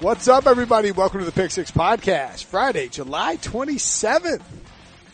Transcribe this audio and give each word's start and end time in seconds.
What's 0.00 0.28
up, 0.28 0.46
everybody? 0.46 0.92
Welcome 0.92 1.18
to 1.20 1.26
the 1.26 1.32
Pick 1.32 1.50
Six 1.50 1.70
Podcast. 1.70 2.44
Friday, 2.44 2.88
July 2.88 3.36
27th. 3.36 4.40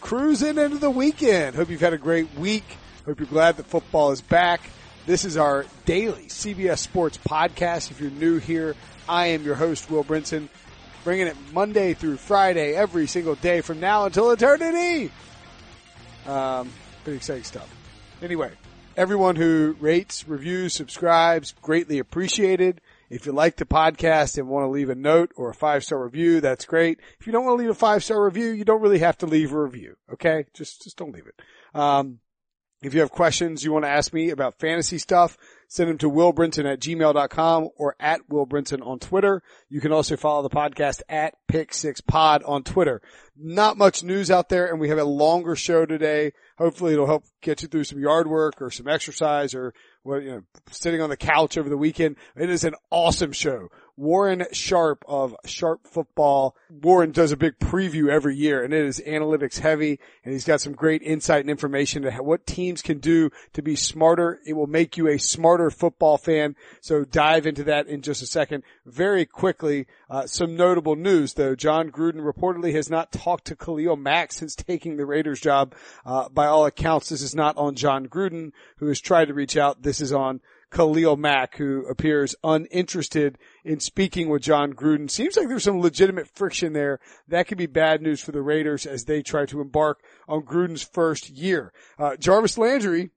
Cruising 0.01 0.59
into 0.59 0.79
the 0.79 0.91
weekend. 0.91 1.57
Hope 1.57 1.71
you've 1.71 1.81
had 1.81 1.93
a 1.93 1.99
great 1.99 2.33
week. 2.35 2.63
Hope 3.05 3.19
you're 3.19 3.27
glad 3.27 3.57
that 3.57 3.67
football 3.67 4.13
is 4.13 4.21
back. 4.21 4.61
This 5.05 5.25
is 5.25 5.37
our 5.37 5.67
daily 5.87 6.27
CBS 6.27 6.79
Sports 6.79 7.19
podcast. 7.19 7.91
If 7.91 8.01
you're 8.01 8.13
new 8.13 8.39
here, 8.39 8.77
I 9.09 9.27
am 9.27 9.43
your 9.43 9.57
host, 9.57 9.91
Will 9.91 10.05
Brinson, 10.05 10.49
bringing 11.03 11.27
it 11.27 11.37
Monday 11.53 11.93
through 11.93 12.19
Friday, 12.19 12.77
every 12.77 13.09
single 13.09 13.35
day 13.35 13.63
from 13.63 13.81
now 13.81 14.05
until 14.05 14.31
eternity. 14.31 15.11
Um, 16.29 16.71
pretty 17.03 17.17
exciting 17.17 17.43
stuff. 17.43 17.69
Anyway, 18.23 18.53
everyone 18.97 19.35
who 19.35 19.75
rates, 19.81 20.29
reviews, 20.29 20.75
subscribes, 20.75 21.55
greatly 21.61 21.99
appreciated. 21.99 22.81
If 23.11 23.27
you 23.27 23.33
like 23.33 23.57
the 23.57 23.65
podcast 23.65 24.39
and 24.39 24.49
want 24.49 24.65
to 24.65 24.71
leave 24.71 24.91
a 24.91 24.95
note 24.95 25.33
or 25.37 25.51
a 25.51 25.55
five 25.55 25.85
star 25.85 26.03
review, 26.03 26.41
that's 26.41 26.65
great. 26.65 27.01
If 27.21 27.27
you 27.27 27.33
don't 27.33 27.45
want 27.45 27.59
to 27.59 27.63
leave 27.63 27.71
a 27.71 27.75
five 27.75 28.03
star 28.03 28.25
review, 28.25 28.51
you 28.51 28.65
don't 28.65 28.83
really 28.83 28.99
have 28.99 29.19
to 29.19 29.27
leave 29.27 29.53
a 29.53 29.63
review. 29.63 29.97
Okay. 30.13 30.47
Just, 30.55 30.83
just 30.83 30.97
don't 30.97 31.13
leave 31.13 31.27
it. 31.27 31.41
Um, 31.79 32.21
if 32.83 32.93
you 32.93 33.01
have 33.01 33.11
questions 33.11 33.65
you 33.65 33.73
want 33.73 33.85
to 33.85 33.91
ask 33.91 34.13
me 34.13 34.31
about 34.31 34.59
fantasy 34.59 34.99
stuff, 34.99 35.39
send 35.67 35.89
them 35.89 35.99
to 35.99 36.11
willbrinson 36.11 36.71
at 36.71 36.79
gmail.com 36.79 37.71
or 37.77 37.97
at 37.99 38.29
willbrinson 38.31 38.87
on 38.87 38.99
Twitter. 38.99 39.43
You 39.71 39.81
can 39.81 39.93
also 39.93 40.17
follow 40.17 40.43
the 40.43 40.51
podcast 40.51 41.01
at 41.09 41.35
pick 41.49 41.73
six 41.73 42.03
pod 42.03 42.43
on 42.45 42.65
Twitter. 42.65 43.01
Not 43.35 43.79
much 43.79 44.05
news 44.05 44.31
out 44.31 44.51
there 44.51 44.67
and 44.67 44.79
we 44.79 44.91
have 44.91 44.99
a 44.99 45.05
longer 45.05 45.57
show 45.57 45.87
today. 45.87 46.33
Hopefully 46.59 46.93
it'll 46.93 47.07
help 47.07 47.25
get 47.41 47.63
you 47.63 47.69
through 47.69 47.85
some 47.85 47.99
yard 47.99 48.29
work 48.29 48.61
or 48.61 48.71
some 48.71 48.89
exercise 48.89 49.55
or 49.55 49.73
what, 50.07 50.23
you 50.23 50.31
know, 50.31 50.43
sitting 50.71 51.03
on 51.03 51.11
the 51.11 51.17
couch 51.17 51.59
over 51.59 51.69
the 51.69 51.77
weekend. 51.77 52.17
It 52.37 52.49
is 52.49 52.65
an 52.65 52.75
awesome 52.91 53.33
show. 53.33 53.71
Warren 53.97 54.45
Sharp 54.53 55.05
of 55.09 55.35
Sharp 55.47 55.87
Football. 55.87 56.55
Warren 56.71 57.13
does 57.13 57.33
a 57.33 57.37
big 57.37 57.59
preview 57.59 58.09
every 58.09 58.37
year 58.37 58.63
and 58.63 58.75
it 58.75 58.85
is 58.85 59.01
analytics 59.07 59.61
heavy 59.61 59.99
and 60.23 60.33
he's 60.33 60.45
got 60.45 60.61
some 60.61 60.75
great 60.75 61.03
insight 61.03 61.41
and 61.41 61.51
information 61.51 62.03
to 62.03 62.11
what 62.13 62.47
teams 62.47 62.83
can 62.83 62.99
do 62.99 63.31
to 63.55 63.63
be 63.63 63.75
smarter. 63.75 64.41
It 64.47 64.53
will 64.53 64.67
make 64.67 64.97
you 64.97 65.09
a 65.09 65.19
smarter 65.19 65.71
football 65.71 66.19
fan. 66.19 66.57
So 66.81 67.05
dive 67.05 67.47
into 67.47 67.65
that 67.65 67.87
in 67.87 68.03
just 68.03 68.23
a 68.23 68.27
second. 68.27 68.65
Very 68.85 69.25
quickly, 69.25 69.87
uh, 70.11 70.27
some 70.27 70.57
notable 70.57 70.97
news 70.97 71.35
though. 71.35 71.55
Jon 71.55 71.91
Gruden 71.91 72.21
reportedly 72.21 72.75
has 72.75 72.91
not 72.91 73.13
talked 73.13 73.47
to 73.47 73.57
Khalil 73.57 73.97
Mack 73.97 74.33
since 74.33 74.55
taking 74.55 74.97
the 74.97 75.07
Raiders 75.07 75.41
job. 75.41 75.75
Uh, 76.05 76.29
by 76.29 76.47
all 76.47 76.67
accounts, 76.67 77.09
this 77.09 77.23
is 77.23 77.35
not 77.35 77.57
on 77.57 77.75
Jon 77.75 78.09
Gruden 78.09 78.53
who 78.77 78.89
has 78.89 79.01
tried 79.01 79.29
to 79.29 79.35
reach 79.35 79.57
out. 79.57 79.83
This 79.83 80.01
is 80.01 80.13
on 80.13 80.41
Khalil 80.71 81.17
Mack, 81.17 81.57
who 81.57 81.87
appears 81.87 82.35
uninterested 82.43 83.39
in 83.65 83.81
speaking 83.81 84.29
with 84.29 84.43
Jon 84.43 84.73
Gruden. 84.73 85.11
Seems 85.11 85.37
like 85.37 85.49
there's 85.49 85.65
some 85.65 85.81
legitimate 85.81 86.29
friction 86.29 86.73
there. 86.73 86.99
That 87.29 87.47
could 87.47 87.59
be 87.59 87.67
bad 87.67 88.03
news 88.03 88.21
for 88.21 88.33
the 88.33 88.43
Raiders 88.43 88.85
as 88.85 89.05
they 89.05 89.23
try 89.23 89.47
to 89.47 89.61
embark 89.61 90.01
on 90.29 90.43
Gruden's 90.43 90.83
first 90.83 91.31
year. 91.31 91.73
Uh, 91.99 92.17
Jarvis 92.17 92.59
Landry 92.59 93.11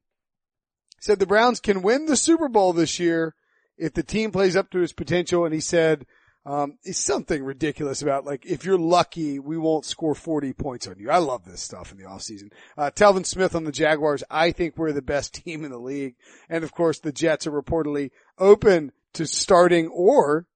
said 0.99 1.19
the 1.19 1.25
Browns 1.25 1.59
can 1.59 1.81
win 1.81 2.05
the 2.05 2.15
Super 2.15 2.47
Bowl 2.47 2.73
this 2.73 2.99
year 2.99 3.35
if 3.77 3.93
the 3.93 4.03
team 4.03 4.31
plays 4.31 4.55
up 4.55 4.69
to 4.71 4.81
its 4.81 4.93
potential. 4.93 5.45
And 5.45 5.53
he 5.53 5.61
said, 5.61 6.05
um, 6.45 6.77
it's 6.83 6.99
something 6.99 7.43
ridiculous 7.43 8.01
about 8.01 8.25
like, 8.25 8.45
if 8.45 8.65
you're 8.65 8.77
lucky, 8.77 9.39
we 9.39 9.57
won't 9.57 9.85
score 9.85 10.15
40 10.15 10.53
points 10.53 10.87
on 10.87 10.97
you. 10.97 11.09
I 11.09 11.17
love 11.17 11.45
this 11.45 11.61
stuff 11.61 11.91
in 11.91 11.97
the 11.97 12.05
offseason. 12.05 12.51
Uh, 12.77 12.91
Telvin 12.91 13.25
Smith 13.25 13.55
on 13.55 13.65
the 13.65 13.71
Jaguars. 13.71 14.23
I 14.29 14.51
think 14.51 14.77
we're 14.77 14.93
the 14.93 15.01
best 15.01 15.33
team 15.45 15.65
in 15.65 15.71
the 15.71 15.79
league. 15.79 16.15
And 16.49 16.63
of 16.63 16.71
course, 16.71 16.99
the 16.99 17.11
Jets 17.11 17.45
are 17.45 17.51
reportedly 17.51 18.11
open 18.37 18.91
to 19.13 19.25
starting 19.25 19.87
or 19.87 20.47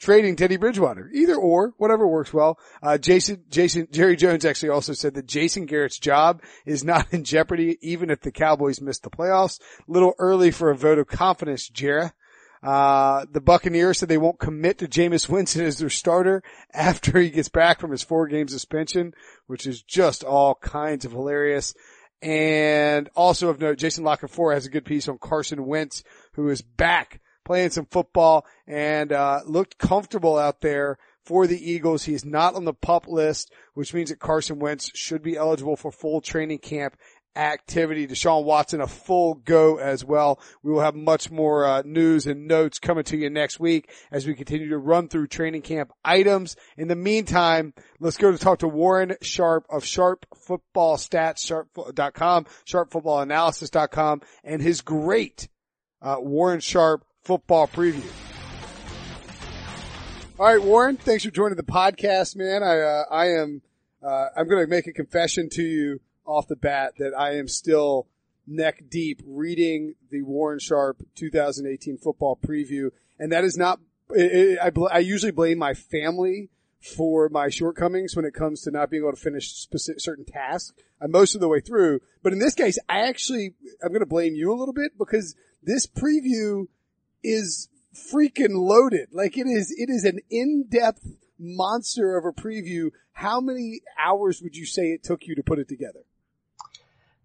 trading 0.00 0.36
Teddy 0.36 0.56
Bridgewater. 0.56 1.10
Either 1.12 1.36
or, 1.36 1.74
whatever 1.76 2.06
works 2.06 2.32
well. 2.32 2.58
Uh, 2.82 2.98
Jason, 2.98 3.44
Jason, 3.48 3.88
Jerry 3.90 4.16
Jones 4.16 4.44
actually 4.44 4.70
also 4.70 4.92
said 4.92 5.14
that 5.14 5.26
Jason 5.26 5.66
Garrett's 5.66 5.98
job 5.98 6.42
is 6.66 6.84
not 6.84 7.12
in 7.12 7.24
jeopardy 7.24 7.78
even 7.80 8.10
if 8.10 8.20
the 8.20 8.32
Cowboys 8.32 8.80
miss 8.80 8.98
the 8.98 9.10
playoffs. 9.10 9.60
Little 9.86 10.14
early 10.18 10.50
for 10.50 10.70
a 10.70 10.76
vote 10.76 10.98
of 10.98 11.06
confidence, 11.06 11.68
Jarrah. 11.68 12.12
Uh, 12.62 13.26
the 13.30 13.40
Buccaneers 13.40 13.98
said 13.98 14.08
they 14.08 14.18
won't 14.18 14.38
commit 14.38 14.78
to 14.78 14.88
Jameis 14.88 15.28
Winston 15.28 15.64
as 15.64 15.78
their 15.78 15.90
starter 15.90 16.42
after 16.72 17.18
he 17.18 17.30
gets 17.30 17.48
back 17.48 17.80
from 17.80 17.90
his 17.90 18.02
four 18.02 18.26
game 18.26 18.48
suspension, 18.48 19.14
which 19.46 19.66
is 19.66 19.82
just 19.82 20.24
all 20.24 20.54
kinds 20.56 21.04
of 21.04 21.12
hilarious. 21.12 21.74
And 22.20 23.08
also 23.14 23.48
of 23.48 23.60
note, 23.60 23.78
Jason 23.78 24.02
La 24.02 24.16
Canfora 24.16 24.54
has 24.54 24.66
a 24.66 24.70
good 24.70 24.84
piece 24.84 25.08
on 25.08 25.18
Carson 25.18 25.66
Wentz, 25.66 26.02
who 26.32 26.48
is 26.48 26.62
back 26.62 27.20
playing 27.44 27.70
some 27.70 27.86
football 27.86 28.44
and, 28.66 29.12
uh, 29.12 29.40
looked 29.46 29.78
comfortable 29.78 30.36
out 30.36 30.60
there 30.60 30.98
for 31.24 31.46
the 31.46 31.70
Eagles. 31.70 32.04
He 32.04 32.14
is 32.14 32.24
not 32.24 32.54
on 32.54 32.64
the 32.64 32.74
pup 32.74 33.06
list, 33.06 33.52
which 33.74 33.94
means 33.94 34.10
that 34.10 34.18
Carson 34.18 34.58
Wentz 34.58 34.90
should 34.94 35.22
be 35.22 35.36
eligible 35.36 35.76
for 35.76 35.92
full 35.92 36.20
training 36.20 36.58
camp 36.58 36.96
activity. 37.36 38.06
Deshaun 38.06 38.44
Watson, 38.44 38.80
a 38.80 38.86
full 38.86 39.34
go 39.34 39.78
as 39.78 40.04
well. 40.04 40.40
We 40.62 40.72
will 40.72 40.80
have 40.80 40.94
much 40.94 41.30
more 41.30 41.64
uh, 41.64 41.82
news 41.84 42.26
and 42.26 42.46
notes 42.46 42.78
coming 42.78 43.04
to 43.04 43.16
you 43.16 43.30
next 43.30 43.60
week 43.60 43.90
as 44.10 44.26
we 44.26 44.34
continue 44.34 44.68
to 44.70 44.78
run 44.78 45.08
through 45.08 45.28
training 45.28 45.62
camp 45.62 45.92
items. 46.04 46.56
In 46.76 46.88
the 46.88 46.96
meantime, 46.96 47.74
let's 48.00 48.16
go 48.16 48.32
to 48.32 48.38
talk 48.38 48.58
to 48.60 48.68
Warren 48.68 49.16
Sharp 49.22 49.66
of 49.70 49.84
Sharp 49.84 50.26
Football 50.34 50.96
Stats, 50.96 51.38
sharp.com, 51.38 52.46
sharpfootballanalysis.com, 52.66 54.22
and 54.44 54.60
his 54.60 54.80
great 54.80 55.48
uh, 56.02 56.16
Warren 56.18 56.60
Sharp 56.60 57.04
football 57.22 57.68
preview. 57.68 58.10
All 60.38 60.46
right, 60.46 60.62
Warren, 60.62 60.96
thanks 60.96 61.24
for 61.24 61.32
joining 61.32 61.56
the 61.56 61.64
podcast, 61.64 62.36
man. 62.36 62.62
I, 62.62 62.78
uh, 62.78 63.04
I 63.10 63.26
am, 63.40 63.60
uh, 64.00 64.26
I'm 64.36 64.48
going 64.48 64.64
to 64.64 64.70
make 64.70 64.86
a 64.86 64.92
confession 64.92 65.48
to 65.50 65.62
you 65.62 66.00
off 66.28 66.46
the 66.46 66.56
bat 66.56 66.92
that 66.98 67.12
I 67.18 67.36
am 67.36 67.48
still 67.48 68.06
neck 68.46 68.84
deep 68.88 69.22
reading 69.26 69.94
the 70.10 70.22
Warren 70.22 70.58
Sharp 70.58 71.02
2018 71.16 71.98
football 71.98 72.38
preview. 72.40 72.90
And 73.18 73.32
that 73.32 73.44
is 73.44 73.56
not, 73.56 73.80
I, 74.16 74.70
I 74.90 74.98
usually 74.98 75.32
blame 75.32 75.58
my 75.58 75.74
family 75.74 76.50
for 76.80 77.28
my 77.28 77.48
shortcomings 77.48 78.14
when 78.14 78.24
it 78.24 78.34
comes 78.34 78.62
to 78.62 78.70
not 78.70 78.90
being 78.90 79.02
able 79.02 79.12
to 79.12 79.20
finish 79.20 79.52
specific, 79.52 80.00
certain 80.00 80.24
tasks. 80.24 80.72
I'm 81.00 81.10
most 81.10 81.34
of 81.34 81.40
the 81.40 81.48
way 81.48 81.60
through, 81.60 82.00
but 82.22 82.32
in 82.32 82.38
this 82.38 82.54
case, 82.54 82.78
I 82.88 83.00
actually, 83.00 83.54
I'm 83.82 83.88
going 83.88 84.00
to 84.00 84.06
blame 84.06 84.34
you 84.34 84.52
a 84.52 84.58
little 84.58 84.74
bit 84.74 84.92
because 84.98 85.34
this 85.62 85.86
preview 85.86 86.66
is 87.22 87.68
freaking 87.94 88.54
loaded. 88.54 89.08
Like 89.12 89.36
it 89.36 89.46
is, 89.46 89.74
it 89.76 89.90
is 89.90 90.04
an 90.04 90.20
in-depth 90.30 91.04
monster 91.38 92.16
of 92.16 92.24
a 92.24 92.32
preview. 92.32 92.90
How 93.12 93.40
many 93.40 93.80
hours 93.98 94.40
would 94.42 94.56
you 94.56 94.66
say 94.66 94.92
it 94.92 95.02
took 95.02 95.26
you 95.26 95.34
to 95.34 95.42
put 95.42 95.58
it 95.58 95.68
together? 95.68 96.00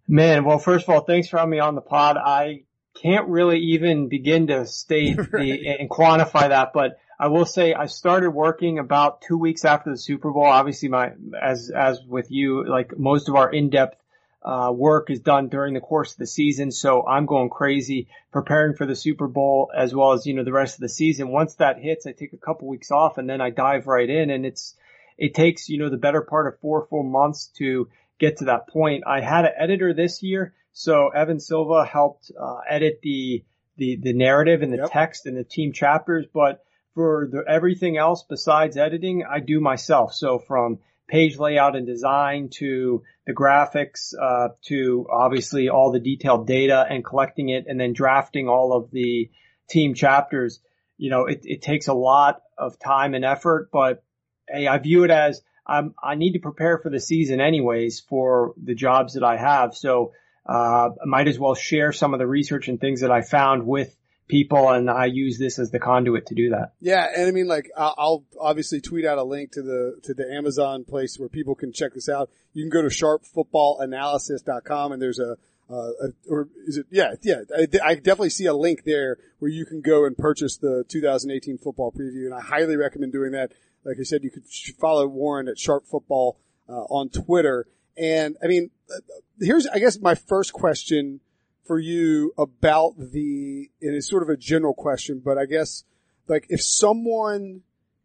Man, 0.06 0.44
well, 0.44 0.58
first 0.58 0.84
of 0.84 0.94
all, 0.94 1.00
thanks 1.00 1.28
for 1.28 1.38
having 1.38 1.50
me 1.50 1.58
on 1.60 1.74
the 1.74 1.80
pod. 1.80 2.16
I 2.16 2.64
can't 2.94 3.28
really 3.28 3.58
even 3.58 4.08
begin 4.08 4.48
to 4.48 4.66
state 4.66 5.16
right. 5.18 5.30
the, 5.32 5.68
and 5.80 5.88
quantify 5.88 6.48
that, 6.48 6.72
but 6.72 6.98
I 7.18 7.28
will 7.28 7.46
say 7.46 7.74
I 7.74 7.86
started 7.86 8.30
working 8.30 8.78
about 8.78 9.22
two 9.22 9.38
weeks 9.38 9.64
after 9.64 9.90
the 9.90 9.98
Super 9.98 10.30
Bowl. 10.30 10.44
Obviously, 10.44 10.88
my 10.88 11.12
as 11.40 11.70
as 11.70 12.00
with 12.06 12.30
you, 12.30 12.66
like 12.68 12.98
most 12.98 13.28
of 13.28 13.36
our 13.36 13.50
in-depth 13.50 13.96
uh, 14.42 14.70
work 14.74 15.10
is 15.10 15.20
done 15.20 15.48
during 15.48 15.74
the 15.74 15.80
course 15.80 16.12
of 16.12 16.18
the 16.18 16.26
season. 16.26 16.70
So 16.70 17.06
I'm 17.06 17.24
going 17.24 17.50
crazy 17.50 18.08
preparing 18.32 18.74
for 18.76 18.84
the 18.84 18.96
Super 18.96 19.26
Bowl 19.26 19.70
as 19.74 19.94
well 19.94 20.12
as 20.12 20.26
you 20.26 20.34
know 20.34 20.44
the 20.44 20.52
rest 20.52 20.74
of 20.74 20.80
the 20.80 20.88
season. 20.88 21.28
Once 21.28 21.54
that 21.54 21.78
hits, 21.78 22.06
I 22.06 22.12
take 22.12 22.32
a 22.32 22.38
couple 22.38 22.68
weeks 22.68 22.90
off 22.90 23.16
and 23.16 23.28
then 23.28 23.40
I 23.40 23.50
dive 23.50 23.86
right 23.86 24.08
in, 24.08 24.30
and 24.30 24.44
it's 24.44 24.74
it 25.16 25.34
takes 25.34 25.68
you 25.68 25.78
know 25.78 25.88
the 25.88 25.96
better 25.96 26.20
part 26.20 26.46
of 26.46 26.60
four 26.60 26.86
full 26.86 27.04
months 27.04 27.46
to 27.58 27.88
get 28.18 28.38
to 28.38 28.46
that 28.46 28.68
point. 28.68 29.04
I 29.06 29.20
had 29.20 29.44
an 29.44 29.52
editor 29.58 29.92
this 29.94 30.22
year, 30.22 30.54
so 30.72 31.08
Evan 31.08 31.40
Silva 31.40 31.84
helped 31.84 32.30
uh, 32.38 32.58
edit 32.68 33.00
the 33.02 33.44
the 33.76 33.96
the 33.96 34.12
narrative 34.12 34.62
and 34.62 34.72
the 34.72 34.78
yep. 34.78 34.92
text 34.92 35.26
and 35.26 35.36
the 35.36 35.44
team 35.44 35.72
chapters, 35.72 36.26
but 36.32 36.64
for 36.94 37.28
the, 37.30 37.44
everything 37.48 37.96
else 37.96 38.24
besides 38.28 38.76
editing, 38.76 39.24
I 39.28 39.40
do 39.40 39.60
myself. 39.60 40.14
So 40.14 40.38
from 40.38 40.78
page 41.08 41.38
layout 41.38 41.76
and 41.76 41.86
design 41.86 42.48
to 42.48 43.02
the 43.26 43.34
graphics 43.34 44.14
uh, 44.20 44.48
to 44.66 45.06
obviously 45.10 45.68
all 45.68 45.92
the 45.92 46.00
detailed 46.00 46.46
data 46.46 46.86
and 46.88 47.04
collecting 47.04 47.50
it 47.50 47.64
and 47.66 47.78
then 47.78 47.92
drafting 47.92 48.48
all 48.48 48.72
of 48.72 48.90
the 48.90 49.30
team 49.68 49.94
chapters. 49.94 50.60
You 50.96 51.10
know, 51.10 51.26
it, 51.26 51.40
it 51.44 51.62
takes 51.62 51.88
a 51.88 51.94
lot 51.94 52.42
of 52.56 52.78
time 52.78 53.14
and 53.14 53.24
effort, 53.24 53.70
but 53.72 54.02
hey, 54.48 54.66
I 54.66 54.78
view 54.78 55.04
it 55.04 55.10
as 55.10 55.42
I'm, 55.66 55.94
I 56.02 56.14
need 56.14 56.32
to 56.32 56.40
prepare 56.40 56.78
for 56.78 56.90
the 56.90 57.00
season 57.00 57.40
anyways 57.40 58.00
for 58.00 58.54
the 58.62 58.74
jobs 58.74 59.14
that 59.14 59.24
I 59.24 59.36
have. 59.36 59.74
So, 59.74 60.12
uh, 60.46 60.90
I 61.02 61.06
might 61.06 61.28
as 61.28 61.38
well 61.38 61.54
share 61.54 61.92
some 61.92 62.12
of 62.12 62.18
the 62.18 62.26
research 62.26 62.68
and 62.68 62.78
things 62.78 63.00
that 63.00 63.10
I 63.10 63.22
found 63.22 63.66
with 63.66 63.96
people 64.28 64.70
and 64.70 64.90
I 64.90 65.06
use 65.06 65.38
this 65.38 65.58
as 65.58 65.70
the 65.70 65.78
conduit 65.78 66.26
to 66.26 66.34
do 66.34 66.50
that. 66.50 66.72
Yeah. 66.80 67.06
And 67.14 67.28
I 67.28 67.30
mean, 67.30 67.46
like, 67.46 67.70
I'll 67.76 68.24
obviously 68.40 68.80
tweet 68.80 69.04
out 69.04 69.18
a 69.18 69.22
link 69.22 69.52
to 69.52 69.62
the, 69.62 70.00
to 70.04 70.14
the 70.14 70.32
Amazon 70.32 70.84
place 70.84 71.18
where 71.18 71.28
people 71.28 71.54
can 71.54 71.72
check 71.72 71.94
this 71.94 72.08
out. 72.08 72.30
You 72.52 72.62
can 72.62 72.70
go 72.70 72.82
to 72.82 72.88
sharpfootballanalysis.com 72.88 74.92
and 74.92 75.02
there's 75.02 75.18
a, 75.18 75.36
uh, 75.70 75.90
or 76.28 76.48
is 76.66 76.76
it? 76.76 76.86
Yeah, 76.90 77.14
yeah. 77.22 77.40
I, 77.56 77.66
I, 77.82 77.94
definitely 77.94 78.30
see 78.30 78.44
a 78.44 78.54
link 78.54 78.84
there 78.84 79.16
where 79.38 79.50
you 79.50 79.64
can 79.64 79.80
go 79.80 80.04
and 80.04 80.16
purchase 80.16 80.58
the 80.58 80.84
2018 80.88 81.56
football 81.56 81.90
preview, 81.90 82.26
and 82.26 82.34
I 82.34 82.42
highly 82.42 82.76
recommend 82.76 83.12
doing 83.12 83.32
that. 83.32 83.52
Like 83.84 83.96
I 84.00 84.02
said, 84.02 84.24
you 84.24 84.30
could 84.30 84.44
follow 84.80 85.06
Warren 85.06 85.48
at 85.48 85.58
Sharp 85.58 85.86
Football 85.86 86.38
uh, 86.68 86.72
on 86.72 87.10
Twitter. 87.10 87.66
And 87.96 88.36
I 88.42 88.46
mean, 88.46 88.70
uh, 88.90 89.00
here's 89.40 89.66
I 89.66 89.78
guess 89.78 90.00
my 90.00 90.14
first 90.14 90.52
question 90.52 91.20
for 91.66 91.78
you 91.78 92.32
about 92.36 92.98
the. 92.98 93.70
and 93.80 93.94
It 93.94 93.96
is 93.96 94.08
sort 94.08 94.22
of 94.22 94.28
a 94.28 94.36
general 94.36 94.74
question, 94.74 95.20
but 95.24 95.38
I 95.38 95.46
guess 95.46 95.84
like 96.26 96.46
if 96.48 96.62
someone 96.62 97.62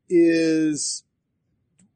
is 0.09 1.03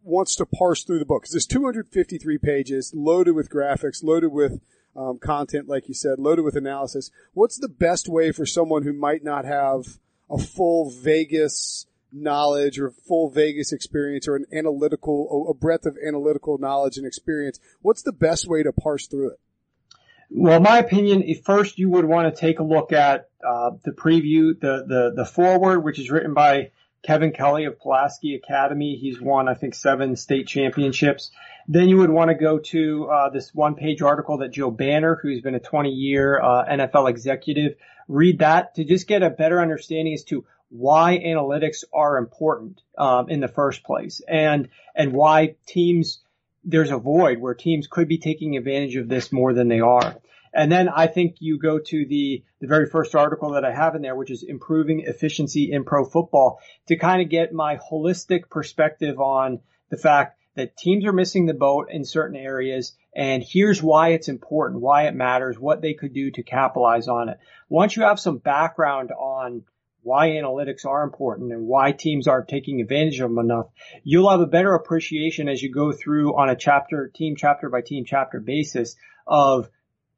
wants 0.03 0.35
to 0.35 0.45
parse 0.45 0.83
through 0.83 0.99
the 0.99 1.05
book 1.05 1.23
because 1.23 1.33
there's 1.33 1.45
253 1.47 2.37
pages 2.37 2.91
loaded 2.93 3.33
with 3.33 3.49
graphics, 3.49 4.03
loaded 4.03 4.31
with 4.31 4.61
um, 4.95 5.17
content, 5.17 5.67
like 5.67 5.87
you 5.87 5.93
said, 5.93 6.19
loaded 6.19 6.43
with 6.43 6.55
analysis. 6.55 7.09
What's 7.33 7.57
the 7.57 7.69
best 7.69 8.07
way 8.07 8.31
for 8.31 8.45
someone 8.45 8.83
who 8.83 8.93
might 8.93 9.23
not 9.23 9.45
have 9.45 9.97
a 10.29 10.37
full 10.37 10.91
Vegas 10.91 11.87
knowledge 12.13 12.79
or 12.79 12.91
full 12.91 13.29
Vegas 13.29 13.73
experience 13.73 14.27
or 14.27 14.35
an 14.35 14.45
analytical, 14.53 15.47
a 15.49 15.53
breadth 15.53 15.85
of 15.85 15.97
analytical 16.05 16.57
knowledge 16.57 16.97
and 16.97 17.05
experience? 17.05 17.59
What's 17.81 18.03
the 18.03 18.13
best 18.13 18.47
way 18.47 18.63
to 18.63 18.71
parse 18.71 19.07
through 19.07 19.31
it? 19.31 19.39
Well, 20.29 20.59
my 20.59 20.79
opinion, 20.79 21.23
first 21.43 21.77
you 21.77 21.89
would 21.89 22.05
want 22.05 22.33
to 22.33 22.39
take 22.39 22.59
a 22.59 22.63
look 22.63 22.91
at 22.91 23.29
uh, 23.47 23.71
the 23.83 23.91
preview, 23.91 24.59
the, 24.59 24.83
the 24.87 25.13
the 25.15 25.25
foreword, 25.25 25.83
which 25.83 25.99
is 25.99 26.09
written 26.09 26.33
by 26.33 26.71
Kevin 27.03 27.31
Kelley 27.31 27.65
of 27.65 27.79
Pulaski 27.79 28.35
Academy. 28.35 28.95
He's 28.95 29.21
won, 29.21 29.47
I 29.47 29.53
think, 29.53 29.75
seven 29.75 30.15
state 30.15 30.47
championships. 30.47 31.31
Then 31.67 31.87
you 31.87 31.97
would 31.97 32.09
want 32.09 32.29
to 32.29 32.35
go 32.35 32.59
to 32.59 33.05
uh, 33.05 33.29
this 33.29 33.53
one-page 33.53 34.01
article 34.01 34.39
that 34.39 34.51
Joe 34.51 34.71
Banner, 34.71 35.19
who's 35.21 35.41
been 35.41 35.55
a 35.55 35.59
20-year 35.59 36.41
uh, 36.41 36.65
NFL 36.65 37.09
executive, 37.09 37.75
read 38.07 38.39
that 38.39 38.75
to 38.75 38.83
just 38.85 39.07
get 39.07 39.21
a 39.21 39.29
better 39.29 39.61
understanding 39.61 40.13
as 40.13 40.23
to 40.25 40.45
why 40.73 41.19
analytics 41.23 41.83
are 41.93 42.17
important 42.17 42.81
um, 42.97 43.29
in 43.29 43.39
the 43.39 43.47
first 43.47 43.83
place, 43.83 44.21
and 44.27 44.69
and 44.95 45.13
why 45.13 45.55
teams 45.67 46.19
there's 46.63 46.89
a 46.89 46.97
void 46.97 47.37
where 47.37 47.53
teams 47.53 47.87
could 47.87 48.07
be 48.07 48.17
taking 48.17 48.57
advantage 48.57 48.95
of 48.95 49.07
this 49.07 49.31
more 49.31 49.53
than 49.53 49.67
they 49.67 49.81
are. 49.81 50.15
And 50.53 50.71
then 50.71 50.87
I 50.87 51.07
think 51.07 51.37
you 51.39 51.59
go 51.59 51.79
to 51.79 52.05
the, 52.05 52.43
the 52.59 52.67
very 52.67 52.87
first 52.87 53.15
article 53.15 53.51
that 53.51 53.65
I 53.65 53.73
have 53.73 53.95
in 53.95 54.01
there, 54.01 54.15
which 54.15 54.31
is 54.31 54.43
improving 54.43 55.01
efficiency 55.01 55.71
in 55.71 55.83
pro 55.83 56.05
football 56.05 56.59
to 56.87 56.95
kind 56.95 57.21
of 57.21 57.29
get 57.29 57.53
my 57.53 57.77
holistic 57.77 58.49
perspective 58.49 59.19
on 59.19 59.59
the 59.89 59.97
fact 59.97 60.39
that 60.55 60.77
teams 60.77 61.05
are 61.05 61.13
missing 61.13 61.45
the 61.45 61.53
boat 61.53 61.89
in 61.91 62.05
certain 62.05 62.37
areas. 62.37 62.95
And 63.15 63.43
here's 63.45 63.81
why 63.81 64.09
it's 64.09 64.27
important, 64.27 64.81
why 64.81 65.07
it 65.07 65.15
matters, 65.15 65.59
what 65.59 65.81
they 65.81 65.93
could 65.93 66.13
do 66.13 66.31
to 66.31 66.43
capitalize 66.43 67.07
on 67.07 67.29
it. 67.29 67.39
Once 67.67 67.95
you 67.95 68.03
have 68.03 68.19
some 68.19 68.37
background 68.37 69.11
on 69.11 69.63
why 70.03 70.29
analytics 70.29 70.85
are 70.85 71.03
important 71.03 71.51
and 71.51 71.65
why 71.65 71.91
teams 71.91 72.27
aren't 72.27 72.49
taking 72.49 72.81
advantage 72.81 73.19
of 73.19 73.29
them 73.29 73.39
enough, 73.39 73.67
you'll 74.03 74.29
have 74.29 74.41
a 74.41 74.45
better 74.45 74.75
appreciation 74.75 75.47
as 75.49 75.61
you 75.61 75.71
go 75.71 75.91
through 75.91 76.37
on 76.37 76.49
a 76.49 76.55
chapter, 76.55 77.09
team 77.13 77.35
chapter 77.37 77.69
by 77.69 77.81
team 77.81 78.03
chapter 78.05 78.39
basis 78.39 78.95
of 79.25 79.69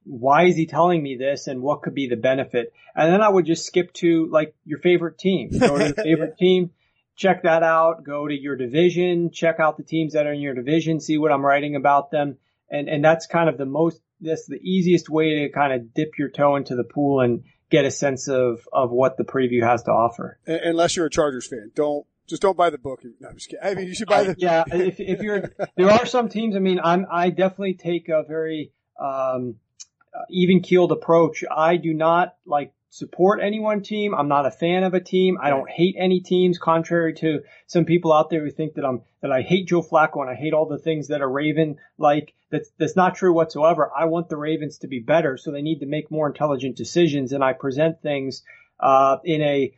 why 0.04 0.46
is 0.46 0.56
he 0.56 0.66
telling 0.66 1.02
me 1.02 1.18
this 1.18 1.48
and 1.48 1.62
what 1.62 1.82
could 1.82 1.96
be 1.96 2.08
the 2.08 2.16
benefit? 2.16 2.74
And 2.96 3.12
then 3.12 3.22
I 3.22 3.30
would 3.30 3.46
just 3.46 3.66
skip 3.66 3.94
to 3.94 4.28
like 4.28 4.56
your 4.66 4.80
favorite 4.80 5.18
team. 5.18 5.50
Go 5.58 5.78
to 5.78 5.94
the 5.96 6.04
favorite 6.04 6.38
team, 6.38 6.72
check 7.16 7.44
that 7.44 7.64
out, 7.64 8.04
go 8.04 8.28
to 8.28 8.34
your 8.34 8.56
division, 8.56 9.32
check 9.32 9.60
out 9.60 9.78
the 9.78 9.84
teams 9.84 10.14
that 10.14 10.26
are 10.26 10.34
in 10.34 10.42
your 10.42 10.54
division, 10.54 11.00
see 11.00 11.18
what 11.18 11.32
I'm 11.32 11.46
writing 11.46 11.76
about 11.76 12.12
them. 12.12 12.38
And, 12.70 12.90
and 12.90 13.04
that's 13.04 13.28
kind 13.28 13.50
of 13.50 13.58
the 13.58 13.66
most, 13.66 14.02
that's 14.20 14.48
the 14.48 14.60
easiest 14.62 15.10
way 15.10 15.44
to 15.44 15.50
kind 15.50 15.74
of 15.74 15.94
dip 15.94 16.18
your 16.18 16.30
toe 16.30 16.56
into 16.56 16.76
the 16.76 16.84
pool 16.84 17.22
and 17.22 17.44
get 17.70 17.86
a 17.86 17.92
sense 17.92 18.28
of, 18.28 18.68
of 18.72 18.92
what 18.92 19.18
the 19.18 19.24
preview 19.24 19.64
has 19.64 19.84
to 19.84 19.92
offer. 19.92 20.40
Unless 20.46 20.96
you're 20.96 21.08
a 21.08 21.10
Chargers 21.10 21.48
fan. 21.48 21.72
Don't, 21.76 22.06
just 22.28 22.42
don't 22.42 22.58
buy 22.58 22.70
the 22.70 22.78
book. 22.78 23.02
No, 23.20 23.30
I'm 23.30 23.36
just 23.36 23.50
kidding. 23.50 23.66
I 23.66 23.76
mean, 23.76 23.88
you 23.88 23.96
should 23.96 24.08
buy 24.08 24.24
the. 24.24 24.36
yeah, 24.38 24.64
if, 24.68 25.00
if 25.00 25.22
you're, 25.22 25.52
there 25.76 25.90
are 25.90 26.06
some 26.06 26.30
teams. 26.30 26.56
I 26.56 26.60
mean, 26.60 26.80
I'm, 26.84 27.06
I 27.12 27.30
definitely 27.30 27.76
take 27.76 28.10
a 28.10 28.24
very 28.24 28.72
um, 29.00 29.56
even 30.30 30.62
keeled 30.62 30.92
approach. 30.92 31.44
I 31.50 31.78
do 31.78 31.94
not 31.94 32.36
like 32.46 32.74
support 32.96 33.42
any 33.44 33.60
one 33.60 33.84
team. 33.84 34.16
I'm 34.16 34.30
not 34.30 34.46
a 34.46 34.52
fan 34.52 34.84
of 34.84 34.94
a 34.94 35.02
team. 35.02 35.38
I 35.42 35.50
don't 35.50 35.70
hate 35.70 35.96
any 36.00 36.22
teams, 36.22 36.58
contrary 36.58 37.14
to 37.16 37.42
some 37.68 37.84
people 37.84 38.14
out 38.14 38.30
there 38.30 38.46
who 38.46 38.50
think 38.50 38.76
that 38.76 38.86
I'm 38.86 39.02
that 39.22 39.34
I 39.34 39.42
hate 39.42 39.68
Joe 39.68 39.82
Flacco 39.82 40.22
and 40.22 40.30
I 40.30 40.36
hate 40.36 40.54
all 40.54 40.66
the 40.66 40.80
things 40.80 41.10
that 41.10 41.20
a 41.20 41.28
Raven 41.28 41.76
like. 41.98 42.34
That's 42.52 42.70
that's 42.78 42.96
not 42.96 43.16
true 43.16 43.34
whatsoever. 43.34 43.92
I 43.96 44.06
want 44.06 44.30
the 44.30 44.38
Ravens 44.38 44.78
to 44.78 44.88
be 44.88 45.00
better, 45.00 45.36
so 45.36 45.52
they 45.52 45.62
need 45.62 45.80
to 45.80 45.86
make 45.86 46.10
more 46.10 46.28
intelligent 46.28 46.78
decisions, 46.78 47.34
and 47.34 47.44
I 47.44 47.52
present 47.52 48.02
things 48.02 48.44
uh, 48.80 49.18
in 49.26 49.42
a 49.42 49.74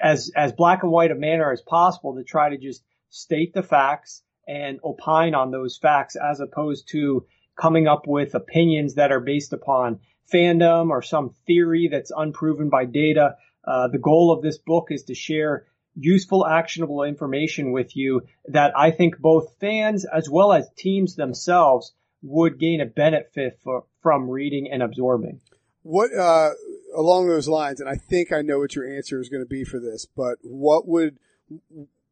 as 0.00 0.32
as 0.34 0.52
black 0.52 0.82
and 0.82 0.90
white 0.90 1.12
a 1.12 1.14
manner 1.14 1.52
as 1.52 1.62
possible 1.62 2.16
to 2.16 2.24
try 2.24 2.50
to 2.50 2.58
just 2.58 2.82
state 3.10 3.54
the 3.54 3.62
facts 3.62 4.22
and 4.48 4.80
opine 4.82 5.36
on 5.36 5.52
those 5.52 5.76
facts 5.76 6.16
as 6.16 6.40
opposed 6.40 6.88
to 6.88 7.26
coming 7.56 7.86
up 7.86 8.08
with 8.08 8.34
opinions 8.34 8.96
that 8.96 9.12
are 9.12 9.20
based 9.20 9.52
upon 9.52 10.00
fandom 10.32 10.90
or 10.90 11.02
some 11.02 11.34
theory 11.46 11.88
that's 11.90 12.12
unproven 12.16 12.68
by 12.68 12.84
data. 12.84 13.36
Uh, 13.64 13.88
the 13.88 13.98
goal 13.98 14.32
of 14.32 14.42
this 14.42 14.58
book 14.58 14.88
is 14.90 15.04
to 15.04 15.14
share 15.14 15.66
useful, 15.96 16.46
actionable 16.46 17.02
information 17.02 17.72
with 17.72 17.96
you 17.96 18.22
that 18.46 18.72
I 18.76 18.90
think 18.90 19.18
both 19.18 19.54
fans 19.60 20.04
as 20.04 20.28
well 20.28 20.52
as 20.52 20.68
teams 20.76 21.16
themselves 21.16 21.92
would 22.22 22.58
gain 22.58 22.80
a 22.80 22.86
benefit 22.86 23.58
for, 23.62 23.84
from 24.02 24.28
reading 24.28 24.68
and 24.70 24.82
absorbing. 24.82 25.40
What, 25.82 26.12
uh, 26.14 26.50
along 26.94 27.28
those 27.28 27.48
lines, 27.48 27.80
and 27.80 27.88
I 27.88 27.94
think 27.94 28.32
I 28.32 28.42
know 28.42 28.58
what 28.58 28.74
your 28.74 28.86
answer 28.86 29.20
is 29.20 29.28
going 29.28 29.42
to 29.42 29.48
be 29.48 29.64
for 29.64 29.78
this, 29.78 30.04
but 30.04 30.38
what 30.42 30.86
would, 30.86 31.18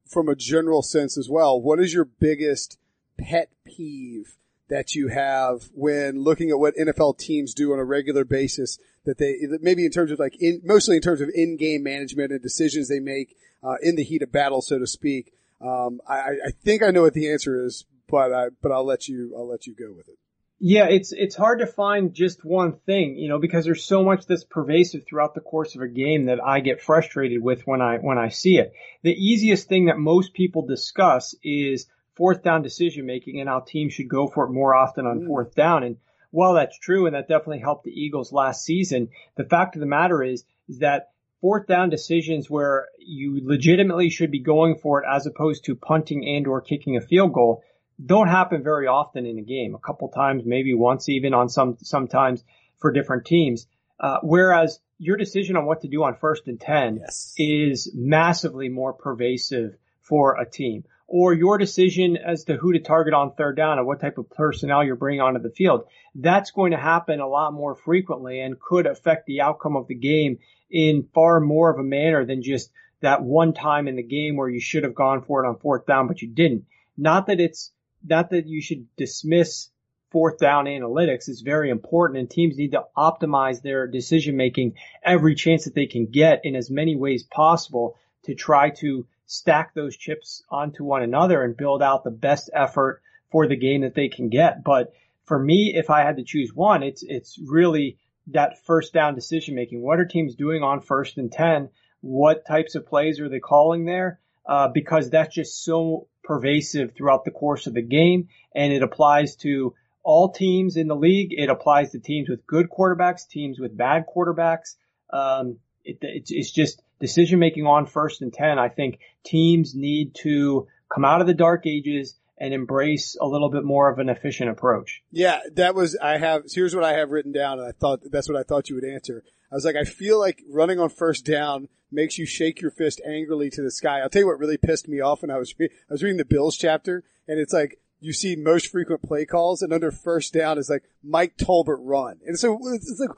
from 0.08 0.28
a 0.28 0.37
general 0.37 0.82
sense 0.82 1.19
as 1.19 1.28
well, 1.28 1.60
what 1.60 1.81
is 1.81 1.93
your 1.93 2.05
biggest 2.05 2.78
pet 3.19 3.50
peeve 3.64 4.37
that 4.69 4.94
you 4.94 5.08
have 5.08 5.70
when 5.75 6.22
looking 6.22 6.50
at 6.50 6.58
what 6.58 6.75
NFL 6.76 7.19
teams 7.19 7.55
do 7.55 7.72
on 7.72 7.78
a 7.78 7.84
regular 7.84 8.25
basis 8.25 8.78
that 9.05 9.19
they 9.19 9.37
maybe 9.61 9.84
in 9.84 9.90
terms 9.90 10.11
of 10.11 10.19
like 10.19 10.37
in 10.40 10.61
mostly 10.64 10.96
in 10.96 11.02
terms 11.02 11.20
of 11.20 11.28
in-game 11.34 11.82
management 11.82 12.32
and 12.32 12.43
decisions 12.43 12.88
they 12.88 13.00
make 13.00 13.37
uh, 13.62 13.76
in 13.82 13.96
the 13.96 14.05
heat 14.05 14.22
of 14.22 14.32
battle, 14.32 14.62
so 14.62 14.78
to 14.78 14.87
speak. 14.87 15.32
Um, 15.61 16.00
I, 16.08 16.14
I, 16.46 16.50
think 16.62 16.82
I 16.82 16.90
know 16.90 17.02
what 17.02 17.14
the 17.14 17.31
answer 17.31 17.64
is, 17.64 17.87
but 18.08 18.32
I, 18.32 18.49
but 18.61 18.72
I'll 18.72 18.84
let 18.84 19.08
you 19.08 19.34
I'll 19.37 19.49
let 19.49 19.66
you 19.66 19.75
go 19.75 19.93
with 19.93 20.08
it. 20.08 20.19
Yeah, 20.61 20.87
it's 20.87 21.12
it's 21.12 21.34
hard 21.34 21.60
to 21.60 21.67
find 21.67 22.14
just 22.14 22.44
one 22.44 22.75
thing, 22.87 23.17
you 23.17 23.28
know, 23.28 23.38
because 23.38 23.64
there's 23.64 23.84
so 23.84 24.05
much 24.05 24.26
that's 24.26 24.44
pervasive 24.44 25.02
throughout 25.06 25.34
the 25.34 25.40
course 25.40 25.75
of 25.75 25.82
a 25.82 25.88
game 25.88 26.26
that 26.26 26.43
I 26.43 26.60
get 26.60 26.81
frustrated 26.81 27.43
with 27.43 27.67
when 27.67 27.81
I 27.81 27.98
when 27.98 28.19
I 28.19 28.29
see 28.29 28.58
it. 28.58 28.72
The 29.03 29.12
easiest 29.12 29.69
thing 29.69 29.86
that 29.86 29.98
most 29.98 30.32
people 30.32 30.67
discuss 30.67 31.34
is 31.43 31.86
fourth 32.16 32.42
down 32.42 32.62
decision 32.62 33.06
making 33.06 33.40
and 33.40 33.48
how 33.48 33.60
teams 33.60 33.92
should 33.92 34.08
go 34.08 34.28
for 34.28 34.44
it 34.44 34.52
more 34.52 34.74
often 34.74 35.06
on 35.06 35.20
mm. 35.20 35.26
fourth 35.26 35.54
down. 35.54 35.82
And 35.82 35.96
while 36.30 36.54
that's 36.54 36.78
true 36.78 37.06
and 37.06 37.14
that 37.14 37.28
definitely 37.28 37.60
helped 37.60 37.84
the 37.84 37.90
Eagles 37.90 38.32
last 38.32 38.64
season, 38.64 39.08
the 39.36 39.44
fact 39.44 39.76
of 39.76 39.80
the 39.80 39.86
matter 39.86 40.22
is, 40.22 40.44
is 40.68 40.78
that 40.78 41.10
fourth 41.40 41.66
down 41.66 41.90
decisions 41.90 42.48
where 42.48 42.88
you 42.98 43.40
legitimately 43.42 44.10
should 44.10 44.30
be 44.30 44.40
going 44.40 44.76
for 44.76 45.02
it 45.02 45.06
as 45.10 45.26
opposed 45.26 45.64
to 45.64 45.74
punting 45.74 46.26
and 46.26 46.46
or 46.46 46.60
kicking 46.60 46.96
a 46.96 47.00
field 47.00 47.32
goal 47.32 47.62
don't 48.04 48.28
happen 48.28 48.62
very 48.62 48.86
often 48.86 49.26
in 49.26 49.38
a 49.38 49.42
game. 49.42 49.74
A 49.74 49.78
couple 49.78 50.08
times, 50.08 50.42
maybe 50.44 50.74
once 50.74 51.08
even 51.08 51.32
on 51.32 51.48
some, 51.48 51.76
sometimes 51.80 52.42
for 52.78 52.90
different 52.90 53.24
teams. 53.24 53.66
Uh, 54.00 54.18
whereas 54.22 54.80
your 54.98 55.16
decision 55.16 55.56
on 55.56 55.66
what 55.66 55.82
to 55.82 55.88
do 55.88 56.02
on 56.02 56.16
first 56.16 56.46
and 56.46 56.60
10 56.60 56.98
yes. 57.00 57.34
is 57.36 57.90
massively 57.94 58.68
more 58.68 58.92
pervasive 58.92 59.76
for 60.00 60.40
a 60.40 60.48
team 60.48 60.84
or 61.06 61.34
your 61.34 61.58
decision 61.58 62.17
as 62.17 62.44
to 62.44 62.56
who 62.56 62.73
to 62.73 62.81
target 62.81 63.15
on 63.15 63.34
third 63.34 63.56
down 63.56 63.79
and 63.79 63.87
what 63.87 64.01
type 64.01 64.19
of 64.19 64.31
personnel 64.31 64.82
you're 64.82 64.96
bringing 64.96 65.20
onto 65.20 65.41
the 65.41 65.51
field. 65.51 65.84
That's 66.15 66.51
going 66.51 66.73
to 66.73 66.79
happen 66.79 67.20
a 67.20 67.29
lot 67.29 67.53
more 67.53 67.75
frequently 67.75 68.41
and 68.41 68.58
could 68.58 68.87
affect 68.87 69.27
the 69.27 69.43
outcome 69.43 69.77
of 69.77 69.87
the 69.87 69.94
game 69.94 70.39
in 70.70 71.08
far 71.15 71.41
more 71.41 71.70
of 71.70 71.79
a 71.79 71.84
manner 71.84 72.25
than 72.25 72.43
just 72.43 72.70
that 73.01 73.23
one 73.23 73.53
time 73.53 73.87
in 73.87 73.96
the 73.96 74.03
game 74.03 74.37
where 74.37 74.49
you 74.49 74.61
should 74.61 74.82
have 74.82 74.94
gone 74.94 75.23
for 75.23 75.44
it 75.44 75.49
on 75.49 75.58
fourth 75.58 75.87
down, 75.87 76.08
but 76.08 76.23
you 76.23 76.29
didn't. 76.29 76.65
Not 76.96 77.27
that 77.27 77.39
it's, 77.39 77.70
not 78.03 78.31
that 78.31 78.46
you 78.46 78.63
should 78.63 78.87
dismiss 78.96 79.69
fourth 80.11 80.39
down 80.39 80.67
analytics. 80.67 81.29
It's 81.29 81.43
very 81.43 81.70
important 81.70 82.20
and 82.20 82.31
teams 82.31 82.56
need 82.56 82.73
to 82.73 82.84
optimize 82.96 83.61
their 83.61 83.87
decision 83.87 84.37
making 84.37 84.75
every 85.03 85.34
chance 85.34 85.65
that 85.65 85.75
they 85.75 85.87
can 85.87 86.06
get 86.06 86.43
in 86.44 86.56
as 86.56 86.70
many 86.70 86.96
ways 86.96 87.25
possible 87.25 87.96
to 88.23 88.34
try 88.34 88.70
to 88.70 89.06
stack 89.34 89.74
those 89.74 89.96
chips 89.96 90.43
onto 90.50 90.84
one 90.84 91.03
another 91.03 91.43
and 91.43 91.56
build 91.56 91.82
out 91.82 92.05
the 92.05 92.10
best 92.10 92.50
effort 92.55 93.03
for 93.31 93.46
the 93.46 93.56
game 93.56 93.82
that 93.82 93.94
they 93.94 94.08
can 94.08 94.29
get. 94.29 94.62
But 94.62 94.93
for 95.24 95.38
me, 95.38 95.74
if 95.74 95.91
I 95.91 96.03
had 96.03 96.17
to 96.17 96.24
choose 96.24 96.53
one, 96.55 96.82
it's, 96.82 97.03
it's 97.03 97.38
really 97.44 97.98
that 98.29 98.64
first 98.64 98.93
down 98.93 99.14
decision 99.14 99.55
making. 99.55 99.82
What 99.82 100.00
are 100.00 100.05
teams 100.05 100.34
doing 100.34 100.62
on 100.62 100.81
first 100.81 101.19
and 101.19 101.31
10? 101.31 101.70
What 102.00 102.46
types 102.46 102.74
of 102.74 102.86
plays 102.86 103.20
are 103.20 103.29
they 103.29 103.41
calling 103.41 103.84
there? 103.84 104.20
Uh, 104.46 104.69
because 104.69 105.10
that's 105.10 105.34
just 105.34 105.64
so 105.64 106.06
pervasive 106.22 106.93
throughout 106.94 107.24
the 107.24 107.31
course 107.31 107.67
of 107.67 107.74
the 107.74 107.82
game 107.82 108.29
and 108.55 108.72
it 108.72 108.82
applies 108.82 109.36
to 109.36 109.74
all 110.03 110.31
teams 110.31 110.76
in 110.76 110.86
the 110.86 110.94
league. 110.94 111.32
It 111.32 111.48
applies 111.48 111.91
to 111.93 111.98
teams 111.98 112.29
with 112.29 112.46
good 112.46 112.69
quarterbacks, 112.69 113.26
teams 113.26 113.58
with 113.58 113.76
bad 113.76 114.05
quarterbacks. 114.06 114.76
Um, 115.10 115.56
it, 115.84 115.98
it's 116.03 116.50
just 116.50 116.82
decision 117.01 117.39
making 117.39 117.67
on 117.67 117.86
first 117.86 118.22
and 118.22 118.32
10. 118.32 118.58
I 118.58 118.69
think 118.69 118.98
teams 119.24 119.74
need 119.74 120.15
to 120.22 120.67
come 120.93 121.05
out 121.05 121.20
of 121.20 121.27
the 121.27 121.34
dark 121.34 121.67
ages 121.67 122.17
and 122.39 122.53
embrace 122.53 123.17
a 123.20 123.27
little 123.27 123.48
bit 123.48 123.65
more 123.65 123.91
of 123.91 123.98
an 123.98 124.08
efficient 124.08 124.51
approach. 124.51 125.03
Yeah, 125.10 125.41
that 125.55 125.74
was, 125.74 125.96
I 125.96 126.19
have, 126.19 126.43
here's 126.53 126.74
what 126.74 126.84
I 126.84 126.94
have 126.94 127.10
written 127.10 127.32
down 127.32 127.58
and 127.58 127.69
I 127.69 127.72
thought, 127.72 128.01
that's 128.10 128.29
what 128.29 128.39
I 128.39 128.43
thought 128.43 128.69
you 128.69 128.74
would 128.74 128.84
answer. 128.84 129.22
I 129.53 129.55
was 129.55 129.65
like, 129.65 129.77
I 129.77 129.84
feel 129.84 130.19
like 130.19 130.43
running 130.51 130.81
on 130.81 130.89
first 130.89 131.24
down 131.24 131.69
makes 131.93 132.19
you 132.19 132.27
shake 132.27 132.60
your 132.60 132.72
fist 132.72 133.01
angrily 133.06 133.51
to 133.51 133.63
the 133.63 133.70
sky. 133.70 134.01
I'll 134.01 134.08
tell 134.08 134.22
you 134.22 134.27
what 134.27 134.41
really 134.41 134.56
pissed 134.56 134.89
me 134.89 135.01
off 135.01 135.22
when 135.22 135.31
I 135.31 135.39
was, 135.39 135.55
re- 135.58 135.70
I 135.70 135.93
was 135.93 136.03
reading 136.03 136.19
the 136.19 136.24
Bills 136.24 136.56
chapter 136.56 137.05
and 137.29 137.39
it's 137.39 137.53
like, 137.53 137.79
you 138.01 138.13
see 138.13 138.36
most 138.36 138.70
frequent 138.70 139.03
play 139.03 139.24
calls 139.24 139.63
and 139.63 139.72
under 139.72 139.91
first 139.91 140.34
down 140.34 140.58
is 140.58 140.69
like 140.69 140.82
Mike 141.03 141.36
Tolbert 141.39 141.79
run. 141.81 142.19
And 142.27 142.39
so 142.39 142.58
it's 142.72 143.01
like, 143.01 143.17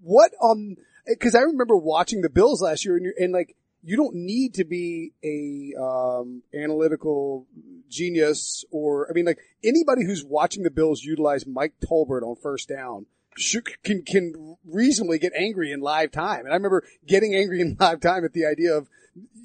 what 0.00 0.32
on, 0.40 0.76
cause 1.20 1.34
I 1.34 1.40
remember 1.40 1.76
watching 1.76 2.22
the 2.22 2.30
Bills 2.30 2.62
last 2.62 2.84
year 2.84 2.96
and, 2.96 3.06
and 3.18 3.32
like, 3.32 3.56
you 3.82 3.96
don't 3.96 4.14
need 4.14 4.54
to 4.54 4.64
be 4.64 5.12
a 5.22 5.78
um, 5.80 6.42
analytical 6.54 7.46
genius 7.90 8.64
or 8.70 9.08
I 9.10 9.12
mean 9.12 9.26
like 9.26 9.38
anybody 9.62 10.04
who's 10.04 10.24
watching 10.24 10.62
the 10.62 10.70
Bills 10.70 11.04
utilize 11.04 11.46
Mike 11.46 11.74
Tolbert 11.84 12.22
on 12.22 12.36
first 12.36 12.68
down 12.68 13.06
should, 13.36 13.82
can 13.82 14.02
can 14.02 14.56
reasonably 14.64 15.18
get 15.18 15.32
angry 15.36 15.72
in 15.72 15.80
live 15.80 16.12
time. 16.12 16.40
And 16.40 16.50
I 16.50 16.54
remember 16.56 16.84
getting 17.06 17.34
angry 17.34 17.60
in 17.60 17.76
live 17.80 18.00
time 18.00 18.24
at 18.24 18.32
the 18.32 18.46
idea 18.46 18.74
of 18.74 18.88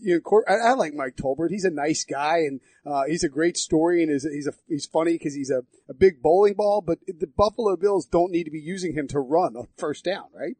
you 0.02 0.22
know 0.26 0.42
I, 0.48 0.70
I 0.70 0.74
like 0.74 0.94
Mike 0.94 1.16
Tolbert. 1.16 1.50
He's 1.50 1.66
a 1.66 1.70
nice 1.70 2.06
guy 2.06 2.40
and 2.40 2.62
uh, 2.86 3.04
he's 3.08 3.24
a 3.24 3.30
great 3.30 3.58
story 3.58 4.04
and 4.04 4.12
is 4.12 4.24
he's 4.24 4.48
a 4.48 4.54
he's 4.68 4.86
funny 4.86 5.14
because 5.14 5.36
he's 5.36 5.52
a, 5.52 5.64
a 5.90 5.94
big 5.94 6.22
bowling 6.22 6.54
ball. 6.54 6.82
But 6.82 7.00
the 7.06 7.28
Buffalo 7.28 7.76
Bills 7.76 8.06
don't 8.06 8.32
need 8.32 8.46
to 8.46 8.52
be 8.52 8.62
using 8.62 8.94
him 8.94 9.08
to 9.10 9.20
run 9.20 9.56
on 9.56 9.68
first 9.78 10.06
down, 10.06 10.26
right? 10.34 10.56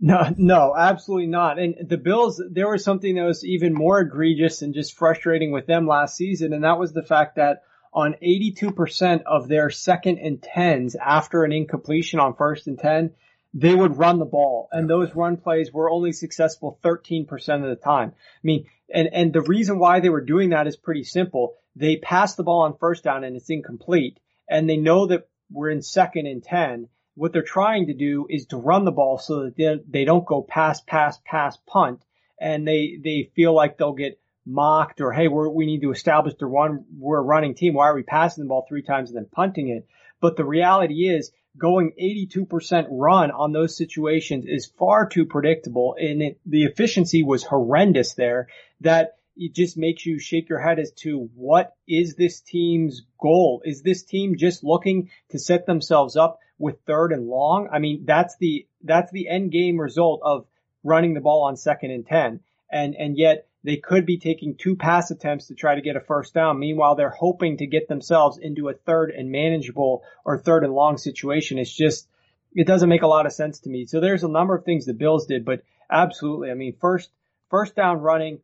No, 0.00 0.32
no, 0.36 0.74
absolutely 0.76 1.26
not. 1.26 1.58
And 1.58 1.88
the 1.88 1.96
Bills, 1.96 2.40
there 2.50 2.70
was 2.70 2.84
something 2.84 3.16
that 3.16 3.24
was 3.24 3.44
even 3.44 3.74
more 3.74 4.00
egregious 4.00 4.62
and 4.62 4.72
just 4.72 4.96
frustrating 4.96 5.50
with 5.50 5.66
them 5.66 5.88
last 5.88 6.16
season, 6.16 6.52
and 6.52 6.62
that 6.62 6.78
was 6.78 6.92
the 6.92 7.02
fact 7.02 7.36
that 7.36 7.62
on 7.92 8.14
82% 8.22 9.22
of 9.24 9.48
their 9.48 9.70
second 9.70 10.18
and 10.18 10.40
tens 10.40 10.94
after 10.94 11.42
an 11.42 11.52
incompletion 11.52 12.20
on 12.20 12.34
first 12.36 12.66
and 12.68 12.78
10, 12.78 13.12
they 13.54 13.74
would 13.74 13.96
run 13.96 14.18
the 14.18 14.24
ball. 14.24 14.68
And 14.70 14.88
those 14.88 15.14
run 15.14 15.36
plays 15.36 15.72
were 15.72 15.90
only 15.90 16.12
successful 16.12 16.78
13% 16.84 17.28
of 17.62 17.68
the 17.68 17.76
time. 17.82 18.10
I 18.12 18.44
mean, 18.44 18.66
and, 18.92 19.08
and 19.12 19.32
the 19.32 19.40
reason 19.40 19.78
why 19.78 20.00
they 20.00 20.10
were 20.10 20.20
doing 20.20 20.50
that 20.50 20.66
is 20.66 20.76
pretty 20.76 21.04
simple. 21.04 21.54
They 21.74 21.96
pass 21.96 22.34
the 22.34 22.44
ball 22.44 22.62
on 22.62 22.76
first 22.76 23.04
down 23.04 23.24
and 23.24 23.36
it's 23.36 23.50
incomplete. 23.50 24.20
And 24.48 24.68
they 24.68 24.76
know 24.76 25.06
that 25.06 25.28
we're 25.50 25.70
in 25.70 25.82
second 25.82 26.26
and 26.26 26.42
10 26.42 26.88
what 27.18 27.32
they're 27.32 27.42
trying 27.42 27.88
to 27.88 27.94
do 27.94 28.26
is 28.30 28.46
to 28.46 28.56
run 28.56 28.84
the 28.84 28.92
ball 28.92 29.18
so 29.18 29.44
that 29.44 29.56
they, 29.56 29.80
they 29.88 30.04
don't 30.04 30.24
go 30.24 30.40
pass, 30.40 30.80
pass, 30.80 31.18
pass, 31.24 31.58
punt, 31.66 32.00
and 32.40 32.66
they 32.66 32.98
they 33.02 33.30
feel 33.34 33.52
like 33.52 33.76
they'll 33.76 33.92
get 33.92 34.20
mocked 34.46 35.00
or 35.00 35.12
hey, 35.12 35.26
we 35.28 35.66
need 35.66 35.82
to 35.82 35.90
establish 35.90 36.34
the 36.38 36.46
run. 36.46 36.84
We're 36.96 37.18
a 37.18 37.22
running 37.22 37.54
team. 37.54 37.74
Why 37.74 37.88
are 37.88 37.94
we 37.94 38.04
passing 38.04 38.44
the 38.44 38.48
ball 38.48 38.64
three 38.68 38.82
times 38.82 39.10
and 39.10 39.16
then 39.16 39.28
punting 39.30 39.68
it? 39.68 39.86
But 40.20 40.36
the 40.36 40.44
reality 40.44 41.08
is 41.08 41.32
going 41.58 41.92
82% 42.00 42.86
run 42.90 43.32
on 43.32 43.52
those 43.52 43.76
situations 43.76 44.44
is 44.46 44.70
far 44.78 45.08
too 45.08 45.26
predictable 45.26 45.96
and 45.98 46.22
it, 46.22 46.40
the 46.46 46.64
efficiency 46.64 47.24
was 47.24 47.42
horrendous 47.42 48.14
there 48.14 48.46
that 48.80 49.16
it 49.36 49.54
just 49.54 49.76
makes 49.76 50.06
you 50.06 50.20
shake 50.20 50.48
your 50.48 50.60
head 50.60 50.78
as 50.78 50.92
to 50.92 51.28
what 51.34 51.74
is 51.88 52.14
this 52.14 52.40
team's 52.40 53.02
goal? 53.20 53.62
Is 53.64 53.82
this 53.82 54.04
team 54.04 54.36
just 54.36 54.62
looking 54.62 55.10
to 55.30 55.38
set 55.38 55.66
themselves 55.66 56.16
up 56.16 56.38
with 56.58 56.80
third 56.86 57.12
and 57.12 57.26
long. 57.26 57.68
I 57.72 57.78
mean, 57.78 58.04
that's 58.04 58.36
the, 58.38 58.66
that's 58.82 59.12
the 59.12 59.28
end 59.28 59.52
game 59.52 59.80
result 59.80 60.20
of 60.24 60.46
running 60.82 61.14
the 61.14 61.20
ball 61.20 61.44
on 61.44 61.56
second 61.56 61.90
and 61.90 62.06
10. 62.06 62.40
And, 62.70 62.94
and 62.94 63.16
yet 63.16 63.48
they 63.64 63.76
could 63.76 64.06
be 64.06 64.18
taking 64.18 64.56
two 64.56 64.76
pass 64.76 65.10
attempts 65.10 65.48
to 65.48 65.54
try 65.54 65.74
to 65.74 65.80
get 65.80 65.96
a 65.96 66.00
first 66.00 66.34
down. 66.34 66.58
Meanwhile, 66.58 66.94
they're 66.94 67.10
hoping 67.10 67.58
to 67.58 67.66
get 67.66 67.88
themselves 67.88 68.38
into 68.38 68.68
a 68.68 68.74
third 68.74 69.10
and 69.10 69.30
manageable 69.30 70.02
or 70.24 70.38
third 70.38 70.64
and 70.64 70.72
long 70.72 70.96
situation. 70.96 71.58
It's 71.58 71.74
just, 71.74 72.08
it 72.54 72.66
doesn't 72.66 72.88
make 72.88 73.02
a 73.02 73.08
lot 73.08 73.26
of 73.26 73.32
sense 73.32 73.60
to 73.60 73.70
me. 73.70 73.86
So 73.86 74.00
there's 74.00 74.24
a 74.24 74.28
number 74.28 74.54
of 74.54 74.64
things 74.64 74.86
the 74.86 74.94
Bills 74.94 75.26
did, 75.26 75.44
but 75.44 75.62
absolutely. 75.90 76.50
I 76.50 76.54
mean, 76.54 76.76
first, 76.80 77.10
first 77.50 77.74
down 77.74 77.98
running. 78.00 78.40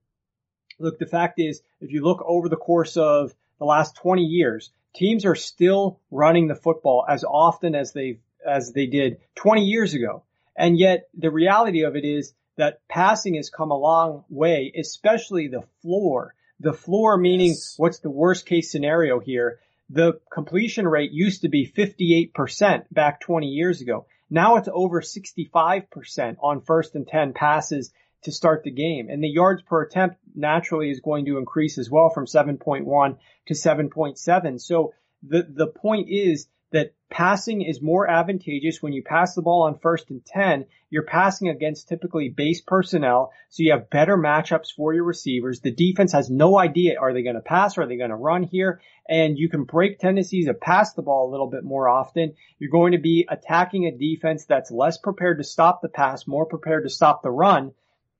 Look, 0.78 0.98
the 0.98 1.06
fact 1.06 1.38
is, 1.38 1.62
if 1.80 1.92
you 1.92 2.02
look 2.02 2.22
over 2.26 2.48
the 2.48 2.56
course 2.56 2.96
of 2.96 3.32
the 3.58 3.64
last 3.64 3.96
20 3.96 4.22
years, 4.22 4.72
teams 4.94 5.24
are 5.24 5.34
still 5.34 6.00
running 6.10 6.48
the 6.48 6.54
football 6.54 7.04
as 7.08 7.24
often 7.24 7.74
as 7.74 7.92
they 7.92 8.18
as 8.46 8.72
they 8.72 8.86
did 8.86 9.18
20 9.36 9.62
years 9.62 9.94
ago. 9.94 10.22
And 10.56 10.78
yet 10.78 11.08
the 11.14 11.30
reality 11.30 11.82
of 11.82 11.96
it 11.96 12.04
is 12.04 12.34
that 12.56 12.86
passing 12.88 13.34
has 13.34 13.50
come 13.50 13.70
a 13.70 13.78
long 13.78 14.24
way, 14.28 14.72
especially 14.78 15.48
the 15.48 15.64
floor. 15.82 16.34
The 16.60 16.72
floor 16.72 17.16
meaning 17.16 17.48
yes. 17.48 17.74
what's 17.76 17.98
the 17.98 18.10
worst 18.10 18.46
case 18.46 18.70
scenario 18.70 19.18
here? 19.18 19.58
The 19.90 20.20
completion 20.32 20.86
rate 20.86 21.10
used 21.12 21.42
to 21.42 21.48
be 21.48 21.66
58% 21.66 22.84
back 22.90 23.20
20 23.20 23.48
years 23.48 23.80
ago. 23.80 24.06
Now 24.30 24.56
it's 24.56 24.68
over 24.72 25.00
65% 25.00 26.36
on 26.40 26.60
first 26.60 26.94
and 26.94 27.06
10 27.06 27.32
passes 27.34 27.92
to 28.24 28.32
start 28.32 28.62
the 28.64 28.70
game. 28.70 29.08
And 29.08 29.22
the 29.22 29.28
yards 29.28 29.62
per 29.62 29.82
attempt 29.82 30.16
naturally 30.34 30.90
is 30.90 31.00
going 31.00 31.26
to 31.26 31.38
increase 31.38 31.78
as 31.78 31.90
well 31.90 32.10
from 32.10 32.26
7.1 32.26 33.16
to 33.46 33.54
7.7. 33.54 34.60
So 34.60 34.94
the, 35.22 35.46
the 35.48 35.68
point 35.68 36.08
is 36.10 36.48
that 36.72 36.92
passing 37.08 37.62
is 37.62 37.80
more 37.80 38.10
advantageous 38.10 38.82
when 38.82 38.92
you 38.92 39.02
pass 39.02 39.34
the 39.34 39.42
ball 39.42 39.62
on 39.62 39.78
first 39.78 40.10
and 40.10 40.24
10. 40.24 40.66
You're 40.90 41.04
passing 41.04 41.48
against 41.48 41.88
typically 41.88 42.30
base 42.30 42.62
personnel, 42.62 43.32
so 43.48 43.62
you 43.62 43.70
have 43.70 43.90
better 43.90 44.16
matchups 44.16 44.72
for 44.74 44.92
your 44.92 45.04
receivers. 45.04 45.60
The 45.60 45.70
defense 45.70 46.12
has 46.12 46.30
no 46.30 46.58
idea 46.58 46.98
are 46.98 47.12
they 47.12 47.22
going 47.22 47.36
to 47.36 47.42
pass 47.42 47.78
or 47.78 47.82
are 47.82 47.86
they 47.86 47.96
going 47.96 48.10
to 48.10 48.16
run 48.16 48.42
here? 48.42 48.80
And 49.08 49.38
you 49.38 49.48
can 49.48 49.64
break 49.64 49.98
tendencies 50.00 50.46
to 50.46 50.54
pass 50.54 50.94
the 50.94 51.02
ball 51.02 51.28
a 51.28 51.30
little 51.30 51.48
bit 51.48 51.62
more 51.62 51.88
often. 51.88 52.34
You're 52.58 52.70
going 52.70 52.92
to 52.92 52.98
be 52.98 53.26
attacking 53.30 53.86
a 53.86 53.96
defense 53.96 54.46
that's 54.46 54.72
less 54.72 54.98
prepared 54.98 55.38
to 55.38 55.44
stop 55.44 55.80
the 55.80 55.88
pass, 55.88 56.26
more 56.26 56.46
prepared 56.46 56.84
to 56.84 56.90
stop 56.90 57.22
the 57.22 57.30
run 57.30 57.72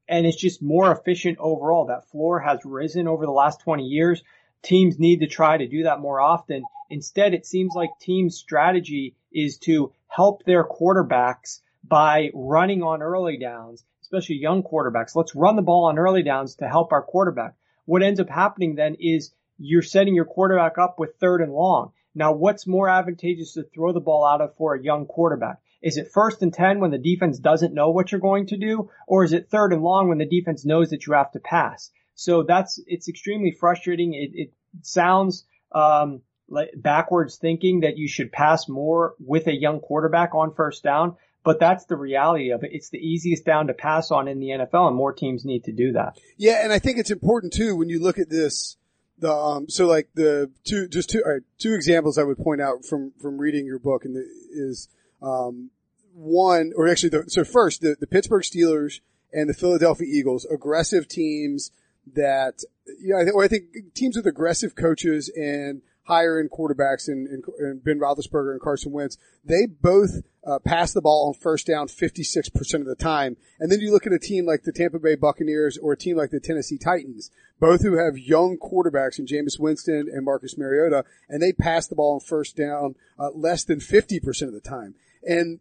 and 0.09 0.27
it's 0.27 0.37
just 0.37 0.63
more 0.63 0.93
efficient 0.93 1.39
overall. 1.39 1.87
That 1.87 2.09
floor 2.11 2.41
has 2.41 2.61
risen 2.65 3.09
over 3.09 3.25
the 3.25 3.33
last 3.33 3.61
20 3.61 3.85
years. 3.85 4.23
Teams 4.63 4.99
need 4.99 5.21
to 5.21 5.27
try 5.27 5.57
to 5.57 5.67
do 5.67 5.85
that 5.85 6.01
more 6.01 6.21
often. 6.21 6.63
Instead, 6.91 7.35
it 7.35 7.47
seems 7.47 7.75
like 7.75 7.91
team 8.01 8.31
strategy 8.31 9.15
is 9.33 9.59
to 9.59 9.93
help 10.09 10.45
their 10.45 10.65
quarterbacks 10.65 11.61
by 11.87 12.31
running 12.35 12.83
on 12.83 13.03
early 13.03 13.37
downs, 13.37 13.85
especially 14.03 14.37
young 14.37 14.63
quarterbacks. 14.63 15.15
Let's 15.15 15.35
run 15.35 15.57
the 15.57 15.63
ball 15.63 15.85
on 15.85 15.99
early 15.99 16.23
downs 16.23 16.57
to 16.57 16.69
help 16.69 16.93
our 16.93 17.03
quarterback. 17.03 17.55
What 17.85 18.03
ends 18.03 18.21
up 18.21 18.29
happening 18.29 18.75
then 18.75 18.97
is 19.01 19.33
you're 19.59 19.83
setting 19.83 20.15
your 20.15 20.25
quarterback 20.25 20.79
up 20.79 20.99
with 20.99 21.17
third 21.17 21.43
and 21.43 21.53
long. 21.53 21.93
Now, 22.15 22.33
what's 22.33 22.67
more 22.67 22.89
advantageous 22.89 23.55
to 23.55 23.65
throw 23.65 23.93
the 23.93 24.01
ball 24.01 24.25
out 24.25 24.41
of 24.41 24.55
for 24.55 24.75
a 24.75 24.83
young 24.83 25.07
quarterback? 25.07 25.59
Is 25.85 25.99
it 25.99 26.11
first 26.13 26.41
and 26.41 26.53
10 26.53 26.81
when 26.81 26.91
the 26.91 26.99
defense 26.99 27.39
doesn't 27.39 27.75
know 27.75 27.91
what 27.91 28.11
you're 28.11 28.21
going 28.21 28.47
to 28.47 28.57
do? 28.57 28.91
Or 29.07 29.23
is 29.23 29.35
it 29.35 29.51
third 29.51 29.75
and 29.75 29.83
long 29.83 30.09
when 30.09 30.17
the 30.17 30.25
defense 30.25 30.65
knows 30.65 30.89
that 30.91 31.07
you 31.07 31.13
have 31.13 31.31
to 31.33 31.41
pass? 31.41 31.91
So 32.15 32.43
that's, 32.43 32.81
it's 32.87 33.07
extremely 33.07 33.51
frustrating. 33.51 34.15
It, 34.15 34.31
it 34.33 34.53
sounds, 34.81 35.45
um, 35.73 36.23
like 36.49 36.71
backwards 36.75 37.37
thinking 37.37 37.81
that 37.81 37.99
you 37.99 38.09
should 38.09 38.33
pass 38.33 38.67
more 38.67 39.15
with 39.19 39.47
a 39.47 39.55
young 39.55 39.81
quarterback 39.81 40.35
on 40.35 40.55
first 40.55 40.83
down. 40.83 41.17
But 41.45 41.61
that's 41.61 41.85
the 41.85 41.97
reality 41.97 42.51
of 42.51 42.65
it. 42.65 42.71
It's 42.73 42.89
the 42.89 42.99
easiest 42.99 43.45
down 43.45 43.67
to 43.67 43.75
pass 43.75 44.11
on 44.11 44.27
in 44.27 44.41
the 44.41 44.49
NFL 44.49 44.89
and 44.89 44.97
more 44.97 45.13
teams 45.13 45.45
need 45.45 45.65
to 45.65 45.73
do 45.73 45.93
that. 45.93 46.19
Yeah. 46.39 46.65
And 46.65 46.73
I 46.73 46.79
think 46.79 46.97
it's 46.97 47.11
important 47.11 47.53
too 47.53 47.77
when 47.77 47.91
you 47.91 48.03
look 48.03 48.19
at 48.19 48.31
this, 48.31 48.79
the, 49.19 49.31
um, 49.31 49.69
so 49.69 49.87
like 49.87 50.09
the 50.15 50.51
two, 50.65 50.89
just 50.89 51.11
two, 51.11 51.23
two 51.59 51.75
examples 51.75 52.17
I 52.17 52.23
would 52.23 52.39
point 52.39 52.63
out 52.63 52.87
from, 52.87 53.13
from 53.21 53.37
reading 53.37 53.67
your 53.67 53.79
book 53.79 54.07
and 54.07 54.17
the, 54.17 54.27
is, 54.51 54.89
um, 55.25 55.71
one, 56.13 56.73
or 56.77 56.89
actually, 56.89 57.09
the, 57.11 57.25
so 57.29 57.45
first, 57.45 57.81
the, 57.81 57.97
the 57.99 58.07
Pittsburgh 58.07 58.43
Steelers 58.43 59.01
and 59.33 59.49
the 59.49 59.55
Philadelphia 59.55 60.07
Eagles, 60.09 60.45
aggressive 60.45 61.09
teams 61.09 61.73
that, 62.15 62.63
you 63.01 63.15
know, 63.15 63.21
I 63.21 63.25
think, 63.25 63.37
I 63.37 63.49
think 63.49 63.95
teams 63.95 64.17
with 64.17 64.27
aggressive 64.27 64.75
coaches 64.77 65.31
and 65.35 65.83
higher 66.05 66.39
end 66.39 66.51
quarterbacks 66.51 67.09
in 67.09 67.43
and, 67.59 67.85
Ben 67.85 67.99
Roethlisberger 67.99 68.53
and 68.53 68.61
Carson 68.61 68.93
Wentz, 68.93 69.17
they 69.45 69.67
both 69.67 70.23
uh, 70.47 70.59
pass 70.59 70.93
the 70.93 71.01
ball 71.01 71.29
on 71.29 71.41
first 71.41 71.67
down 71.67 71.89
56% 71.89 72.75
of 72.75 72.87
the 72.87 72.95
time. 72.95 73.37
And 73.59 73.73
then 73.73 73.81
you 73.81 73.93
look 73.93 74.07
at 74.07 74.13
a 74.13 74.19
team 74.19 74.47
like 74.47 74.63
the 74.63 74.73
Tampa 74.73 74.99
Bay 74.99 75.15
Buccaneers 75.15 75.79
or 75.79 75.93
a 75.93 75.97
team 75.97 76.17
like 76.17 76.31
the 76.31 76.41
Tennessee 76.41 76.79
Titans, 76.79 77.31
both 77.59 77.83
who 77.83 77.97
have 77.97 78.19
young 78.19 78.59
quarterbacks 78.59 79.19
in 79.19 79.27
Jameis 79.27 79.59
Winston 79.59 80.09
and 80.13 80.25
Marcus 80.25 80.59
Mariota, 80.59 81.05
and 81.29 81.43
they 81.43 81.53
pass 81.53 81.87
the 81.87 81.97
ball 81.97 82.15
on 82.15 82.21
first 82.21 82.57
down 82.57 82.95
uh, 83.19 83.31
less 83.35 83.65
than 83.65 83.79
50% 83.79 84.43
of 84.43 84.53
the 84.53 84.61
time. 84.61 84.95
And 85.23 85.61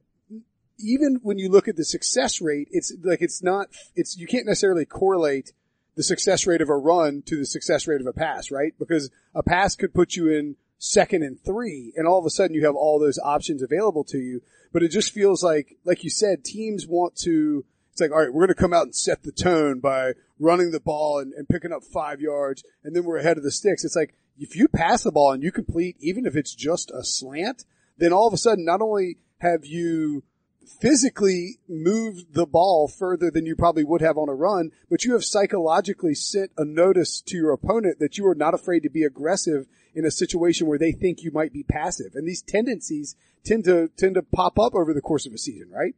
even 0.79 1.19
when 1.23 1.37
you 1.37 1.49
look 1.49 1.67
at 1.67 1.77
the 1.77 1.85
success 1.85 2.41
rate, 2.41 2.67
it's 2.71 2.93
like 3.03 3.21
it's 3.21 3.41
not, 3.41 3.67
it's, 3.95 4.17
you 4.17 4.27
can't 4.27 4.45
necessarily 4.45 4.85
correlate 4.85 5.53
the 5.95 6.03
success 6.03 6.47
rate 6.47 6.61
of 6.61 6.69
a 6.69 6.77
run 6.77 7.21
to 7.27 7.37
the 7.37 7.45
success 7.45 7.87
rate 7.87 8.01
of 8.01 8.07
a 8.07 8.13
pass, 8.13 8.51
right? 8.51 8.73
Because 8.79 9.11
a 9.35 9.43
pass 9.43 9.75
could 9.75 9.93
put 9.93 10.15
you 10.15 10.29
in 10.29 10.55
second 10.77 11.23
and 11.23 11.39
three, 11.39 11.93
and 11.95 12.07
all 12.07 12.19
of 12.19 12.25
a 12.25 12.29
sudden 12.29 12.55
you 12.55 12.65
have 12.65 12.75
all 12.75 12.99
those 12.99 13.19
options 13.23 13.61
available 13.61 14.03
to 14.05 14.17
you. 14.17 14.41
But 14.71 14.83
it 14.83 14.89
just 14.89 15.11
feels 15.11 15.43
like, 15.43 15.77
like 15.85 16.03
you 16.03 16.09
said, 16.09 16.43
teams 16.43 16.87
want 16.87 17.15
to. 17.17 17.65
It's 17.91 18.01
like, 18.01 18.11
all 18.11 18.17
right, 18.21 18.33
we're 18.33 18.47
going 18.47 18.55
to 18.55 18.61
come 18.61 18.73
out 18.73 18.85
and 18.85 18.95
set 18.95 19.21
the 19.21 19.31
tone 19.31 19.79
by 19.79 20.13
running 20.39 20.71
the 20.71 20.79
ball 20.79 21.19
and, 21.19 21.31
and 21.33 21.47
picking 21.47 21.71
up 21.71 21.83
five 21.83 22.19
yards, 22.19 22.63
and 22.83 22.95
then 22.95 23.03
we're 23.03 23.17
ahead 23.17 23.37
of 23.37 23.43
the 23.43 23.51
sticks. 23.51 23.85
It's 23.85 23.95
like 23.95 24.15
if 24.37 24.55
you 24.55 24.67
pass 24.67 25.03
the 25.03 25.11
ball 25.11 25.31
and 25.31 25.43
you 25.43 25.51
complete, 25.51 25.95
even 25.99 26.25
if 26.25 26.35
it's 26.35 26.55
just 26.55 26.89
a 26.89 27.03
slant, 27.03 27.65
then 27.97 28.11
all 28.11 28.27
of 28.27 28.33
a 28.33 28.37
sudden 28.37 28.65
not 28.65 28.81
only 28.81 29.17
have 29.37 29.65
you 29.65 30.23
physically 30.67 31.59
moved 31.67 32.33
the 32.33 32.45
ball 32.45 32.87
further 32.87 33.29
than 33.31 33.45
you 33.45 33.55
probably 33.55 33.83
would 33.83 34.01
have 34.01 34.17
on 34.17 34.29
a 34.29 34.33
run, 34.33 34.71
but 34.89 35.03
you 35.03 35.13
have 35.13 35.23
psychologically 35.23 36.15
sent 36.15 36.51
a 36.57 36.65
notice 36.65 37.21
to 37.21 37.37
your 37.37 37.51
opponent 37.51 37.99
that 37.99 38.17
you 38.17 38.25
are 38.27 38.35
not 38.35 38.53
afraid 38.53 38.81
to 38.81 38.89
be 38.89 39.03
aggressive 39.03 39.65
in 39.95 40.05
a 40.05 40.11
situation 40.11 40.67
where 40.67 40.79
they 40.79 40.91
think 40.91 41.21
you 41.21 41.31
might 41.31 41.53
be 41.53 41.63
passive. 41.63 42.13
And 42.15 42.27
these 42.27 42.41
tendencies 42.41 43.15
tend 43.43 43.65
to 43.65 43.89
tend 43.97 44.15
to 44.15 44.23
pop 44.23 44.57
up 44.59 44.73
over 44.75 44.93
the 44.93 45.01
course 45.01 45.25
of 45.25 45.33
a 45.33 45.37
season, 45.37 45.69
right? 45.69 45.95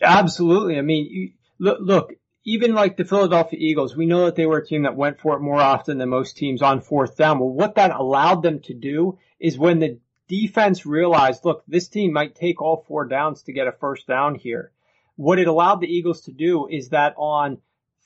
Absolutely. 0.00 0.78
I 0.78 0.82
mean, 0.82 1.06
you, 1.10 1.32
look, 1.58 1.78
look, 1.80 2.12
even 2.44 2.74
like 2.74 2.96
the 2.96 3.04
Philadelphia 3.04 3.58
Eagles, 3.60 3.96
we 3.96 4.06
know 4.06 4.24
that 4.24 4.36
they 4.36 4.46
were 4.46 4.58
a 4.58 4.66
team 4.66 4.82
that 4.82 4.96
went 4.96 5.20
for 5.20 5.36
it 5.36 5.40
more 5.40 5.60
often 5.60 5.98
than 5.98 6.08
most 6.08 6.36
teams 6.36 6.62
on 6.62 6.80
fourth 6.80 7.16
down. 7.16 7.38
Well, 7.38 7.50
what 7.50 7.76
that 7.76 7.92
allowed 7.92 8.42
them 8.42 8.60
to 8.60 8.74
do 8.74 9.18
is 9.38 9.58
when 9.58 9.78
the 9.78 9.98
defense 10.32 10.86
realized, 10.86 11.44
look, 11.44 11.62
this 11.68 11.88
team 11.88 12.10
might 12.14 12.34
take 12.34 12.62
all 12.62 12.86
four 12.88 13.06
downs 13.06 13.42
to 13.42 13.52
get 13.52 13.66
a 13.66 13.72
first 13.72 14.06
down 14.06 14.34
here. 14.34 14.72
What 15.16 15.38
it 15.38 15.46
allowed 15.46 15.82
the 15.82 15.94
Eagles 15.94 16.22
to 16.22 16.32
do 16.32 16.66
is 16.68 16.88
that 16.88 17.12
on 17.18 17.58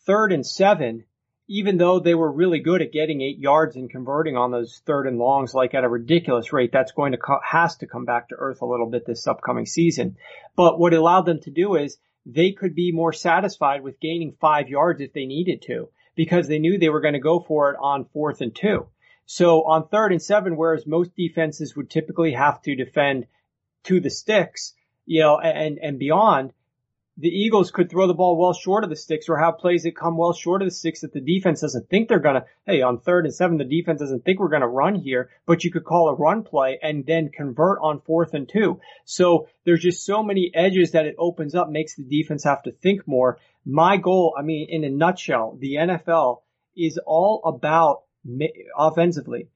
third 0.07 0.33
and 0.33 0.45
seven, 0.45 1.05
even 1.47 1.77
though 1.77 2.01
they 2.01 2.17
were 2.17 2.33
really 2.33 2.59
good 2.59 2.83
at 2.83 2.91
getting 2.91 3.23
eight 3.23 3.39
yards 3.39 3.77
and 3.77 3.89
converting 3.89 4.37
on 4.37 4.51
those 4.51 4.83
third 4.85 5.07
and 5.07 5.19
longs 5.19 5.55
like 5.55 5.73
at 5.73 5.85
a 5.85 5.89
ridiculous 5.89 6.53
rate, 6.53 6.73
that's 6.73 6.91
going 6.91 7.13
to 7.13 7.19
co- 7.19 7.39
has 7.45 7.77
to 7.77 7.87
come 7.87 8.05
back 8.05 8.29
to 8.29 8.35
earth 8.37 8.61
a 8.61 8.67
little 8.67 8.91
bit 8.91 9.07
this 9.07 9.29
upcoming 9.29 9.65
season. 9.65 10.17
But 10.57 10.81
what 10.81 10.93
it 10.93 10.99
allowed 10.99 11.27
them 11.27 11.41
to 11.43 11.51
do 11.53 11.77
is 11.77 11.97
they 12.27 12.51
could 12.51 12.75
be 12.75 12.91
more 12.91 13.13
satisfied 13.13 13.85
with 13.85 14.01
gaining 14.01 14.35
five 14.41 14.69
yards 14.69 15.01
if 15.01 15.13
they 15.13 15.27
needed 15.27 15.63
to 15.69 15.91
because 16.17 16.49
they 16.49 16.59
knew 16.59 16.77
they 16.77 16.89
were 16.89 17.01
going 17.01 17.15
to 17.15 17.21
go 17.21 17.39
for 17.39 17.71
it 17.71 17.77
on 17.81 18.07
fourth 18.13 18.41
and 18.41 18.53
two. 18.53 18.89
So 19.27 19.65
on 19.65 19.89
third 19.89 20.13
and 20.13 20.23
seven, 20.23 20.57
whereas 20.57 20.87
most 20.87 21.15
defenses 21.17 21.77
would 21.77 21.91
typically 21.91 22.33
have 22.33 22.63
to 22.63 22.77
defend 22.77 23.27
to 23.85 24.01
the 24.01 24.11
sticks, 24.11 24.73
you 25.05 25.21
know, 25.21 25.39
and, 25.39 25.79
and 25.79 25.99
beyond, 25.99 26.53
the 27.19 27.29
Eagles 27.29 27.71
could 27.71 27.89
throw 27.89 28.07
the 28.07 28.15
ball 28.15 28.37
well 28.37 28.53
short 28.53 28.85
of 28.85 28.91
the 28.91 28.97
sticks 28.97 29.29
or 29.29 29.39
have 29.39 29.59
plays 29.59 29.85
that 29.85 29.97
come 29.97 30.19
well 30.19 30.35
short 30.35 30.61
of 30.61 30.67
the 30.67 30.75
sticks 30.75 31.01
that 31.01 31.15
the 31.15 31.21
defense 31.21 31.63
doesn't 31.63 31.89
think 31.89 32.09
they're 32.09 32.19
gonna, 32.19 32.45
hey, 32.67 32.83
on 32.83 33.01
third 33.01 33.25
and 33.25 33.35
seven, 33.35 33.57
the 33.57 33.65
defense 33.65 34.01
doesn't 34.01 34.25
think 34.25 34.39
we're 34.39 34.51
gonna 34.51 34.69
run 34.69 34.97
here, 34.97 35.31
but 35.47 35.65
you 35.65 35.71
could 35.71 35.85
call 35.85 36.09
a 36.09 36.15
run 36.15 36.43
play 36.43 36.79
and 36.83 37.07
then 37.07 37.31
convert 37.31 37.79
on 37.81 38.03
fourth 38.03 38.35
and 38.35 38.49
two. 38.49 38.81
So 39.07 39.49
there's 39.65 39.83
just 39.83 40.05
so 40.05 40.23
many 40.23 40.51
edges 40.55 40.91
that 40.93 41.07
it 41.07 41.17
opens 41.19 41.55
up, 41.55 41.71
makes 41.71 41.95
the 41.95 42.05
defense 42.05 42.45
have 42.45 42.63
to 42.65 42.73
think 42.73 43.09
more. 43.09 43.39
My 43.65 43.97
goal, 43.97 44.35
I 44.39 44.43
mean, 44.43 44.69
in 44.69 44.85
a 44.85 44.91
nutshell, 44.91 45.57
the 45.59 45.77
NFL 45.77 46.43
is 46.77 47.01
all 47.07 47.41
about 47.47 48.03
offensively. 48.77 49.49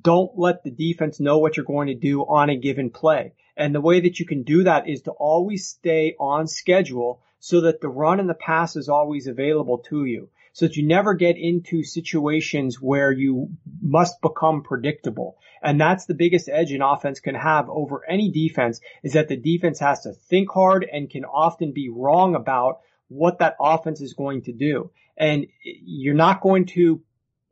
Don't 0.00 0.36
let 0.36 0.64
the 0.64 0.70
defense 0.70 1.20
know 1.20 1.38
what 1.38 1.56
you're 1.56 1.64
going 1.64 1.88
to 1.88 1.94
do 1.94 2.22
on 2.22 2.50
a 2.50 2.56
given 2.56 2.90
play. 2.90 3.32
And 3.56 3.74
the 3.74 3.80
way 3.80 4.00
that 4.00 4.18
you 4.18 4.26
can 4.26 4.42
do 4.42 4.64
that 4.64 4.88
is 4.88 5.02
to 5.02 5.12
always 5.12 5.68
stay 5.68 6.16
on 6.18 6.48
schedule 6.48 7.20
so 7.38 7.60
that 7.62 7.80
the 7.80 7.88
run 7.88 8.20
and 8.20 8.28
the 8.28 8.34
pass 8.34 8.74
is 8.74 8.88
always 8.88 9.26
available 9.26 9.78
to 9.90 10.04
you. 10.04 10.30
So 10.52 10.66
that 10.66 10.76
you 10.76 10.86
never 10.86 11.14
get 11.14 11.36
into 11.36 11.82
situations 11.82 12.80
where 12.80 13.10
you 13.12 13.50
must 13.80 14.20
become 14.20 14.62
predictable. 14.62 15.36
And 15.62 15.80
that's 15.80 16.06
the 16.06 16.14
biggest 16.14 16.48
edge 16.48 16.72
an 16.72 16.82
offense 16.82 17.20
can 17.20 17.34
have 17.34 17.68
over 17.68 18.02
any 18.08 18.30
defense 18.30 18.80
is 19.02 19.14
that 19.14 19.28
the 19.28 19.36
defense 19.36 19.80
has 19.80 20.02
to 20.02 20.12
think 20.12 20.50
hard 20.50 20.86
and 20.90 21.10
can 21.10 21.24
often 21.24 21.72
be 21.72 21.88
wrong 21.88 22.34
about 22.34 22.80
what 23.08 23.38
that 23.38 23.56
offense 23.60 24.00
is 24.00 24.14
going 24.14 24.42
to 24.42 24.52
do. 24.52 24.90
And 25.16 25.46
you're 25.62 26.14
not 26.14 26.40
going 26.40 26.66
to 26.66 27.02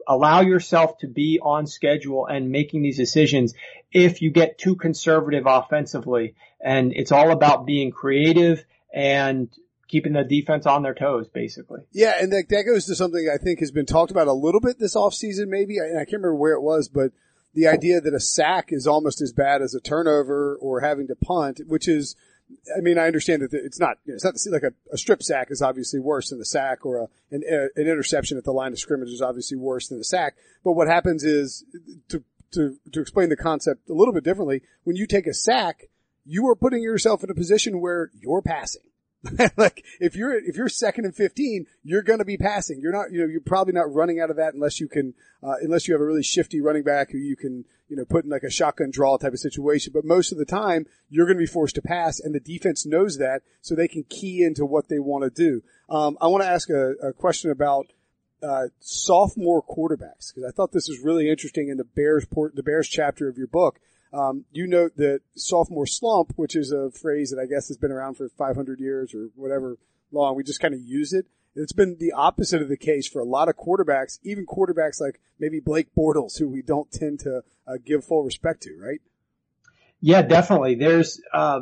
allow 0.07 0.41
yourself 0.41 0.99
to 0.99 1.07
be 1.07 1.39
on 1.43 1.67
schedule 1.67 2.27
and 2.27 2.51
making 2.51 2.83
these 2.83 2.97
decisions 2.97 3.55
if 3.91 4.23
you 4.23 4.31
get 4.31 4.59
too 4.59 4.77
conservative 4.77 5.45
offensively. 5.47 6.35
And 6.61 6.93
it's 6.93 7.13
all 7.13 7.31
about 7.31 7.67
being 7.67 7.91
creative 7.91 8.65
and 8.93 9.49
keeping 9.89 10.13
the 10.13 10.25
defense 10.25 10.67
on 10.67 10.83
their 10.83 10.95
toes, 10.95 11.29
basically. 11.29 11.81
Yeah, 11.93 12.15
and 12.21 12.33
that, 12.33 12.47
that 12.49 12.65
goes 12.65 12.87
to 12.87 12.95
something 12.95 13.29
I 13.33 13.43
think 13.43 13.61
has 13.61 13.71
been 13.71 13.87
talked 13.87 14.11
about 14.11 14.29
a 14.29 14.33
little 14.33 14.61
bit 14.61 14.79
this 14.79 14.95
offseason, 14.97 15.49
maybe. 15.49 15.81
I, 15.81 16.01
I 16.01 16.05
can't 16.05 16.15
remember 16.15 16.37
where 16.37 16.55
it 16.55 16.63
was, 16.63 16.89
but 16.89 17.13
the 17.55 17.67
idea 17.67 18.01
that 18.01 18.15
a 18.15 18.21
sack 18.21 18.69
is 18.71 18.87
almost 18.87 19.21
as 19.21 19.33
bad 19.33 19.61
as 19.61 19.75
a 19.75 19.81
turnover 19.81 20.57
or 20.61 20.81
having 20.81 21.09
to 21.09 21.17
punt, 21.17 21.61
which 21.67 21.89
is– 21.89 22.17
I 22.77 22.81
mean, 22.81 22.99
I 22.99 23.07
understand 23.07 23.43
that 23.43 23.53
it's 23.53 23.81
not, 23.81 23.99
it's 24.07 24.25
not 24.25 24.35
like 24.53 24.63
a, 24.63 24.73
a 24.93 24.99
strip 24.99 25.23
sack 25.23 25.49
is 25.51 25.63
obviously 25.63 26.01
worse 26.01 26.31
than 26.31 26.39
the 26.39 26.45
sack 26.45 26.85
or 26.87 26.99
a, 26.99 27.09
an, 27.31 27.43
an 27.77 27.87
interception 27.89 28.39
at 28.39 28.45
the 28.45 28.53
line 28.53 28.73
of 28.73 28.79
scrimmage 28.79 29.11
is 29.11 29.23
obviously 29.23 29.57
worse 29.57 29.89
than 29.89 29.99
the 29.99 30.05
sack. 30.05 30.35
But 30.65 30.73
what 30.73 30.89
happens 30.89 31.25
is 31.25 31.65
to, 32.09 32.23
to, 32.53 32.77
to 32.93 33.01
explain 33.01 33.29
the 33.29 33.37
concept 33.37 33.89
a 33.89 33.95
little 33.95 34.15
bit 34.15 34.25
differently, 34.25 34.63
when 34.85 34.97
you 34.97 35.07
take 35.07 35.27
a 35.27 35.35
sack, 35.35 35.89
you 36.25 36.47
are 36.49 36.55
putting 36.55 36.83
yourself 36.83 37.25
in 37.25 37.31
a 37.31 37.35
position 37.35 37.81
where 37.81 38.11
you're 38.15 38.43
passing. 38.43 38.83
like 39.57 39.85
if 40.01 40.17
you're 40.17 40.35
if 40.35 40.57
you're 40.57 40.69
second 40.69 41.05
and 41.05 41.15
fifteen, 41.15 41.67
you're 41.85 42.03
going 42.03 42.19
to 42.19 42.25
be 42.25 42.37
passing. 42.37 42.81
You're 42.81 42.93
not 42.93 43.13
you 43.13 43.21
know 43.21 43.27
you're 43.27 43.41
probably 43.41 43.73
not 43.73 43.93
running 43.93 44.21
out 44.21 44.31
of 44.31 44.37
that 44.37 44.55
unless 44.55 44.81
you 44.81 44.89
can 44.89 45.15
uh, 45.43 45.55
unless 45.63 45.87
you 45.87 45.95
have 45.95 46.01
a 46.01 46.05
really 46.05 46.25
shifty 46.25 46.61
running 46.61 46.83
back 46.83 47.13
who 47.13 47.19
you 47.19 47.37
can 47.37 47.65
you 47.89 47.97
know 47.97 48.05
put 48.05 48.25
in 48.25 48.31
like 48.31 48.43
a 48.43 48.51
shotgun 48.51 48.91
draw 48.91 49.17
type 49.17 49.33
of 49.33 49.39
situation. 49.39 49.93
But 49.95 50.05
most 50.05 50.33
of 50.33 50.39
the 50.39 50.45
time, 50.45 50.87
you're 51.09 51.27
going 51.27 51.37
to 51.37 51.43
be 51.43 51.47
forced 51.47 51.77
to 51.77 51.83
pass, 51.83 52.19
and 52.19 52.35
the 52.35 52.41
defense 52.41 52.85
knows 52.85 53.19
that, 53.19 53.43
so 53.61 53.75
they 53.75 53.89
can 53.89 54.05
key 54.05 54.43
into 54.43 54.67
what 54.67 54.89
they 54.89 54.99
want 54.99 55.23
to 55.25 55.31
do. 55.31 55.63
Um, 55.89 56.19
I 56.21 56.27
want 56.27 56.43
to 56.43 56.49
ask 56.49 56.69
a, 56.71 56.93
a 57.03 57.13
question 57.13 57.51
about 57.51 57.87
uh, 58.43 58.69
sophomore 58.81 59.63
quarterbacks 59.63 60.35
because 60.35 60.45
I 60.49 60.51
thought 60.51 60.73
this 60.73 60.89
was 60.89 61.01
really 61.01 61.31
interesting 61.31 61.69
in 61.69 61.77
the 61.77 61.85
Bears 61.85 62.25
port, 62.25 62.57
the 62.57 62.63
Bears 62.63 62.89
chapter 62.89 63.29
of 63.29 63.39
your 63.39 63.47
book. 63.47 63.79
Um, 64.13 64.45
you 64.53 64.67
note 64.67 64.97
that 64.97 65.21
sophomore 65.35 65.87
slump, 65.87 66.33
which 66.37 66.55
is 66.55 66.71
a 66.71 66.91
phrase 66.91 67.31
that 67.31 67.41
I 67.41 67.47
guess 67.47 67.69
has 67.69 67.79
been 67.79 67.93
around 67.93 68.17
for 68.17 68.29
500 68.29 68.79
years 68.79 69.15
or 69.15 69.31
whatever 69.35 69.79
long, 70.11 70.37
we 70.37 70.45
just 70.45 70.61
kind 70.61 70.75
of 70.75 70.81
use 70.81 71.13
it. 71.13 71.27
It's 71.55 71.73
been 71.73 71.97
the 71.99 72.13
opposite 72.13 72.63
of 72.63 72.69
the 72.69 72.77
case 72.77 73.07
for 73.07 73.21
a 73.21 73.25
lot 73.25 73.49
of 73.49 73.57
quarterbacks, 73.57 74.19
even 74.23 74.47
quarterbacks 74.47 75.01
like 75.01 75.21
maybe 75.39 75.61
Blake 75.61 75.89
Bortles, 75.97 76.39
who 76.39 76.49
we 76.49 76.63
don't 76.63 76.91
tend 76.91 77.21
to 77.21 77.43
uh, 77.67 77.75
give 77.85 78.05
full 78.05 78.23
respect 78.23 78.63
to, 78.63 78.79
right? 78.79 79.01
Yeah, 80.01 80.23
definitely. 80.23 80.75
There's 80.75 81.21
uh, 81.33 81.61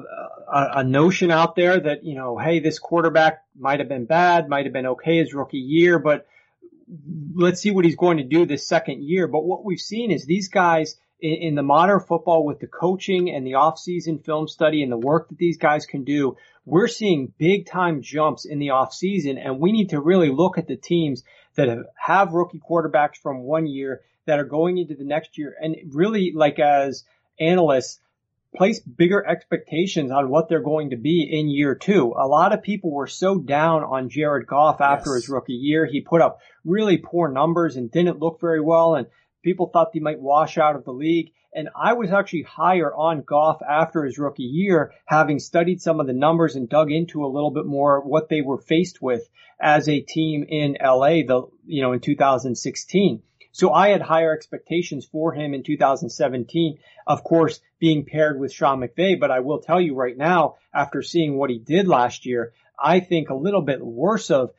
a, 0.50 0.70
a, 0.76 0.84
notion 0.84 1.30
out 1.30 1.56
there 1.56 1.78
that 1.78 2.04
you 2.04 2.14
know, 2.14 2.38
hey, 2.38 2.60
this 2.60 2.78
quarterback 2.78 3.42
might 3.54 3.80
have 3.80 3.88
been 3.88 4.06
bad, 4.06 4.48
might 4.48 4.64
have 4.64 4.72
been 4.72 4.86
okay 4.86 5.18
his 5.18 5.34
rookie 5.34 5.58
year, 5.58 5.98
but 5.98 6.26
let's 7.34 7.60
see 7.60 7.70
what 7.70 7.84
he's 7.84 7.96
going 7.96 8.16
to 8.16 8.24
do 8.24 8.46
this 8.46 8.66
second 8.66 9.02
year. 9.02 9.28
But 9.28 9.44
what 9.44 9.64
we've 9.64 9.80
seen 9.80 10.10
is 10.10 10.24
these 10.24 10.48
guys 10.48 10.96
in, 11.20 11.48
in 11.48 11.54
the 11.54 11.62
modern 11.62 12.00
football 12.00 12.44
with 12.44 12.60
the 12.60 12.66
coaching 12.66 13.30
and 13.30 13.46
the 13.46 13.52
offseason 13.52 14.24
film 14.24 14.48
study 14.48 14.82
and 14.82 14.92
the 14.92 14.98
work 14.98 15.28
that 15.28 15.38
these 15.38 15.58
guys 15.58 15.86
can 15.86 16.04
do, 16.04 16.36
we're 16.64 16.88
seeing 16.88 17.32
big 17.38 17.66
time 17.66 18.02
jumps 18.02 18.44
in 18.44 18.58
the 18.58 18.68
offseason 18.68 19.38
and 19.42 19.60
we 19.60 19.72
need 19.72 19.90
to 19.90 20.00
really 20.00 20.30
look 20.30 20.58
at 20.58 20.66
the 20.66 20.76
teams 20.76 21.22
that 21.56 21.68
have, 21.68 21.84
have 21.96 22.32
rookie 22.32 22.60
quarterbacks 22.60 23.16
from 23.16 23.42
one 23.42 23.66
year 23.66 24.02
that 24.26 24.38
are 24.38 24.44
going 24.44 24.78
into 24.78 24.94
the 24.94 25.04
next 25.04 25.38
year 25.38 25.54
and 25.60 25.76
really 25.92 26.32
like 26.34 26.58
as 26.58 27.04
analysts 27.38 28.00
place 28.54 28.80
bigger 28.80 29.24
expectations 29.26 30.10
on 30.10 30.28
what 30.28 30.48
they're 30.48 30.62
going 30.62 30.90
to 30.90 30.96
be 30.96 31.28
in 31.30 31.48
year 31.48 31.74
two. 31.74 32.12
A 32.18 32.26
lot 32.26 32.52
of 32.52 32.62
people 32.62 32.90
were 32.90 33.06
so 33.06 33.38
down 33.38 33.84
on 33.84 34.08
Jared 34.08 34.46
Goff 34.46 34.80
after 34.80 35.10
yes. 35.10 35.22
his 35.22 35.28
rookie 35.28 35.52
year. 35.52 35.86
He 35.86 36.00
put 36.00 36.20
up 36.20 36.40
really 36.64 36.96
poor 36.96 37.30
numbers 37.30 37.76
and 37.76 37.90
didn't 37.90 38.18
look 38.18 38.40
very 38.40 38.60
well. 38.60 38.96
And 38.96 39.06
People 39.42 39.66
thought 39.66 39.90
he 39.92 40.00
might 40.00 40.20
wash 40.20 40.58
out 40.58 40.76
of 40.76 40.84
the 40.84 40.92
league. 40.92 41.32
And 41.52 41.68
I 41.74 41.94
was 41.94 42.12
actually 42.12 42.42
higher 42.42 42.94
on 42.94 43.22
Goff 43.22 43.60
after 43.68 44.04
his 44.04 44.18
rookie 44.18 44.44
year, 44.44 44.92
having 45.06 45.40
studied 45.40 45.82
some 45.82 45.98
of 45.98 46.06
the 46.06 46.12
numbers 46.12 46.54
and 46.54 46.68
dug 46.68 46.92
into 46.92 47.24
a 47.24 47.32
little 47.32 47.50
bit 47.50 47.66
more 47.66 48.00
what 48.00 48.28
they 48.28 48.40
were 48.40 48.58
faced 48.58 49.02
with 49.02 49.28
as 49.60 49.88
a 49.88 50.00
team 50.00 50.44
in 50.48 50.76
LA, 50.80 51.22
the, 51.26 51.48
you 51.66 51.82
know, 51.82 51.92
in 51.92 52.00
2016. 52.00 53.22
So 53.52 53.72
I 53.72 53.88
had 53.88 54.00
higher 54.00 54.32
expectations 54.32 55.06
for 55.10 55.32
him 55.32 55.54
in 55.54 55.64
2017, 55.64 56.78
of 57.06 57.24
course, 57.24 57.60
being 57.80 58.04
paired 58.04 58.38
with 58.38 58.52
Sean 58.52 58.80
McVay. 58.80 59.18
But 59.18 59.32
I 59.32 59.40
will 59.40 59.60
tell 59.60 59.80
you 59.80 59.96
right 59.96 60.16
now, 60.16 60.56
after 60.72 61.02
seeing 61.02 61.36
what 61.36 61.50
he 61.50 61.58
did 61.58 61.88
last 61.88 62.26
year, 62.26 62.52
I 62.78 63.00
think 63.00 63.28
a 63.28 63.34
little 63.34 63.62
bit 63.62 63.84
worse 63.84 64.30
of, 64.30 64.52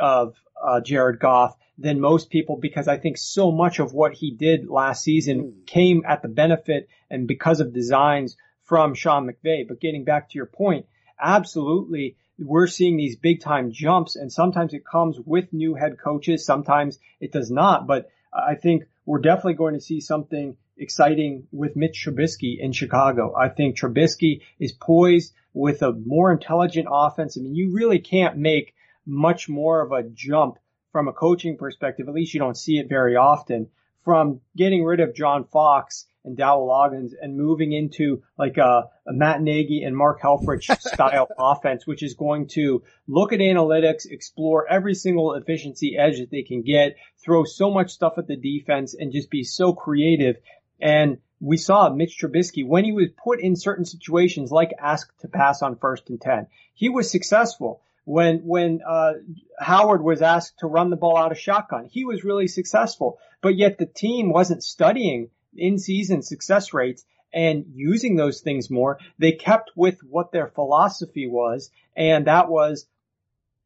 of 0.00 0.34
uh, 0.62 0.80
Jared 0.80 1.20
Goff 1.20 1.56
than 1.78 2.00
most 2.00 2.28
people 2.28 2.56
because 2.56 2.88
I 2.88 2.98
think 2.98 3.16
so 3.16 3.52
much 3.52 3.78
of 3.78 3.92
what 3.92 4.12
he 4.12 4.32
did 4.32 4.68
last 4.68 5.04
season 5.04 5.42
mm. 5.42 5.66
came 5.66 6.02
at 6.06 6.22
the 6.22 6.28
benefit 6.28 6.88
and 7.08 7.28
because 7.28 7.60
of 7.60 7.72
designs 7.72 8.36
from 8.64 8.94
Sean 8.94 9.30
McVay. 9.30 9.66
But 9.66 9.80
getting 9.80 10.04
back 10.04 10.30
to 10.30 10.36
your 10.36 10.46
point, 10.46 10.86
absolutely 11.20 12.16
we're 12.38 12.66
seeing 12.66 12.96
these 12.96 13.16
big 13.16 13.40
time 13.40 13.72
jumps 13.72 14.16
and 14.16 14.32
sometimes 14.32 14.72
it 14.72 14.86
comes 14.86 15.18
with 15.24 15.52
new 15.52 15.74
head 15.74 15.98
coaches. 15.98 16.44
Sometimes 16.44 16.98
it 17.20 17.32
does 17.32 17.50
not, 17.50 17.86
but 17.86 18.10
I 18.32 18.54
think 18.54 18.84
we're 19.06 19.20
definitely 19.20 19.54
going 19.54 19.74
to 19.74 19.80
see 19.80 20.00
something 20.00 20.56
exciting 20.76 21.48
with 21.50 21.76
Mitch 21.76 22.04
Trubisky 22.06 22.58
in 22.60 22.72
Chicago. 22.72 23.34
I 23.36 23.48
think 23.48 23.76
Trubisky 23.76 24.42
is 24.60 24.72
poised 24.72 25.32
with 25.52 25.82
a 25.82 25.92
more 25.92 26.30
intelligent 26.30 26.86
offense. 26.90 27.36
I 27.36 27.40
mean, 27.40 27.54
you 27.54 27.72
really 27.72 27.98
can't 27.98 28.36
make 28.36 28.74
much 29.04 29.48
more 29.48 29.80
of 29.80 29.90
a 29.90 30.08
jump 30.08 30.58
from 30.92 31.08
a 31.08 31.12
coaching 31.12 31.56
perspective. 31.56 32.08
At 32.08 32.14
least 32.14 32.34
you 32.34 32.40
don't 32.40 32.56
see 32.56 32.78
it 32.78 32.88
very 32.88 33.16
often 33.16 33.68
from 34.04 34.40
getting 34.56 34.84
rid 34.84 35.00
of 35.00 35.14
John 35.14 35.44
Fox 35.44 36.06
and 36.24 36.36
Dowell 36.36 36.68
Loggains 36.68 37.12
and 37.20 37.36
moving 37.36 37.72
into 37.72 38.22
like 38.38 38.56
a, 38.56 38.88
a 39.06 39.12
Matt 39.12 39.42
Nagy 39.42 39.82
and 39.82 39.96
Mark 39.96 40.20
Helfrich 40.20 40.80
style 40.80 41.28
offense, 41.38 41.86
which 41.86 42.02
is 42.02 42.14
going 42.14 42.48
to 42.48 42.82
look 43.06 43.32
at 43.32 43.40
analytics, 43.40 44.06
explore 44.06 44.66
every 44.68 44.94
single 44.94 45.34
efficiency 45.34 45.96
edge 45.98 46.18
that 46.18 46.30
they 46.30 46.42
can 46.42 46.62
get, 46.62 46.96
throw 47.22 47.44
so 47.44 47.70
much 47.70 47.90
stuff 47.90 48.14
at 48.18 48.26
the 48.26 48.36
defense 48.36 48.94
and 48.94 49.12
just 49.12 49.30
be 49.30 49.44
so 49.44 49.72
creative. 49.72 50.36
And 50.80 51.18
we 51.40 51.56
saw 51.56 51.88
Mitch 51.88 52.18
Trubisky 52.20 52.66
when 52.66 52.84
he 52.84 52.92
was 52.92 53.08
put 53.22 53.40
in 53.40 53.56
certain 53.56 53.84
situations 53.84 54.50
like 54.50 54.70
asked 54.78 55.20
to 55.20 55.28
pass 55.28 55.62
on 55.62 55.76
first 55.76 56.10
and 56.10 56.20
10. 56.20 56.46
He 56.74 56.88
was 56.88 57.10
successful. 57.10 57.80
When, 58.08 58.38
when, 58.38 58.80
uh, 58.88 59.12
Howard 59.60 60.02
was 60.02 60.22
asked 60.22 60.60
to 60.60 60.66
run 60.66 60.88
the 60.88 60.96
ball 60.96 61.18
out 61.18 61.30
of 61.30 61.38
shotgun, 61.38 61.84
he 61.84 62.06
was 62.06 62.24
really 62.24 62.48
successful, 62.48 63.18
but 63.42 63.54
yet 63.54 63.76
the 63.76 63.84
team 63.84 64.32
wasn't 64.32 64.64
studying 64.64 65.28
in 65.54 65.78
season 65.78 66.22
success 66.22 66.72
rates 66.72 67.04
and 67.34 67.66
using 67.74 68.16
those 68.16 68.40
things 68.40 68.70
more. 68.70 68.98
They 69.18 69.32
kept 69.32 69.72
with 69.76 69.98
what 70.02 70.32
their 70.32 70.46
philosophy 70.46 71.26
was, 71.26 71.70
and 71.94 72.26
that 72.28 72.48
was 72.48 72.86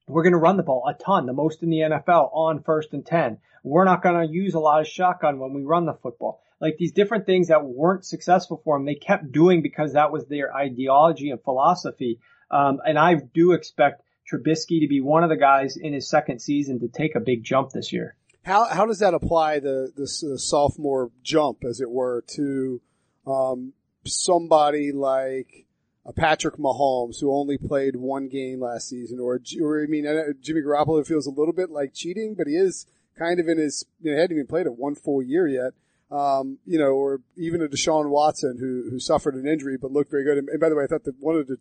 we're 0.08 0.24
going 0.24 0.32
to 0.32 0.38
run 0.38 0.56
the 0.56 0.64
ball 0.64 0.88
a 0.88 0.94
ton, 0.94 1.26
the 1.26 1.32
most 1.32 1.62
in 1.62 1.70
the 1.70 1.78
NFL 1.78 2.34
on 2.34 2.64
first 2.64 2.94
and 2.94 3.06
10. 3.06 3.38
We're 3.62 3.84
not 3.84 4.02
going 4.02 4.26
to 4.26 4.34
use 4.34 4.54
a 4.54 4.58
lot 4.58 4.80
of 4.80 4.88
shotgun 4.88 5.38
when 5.38 5.54
we 5.54 5.62
run 5.62 5.86
the 5.86 5.94
football. 5.94 6.42
Like 6.60 6.78
these 6.78 6.90
different 6.90 7.26
things 7.26 7.46
that 7.46 7.64
weren't 7.64 8.04
successful 8.04 8.60
for 8.64 8.76
them, 8.76 8.86
they 8.86 8.96
kept 8.96 9.30
doing 9.30 9.62
because 9.62 9.92
that 9.92 10.10
was 10.10 10.26
their 10.26 10.52
ideology 10.52 11.30
and 11.30 11.40
philosophy. 11.40 12.18
Um, 12.50 12.80
and 12.84 12.98
I 12.98 13.14
do 13.14 13.52
expect 13.52 14.02
Trubisky 14.30 14.80
to 14.80 14.88
be 14.88 15.00
one 15.00 15.24
of 15.24 15.30
the 15.30 15.36
guys 15.36 15.76
in 15.76 15.92
his 15.92 16.08
second 16.08 16.40
season 16.40 16.80
to 16.80 16.88
take 16.88 17.14
a 17.14 17.20
big 17.20 17.44
jump 17.44 17.70
this 17.70 17.92
year. 17.92 18.16
How 18.44 18.66
how 18.66 18.86
does 18.86 18.98
that 18.98 19.14
apply 19.14 19.60
the 19.60 19.92
the, 19.94 20.06
sophomore 20.06 21.10
jump, 21.22 21.64
as 21.64 21.80
it 21.80 21.90
were, 21.90 22.24
to 22.34 22.80
um, 23.26 23.72
somebody 24.04 24.90
like 24.92 25.66
a 26.04 26.12
Patrick 26.12 26.56
Mahomes 26.56 27.20
who 27.20 27.32
only 27.32 27.56
played 27.56 27.94
one 27.94 28.28
game 28.28 28.60
last 28.60 28.88
season, 28.88 29.20
or 29.20 29.40
or 29.60 29.82
I 29.82 29.86
mean, 29.86 30.04
Jimmy 30.40 30.60
Garoppolo 30.60 31.06
feels 31.06 31.26
a 31.26 31.30
little 31.30 31.54
bit 31.54 31.70
like 31.70 31.94
cheating, 31.94 32.34
but 32.36 32.48
he 32.48 32.54
is 32.54 32.86
kind 33.16 33.38
of 33.38 33.48
in 33.48 33.58
his 33.58 33.84
you 34.00 34.10
know, 34.10 34.20
hadn't 34.20 34.36
even 34.36 34.46
played 34.46 34.66
it 34.66 34.76
one 34.76 34.94
full 34.94 35.22
year 35.22 35.46
yet. 35.46 35.72
Um, 36.10 36.58
you 36.66 36.78
know, 36.78 36.90
or 36.90 37.20
even 37.38 37.62
a 37.62 37.68
Deshaun 37.68 38.10
Watson 38.10 38.58
who 38.58 38.90
who 38.90 38.98
suffered 38.98 39.34
an 39.34 39.46
injury 39.46 39.78
but 39.80 39.92
looked 39.92 40.10
very 40.10 40.24
good. 40.24 40.38
And 40.38 40.60
by 40.60 40.68
the 40.68 40.74
way, 40.74 40.84
I 40.84 40.86
thought 40.86 41.04
that 41.04 41.20
one 41.20 41.36
of 41.36 41.46
the 41.46 41.58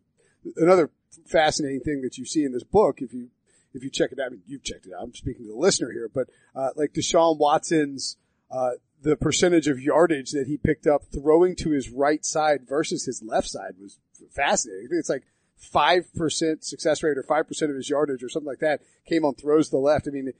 another 0.57 0.89
fascinating 1.25 1.81
thing 1.81 2.01
that 2.01 2.17
you 2.17 2.25
see 2.25 2.43
in 2.43 2.53
this 2.53 2.63
book, 2.63 3.01
if 3.01 3.13
you 3.13 3.29
if 3.73 3.83
you 3.83 3.89
check 3.89 4.11
it 4.11 4.19
out, 4.19 4.27
I 4.27 4.29
mean, 4.31 4.41
you've 4.47 4.63
checked 4.63 4.85
it 4.85 4.93
out. 4.93 5.03
I'm 5.03 5.13
speaking 5.13 5.45
to 5.45 5.51
the 5.51 5.57
listener 5.57 5.91
here, 5.91 6.09
but 6.13 6.27
uh, 6.55 6.69
like 6.75 6.93
Deshaun 6.93 7.37
Watson's 7.37 8.17
uh, 8.49 8.71
the 9.01 9.15
percentage 9.15 9.67
of 9.67 9.79
yardage 9.79 10.31
that 10.31 10.47
he 10.47 10.57
picked 10.57 10.87
up 10.87 11.03
throwing 11.11 11.55
to 11.57 11.71
his 11.71 11.89
right 11.89 12.23
side 12.25 12.67
versus 12.67 13.05
his 13.05 13.23
left 13.23 13.47
side 13.47 13.75
was 13.81 13.97
fascinating. 14.29 14.89
It's 14.91 15.09
like 15.09 15.23
five 15.57 16.13
percent 16.15 16.63
success 16.63 17.01
rate 17.03 17.17
or 17.17 17.23
five 17.23 17.47
percent 17.47 17.71
of 17.71 17.77
his 17.77 17.89
yardage 17.89 18.23
or 18.23 18.29
something 18.29 18.49
like 18.49 18.59
that 18.59 18.81
came 19.07 19.25
on 19.25 19.35
throws 19.35 19.67
to 19.67 19.71
the 19.71 19.79
left. 19.79 20.07
I 20.07 20.11
mean, 20.11 20.33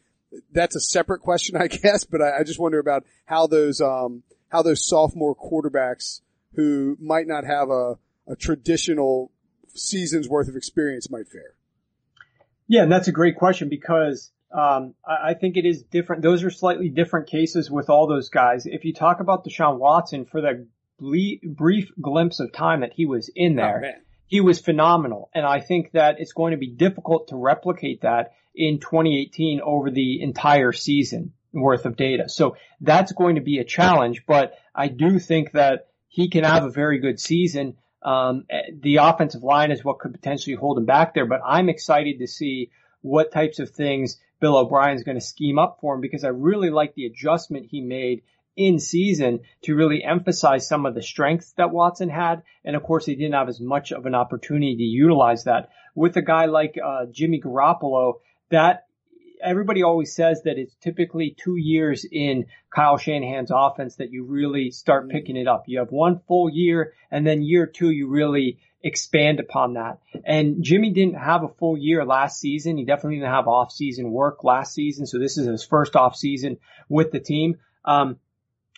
that's 0.52 0.76
a 0.76 0.82
separate 0.82 1.22
question, 1.22 1.56
I 1.60 1.68
guess, 1.68 2.06
but 2.06 2.22
I, 2.22 2.40
I 2.40 2.44
just 2.44 2.60
wonder 2.60 2.80
about 2.80 3.06
how 3.26 3.48
those 3.48 3.82
um, 3.82 4.24
how 4.50 4.62
those 4.62 4.86
sophomore 4.88 5.36
quarterbacks 5.36 6.22
who 6.56 6.98
might 7.00 7.28
not 7.28 7.46
have 7.46 7.70
a, 7.70 7.98
a 8.28 8.36
traditional 8.36 9.32
season's 9.76 10.30
worth 10.30 10.48
of 10.48 10.56
experience 10.56 11.10
might 11.10 11.28
fare. 11.28 11.56
Yeah, 12.68 12.84
and 12.84 12.92
that's 12.92 13.08
a 13.08 13.12
great 13.12 13.36
question 13.36 13.70
because 13.70 14.32
um, 14.52 14.96
I, 15.06 15.30
I, 15.30 15.34
think 15.34 15.58
it 15.58 15.66
is 15.66 15.84
different. 15.84 16.22
Those 16.22 16.44
are 16.44 16.50
slightly 16.50 16.90
different 16.90 17.28
cases 17.28 17.70
with 17.70 17.90
all 17.90 18.08
those 18.08 18.30
guys. 18.30 18.66
If 18.66 18.86
you 18.86 18.94
talk 18.94 19.20
about 19.20 19.46
Deshaun 19.46 19.78
Watson 19.78 20.26
for 20.26 20.42
the 20.42 20.68
ble- 21.00 21.40
brief 21.44 21.92
glimpse 22.00 22.40
of 22.40 22.52
time 22.52 22.82
that 22.82 22.94
he 22.94 23.06
was 23.06 23.30
in 23.36 23.56
there, 23.56 23.84
oh, 23.86 24.02
he 24.28 24.40
was 24.40 24.60
phenomenal. 24.60 25.30
And 25.34 25.46
I 25.46 25.60
think 25.60 25.92
that 25.92 26.20
it's 26.20 26.34
going 26.34 26.52
to 26.52 26.58
be 26.58 26.68
difficult 26.68 27.30
to 27.30 27.36
replicate 27.36 28.02
that 28.02 28.34
in 28.56 28.80
2018 28.80 29.62
over 29.62 29.92
the 29.92 30.22
entire 30.22 30.72
season 30.72 31.34
worth 31.54 31.86
of 31.86 31.98
data. 31.98 32.30
So 32.30 32.56
that's 32.80 33.12
going 33.12 33.36
to 33.36 33.42
be 33.42 33.60
a 33.60 33.66
challenge, 33.66 34.24
but 34.26 34.54
I 34.74 34.88
do 34.88 35.20
think 35.20 35.52
that 35.52 35.88
he 36.08 36.30
can 36.30 36.44
have 36.44 36.64
a 36.64 36.70
very 36.70 37.00
good 37.00 37.20
season. 37.20 37.76
Um, 38.04 38.46
the 38.82 38.98
offensive 38.98 39.44
line 39.44 39.72
is 39.72 39.84
what 39.84 40.00
could 40.00 40.14
potentially 40.14 40.56
hold 40.56 40.78
him 40.78 40.86
back 40.86 41.14
there, 41.14 41.26
but 41.26 41.42
I'm 41.46 41.70
excited 41.70 42.20
to 42.20 42.28
see 42.28 42.72
what 43.02 43.32
types 43.32 43.60
of 43.60 43.70
things 43.72 44.20
Bill 44.40 44.58
O'Brien 44.58 44.96
is 44.96 45.04
going 45.04 45.20
to 45.20 45.26
scheme 45.26 45.60
up 45.60 45.78
for 45.82 45.96
him 45.96 46.02
because 46.02 46.24
I 46.24 46.30
really 46.30 46.72
like 46.72 46.96
the 46.96 47.06
adjustment 47.06 47.68
he 47.70 47.82
made 47.82 48.24
in 48.56 48.80
season 48.80 49.42
to 49.64 49.76
really 49.76 50.04
emphasize 50.04 50.68
some 50.68 50.86
of 50.86 50.96
the 50.96 51.02
strengths 51.02 51.54
that 51.54 51.72
Watson 51.72 52.10
had. 52.10 52.44
And 52.66 52.76
of 52.76 52.84
course, 52.84 53.06
he 53.06 53.16
didn't 53.16 53.34
have 53.34 53.50
as 53.50 53.62
much 53.62 53.92
of 53.92 54.06
an 54.06 54.16
opportunity 54.16 54.76
to 54.76 54.84
utilize 54.84 55.46
that. 55.46 55.70
With 55.96 56.18
a 56.18 56.22
guy 56.22 56.46
like 56.46 56.78
uh, 56.84 57.06
Jimmy 57.12 57.40
Garoppolo, 57.40 58.16
that 58.50 58.86
everybody 59.44 59.84
always 59.84 60.14
says 60.14 60.42
that 60.44 60.58
it's 60.58 60.76
typically 60.76 61.36
two 61.38 61.56
years 61.56 62.06
in 62.10 62.46
Kyle 62.74 62.98
Shanahan's 62.98 63.52
offense 63.54 63.96
that 63.96 64.12
you 64.12 64.26
really 64.26 64.72
start 64.72 65.04
mm-hmm. 65.04 65.18
picking 65.18 65.38
it 65.38 65.48
up. 65.48 65.64
You 65.68 65.80
have 65.80 65.92
one 65.92 66.22
full 66.28 66.50
year 66.50 66.94
and 67.10 67.26
then 67.26 67.42
year 67.42 67.66
two, 67.66 67.90
you 67.90 68.08
really 68.08 68.60
expand 68.84 69.40
upon 69.40 69.74
that. 69.74 70.00
And 70.26 70.64
Jimmy 70.64 70.92
didn't 70.92 71.16
have 71.16 71.44
a 71.44 71.50
full 71.50 71.78
year 71.78 72.06
last 72.06 72.40
season. 72.40 72.78
He 72.78 72.86
definitely 72.86 73.18
didn't 73.18 73.34
have 73.34 73.48
off 73.48 73.72
season 73.72 74.12
work 74.12 74.44
last 74.44 74.74
season. 74.74 75.06
So 75.06 75.20
this 75.20 75.38
is 75.38 75.48
his 75.48 75.64
first 75.64 75.96
off 75.96 76.16
season 76.16 76.58
with 76.90 77.12
the 77.12 77.20
team. 77.20 77.58
Um, 77.86 78.18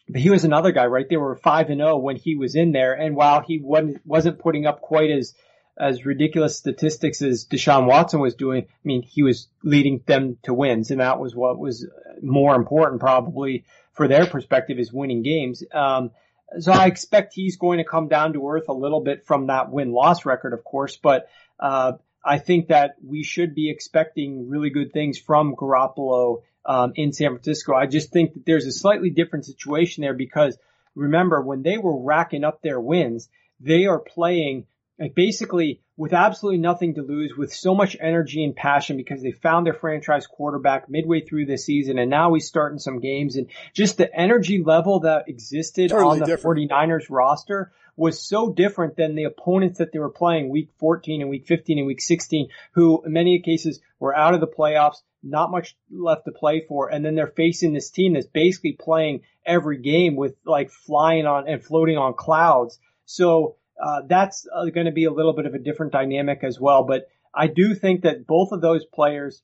but 0.10 0.22
he 0.22 0.30
was 0.30 0.44
another 0.44 0.72
guy, 0.72 0.86
right? 0.88 1.08
They 1.10 1.18
were 1.18 1.36
five 1.38 1.70
and 1.70 1.80
zero 1.80 1.94
oh 1.94 1.98
when 1.98 2.18
he 2.18 2.36
was 2.36 2.56
in 2.56 2.74
there. 2.74 2.94
And 2.94 3.16
while 3.16 3.42
he 3.42 3.60
wasn't, 3.60 4.02
wasn't 4.06 4.40
putting 4.40 4.66
up 4.66 4.82
quite 4.82 5.10
as 5.10 5.34
as 5.78 6.06
ridiculous 6.06 6.58
statistics 6.58 7.22
as 7.22 7.46
Deshaun 7.46 7.88
Watson 7.88 8.20
was 8.20 8.36
doing, 8.36 8.64
I 8.64 8.84
mean, 8.84 9.02
he 9.02 9.24
was 9.24 9.48
leading 9.64 10.02
them 10.06 10.38
to 10.44 10.54
wins, 10.54 10.92
and 10.92 11.00
that 11.00 11.20
was 11.20 11.36
what 11.36 11.58
was 11.58 11.88
more 12.22 12.56
important 12.56 13.02
probably 13.02 13.66
for 13.94 14.08
their 14.08 14.26
perspective 14.26 14.80
is 14.80 14.94
winning 14.94 15.24
games. 15.24 15.64
Um, 15.74 16.12
so 16.60 16.72
I 16.72 16.86
expect 16.86 17.34
he's 17.34 17.58
going 17.58 17.80
to 17.80 17.84
come 17.84 18.08
down 18.08 18.34
to 18.34 18.48
earth 18.48 18.70
a 18.70 18.74
little 18.74 19.02
bit 19.02 19.26
from 19.26 19.48
that 19.48 19.72
win-loss 19.72 20.26
record, 20.26 20.54
of 20.54 20.64
course, 20.64 20.98
but, 20.98 21.28
uh, 21.60 21.94
I 22.26 22.38
think 22.38 22.70
that 22.70 22.96
we 23.06 23.24
should 23.24 23.54
be 23.54 23.70
expecting 23.70 24.48
really 24.48 24.70
good 24.70 24.94
things 24.94 25.18
from 25.18 25.56
Garoppolo, 25.56 26.44
um, 26.66 26.94
in 26.96 27.12
San 27.12 27.32
Francisco. 27.32 27.74
I 27.74 27.86
just 27.86 28.12
think 28.12 28.34
that 28.34 28.46
there's 28.46 28.66
a 28.66 28.72
slightly 28.72 29.10
different 29.10 29.46
situation 29.46 30.02
there 30.04 30.14
because 30.14 30.58
remember 30.96 31.42
when 31.42 31.64
they 31.64 31.78
were 31.78 32.02
racking 32.02 32.46
up 32.46 32.62
their 32.62 32.80
wins, 32.80 33.28
they 33.60 33.88
are 33.88 34.00
playing 34.00 34.68
like 35.00 35.16
basically 35.16 35.82
with 35.98 36.14
absolutely 36.14 36.60
nothing 36.60 36.96
to 36.96 37.02
lose, 37.02 37.34
with 37.38 37.54
so 37.54 37.76
much 37.76 37.96
energy 38.00 38.44
and 38.44 38.56
passion 38.56 38.98
because 38.98 39.22
they 39.22 39.32
found 39.32 39.66
their 39.66 39.74
franchise 39.74 40.28
quarterback 40.28 40.90
midway 40.90 41.22
through 41.22 41.46
the 41.46 41.58
season 41.58 42.00
and 42.00 42.10
now 42.10 42.34
he's 42.34 42.48
starting 42.48 42.80
some 42.80 43.00
games 43.00 43.36
and 43.36 43.48
just 43.74 43.98
the 43.98 44.14
energy 44.16 44.64
level 44.64 45.02
that 45.02 45.28
existed 45.28 45.90
totally 45.90 46.14
on 46.14 46.20
the 46.20 46.26
different. 46.26 46.70
49ers 46.70 47.06
roster 47.10 47.72
was 47.96 48.28
so 48.28 48.52
different 48.52 48.96
than 48.96 49.16
the 49.16 49.26
opponents 49.26 49.78
that 49.78 49.92
they 49.92 50.00
were 50.00 50.10
playing 50.10 50.50
week 50.50 50.70
14 50.80 51.22
and 51.22 51.30
week 51.30 51.46
15 51.46 51.78
and 51.78 51.88
week 51.88 52.02
16 52.02 52.48
who 52.74 53.04
in 53.06 53.14
many 53.14 53.40
cases 53.40 53.80
were 54.00 54.16
out 54.16 54.34
of 54.34 54.40
the 54.40 54.48
playoffs, 54.48 54.98
not 55.22 55.52
much 55.52 55.76
left 55.92 56.26
to 56.26 56.32
play 56.32 56.66
for. 56.68 56.90
And 56.90 57.06
then 57.06 57.16
they're 57.16 57.28
facing 57.28 57.74
this 57.74 57.92
team 57.92 58.14
that's 58.14 58.26
basically 58.26 58.74
playing 58.74 59.22
every 59.46 59.78
game 59.78 60.16
with 60.16 60.36
like 60.46 60.72
flying 60.72 61.26
on 61.26 61.48
and 61.48 61.64
floating 61.64 61.98
on 61.98 62.14
clouds. 62.14 62.80
So 63.06 63.58
uh, 63.82 64.02
that's 64.08 64.48
uh, 64.54 64.66
going 64.66 64.86
to 64.86 64.92
be 64.92 65.06
a 65.06 65.12
little 65.12 65.34
bit 65.34 65.46
of 65.46 65.54
a 65.54 65.60
different 65.60 65.92
dynamic 65.92 66.44
as 66.44 66.60
well. 66.60 66.84
But 66.84 67.08
I 67.34 67.48
do 67.48 67.74
think 67.74 68.04
that 68.04 68.28
both 68.28 68.52
of 68.52 68.62
those 68.62 68.86
players 68.86 69.42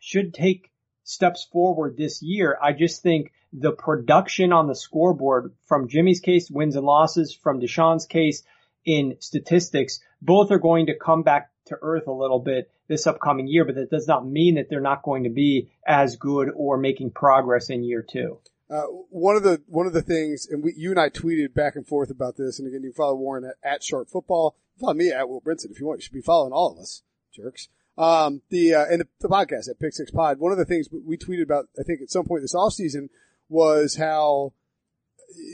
should 0.00 0.32
take 0.32 0.70
steps 1.04 1.46
forward 1.50 1.96
this 1.96 2.22
year. 2.22 2.56
I 2.62 2.72
just 2.72 3.02
think 3.02 3.32
the 3.52 3.72
production 3.72 4.52
on 4.52 4.68
the 4.68 4.76
scoreboard 4.76 5.52
from 5.66 5.88
Jimmy's 5.88 6.20
case, 6.20 6.50
wins 6.50 6.76
and 6.76 6.86
losses, 6.86 7.34
from 7.34 7.60
Deshaun's 7.60 8.06
case 8.06 8.42
in 8.84 9.16
statistics, 9.18 10.00
both 10.22 10.50
are 10.50 10.58
going 10.58 10.86
to 10.86 10.94
come 10.96 11.22
back 11.22 11.50
to 11.66 11.78
earth 11.82 12.06
a 12.06 12.12
little 12.12 12.38
bit 12.38 12.70
this 12.88 13.06
upcoming 13.06 13.46
year, 13.46 13.64
but 13.64 13.74
that 13.74 13.90
does 13.90 14.08
not 14.08 14.26
mean 14.26 14.54
that 14.54 14.68
they're 14.68 14.80
not 14.80 15.02
going 15.02 15.24
to 15.24 15.30
be 15.30 15.70
as 15.86 16.16
good 16.16 16.50
or 16.54 16.76
making 16.76 17.10
progress 17.10 17.70
in 17.70 17.84
year 17.84 18.02
two. 18.08 18.38
Uh, 18.70 18.82
one 19.10 19.34
of 19.34 19.42
the 19.42 19.60
one 19.66 19.86
of 19.86 19.92
the 19.92 20.02
things, 20.02 20.46
and 20.48 20.62
we, 20.62 20.72
you 20.76 20.90
and 20.90 21.00
I 21.00 21.08
tweeted 21.08 21.54
back 21.54 21.74
and 21.74 21.86
forth 21.86 22.08
about 22.08 22.36
this. 22.36 22.58
And 22.58 22.68
again, 22.68 22.84
you 22.84 22.92
follow 22.92 23.16
Warren 23.16 23.44
at, 23.44 23.56
at 23.68 23.82
Sharp 23.82 24.08
Football. 24.08 24.54
Follow 24.80 24.94
me 24.94 25.10
at 25.10 25.28
Will 25.28 25.40
Brinson 25.40 25.70
if 25.70 25.80
you 25.80 25.86
want. 25.86 25.98
You 25.98 26.02
should 26.02 26.12
be 26.12 26.20
following 26.20 26.52
all 26.52 26.72
of 26.72 26.78
us, 26.78 27.02
jerks. 27.34 27.68
Um, 27.98 28.42
the 28.48 28.74
uh, 28.74 28.84
and 28.88 29.00
the, 29.00 29.08
the, 29.20 29.28
podcast 29.28 29.68
at 29.68 29.80
Pick 29.80 29.92
Six 29.92 30.12
Pod. 30.12 30.38
One 30.38 30.52
of 30.52 30.58
the 30.58 30.64
things 30.64 30.88
we 30.90 31.16
tweeted 31.16 31.42
about, 31.42 31.66
I 31.78 31.82
think, 31.82 32.00
at 32.00 32.10
some 32.10 32.24
point 32.24 32.42
this 32.42 32.54
off 32.54 32.72
season 32.72 33.10
was 33.48 33.96
how 33.96 34.52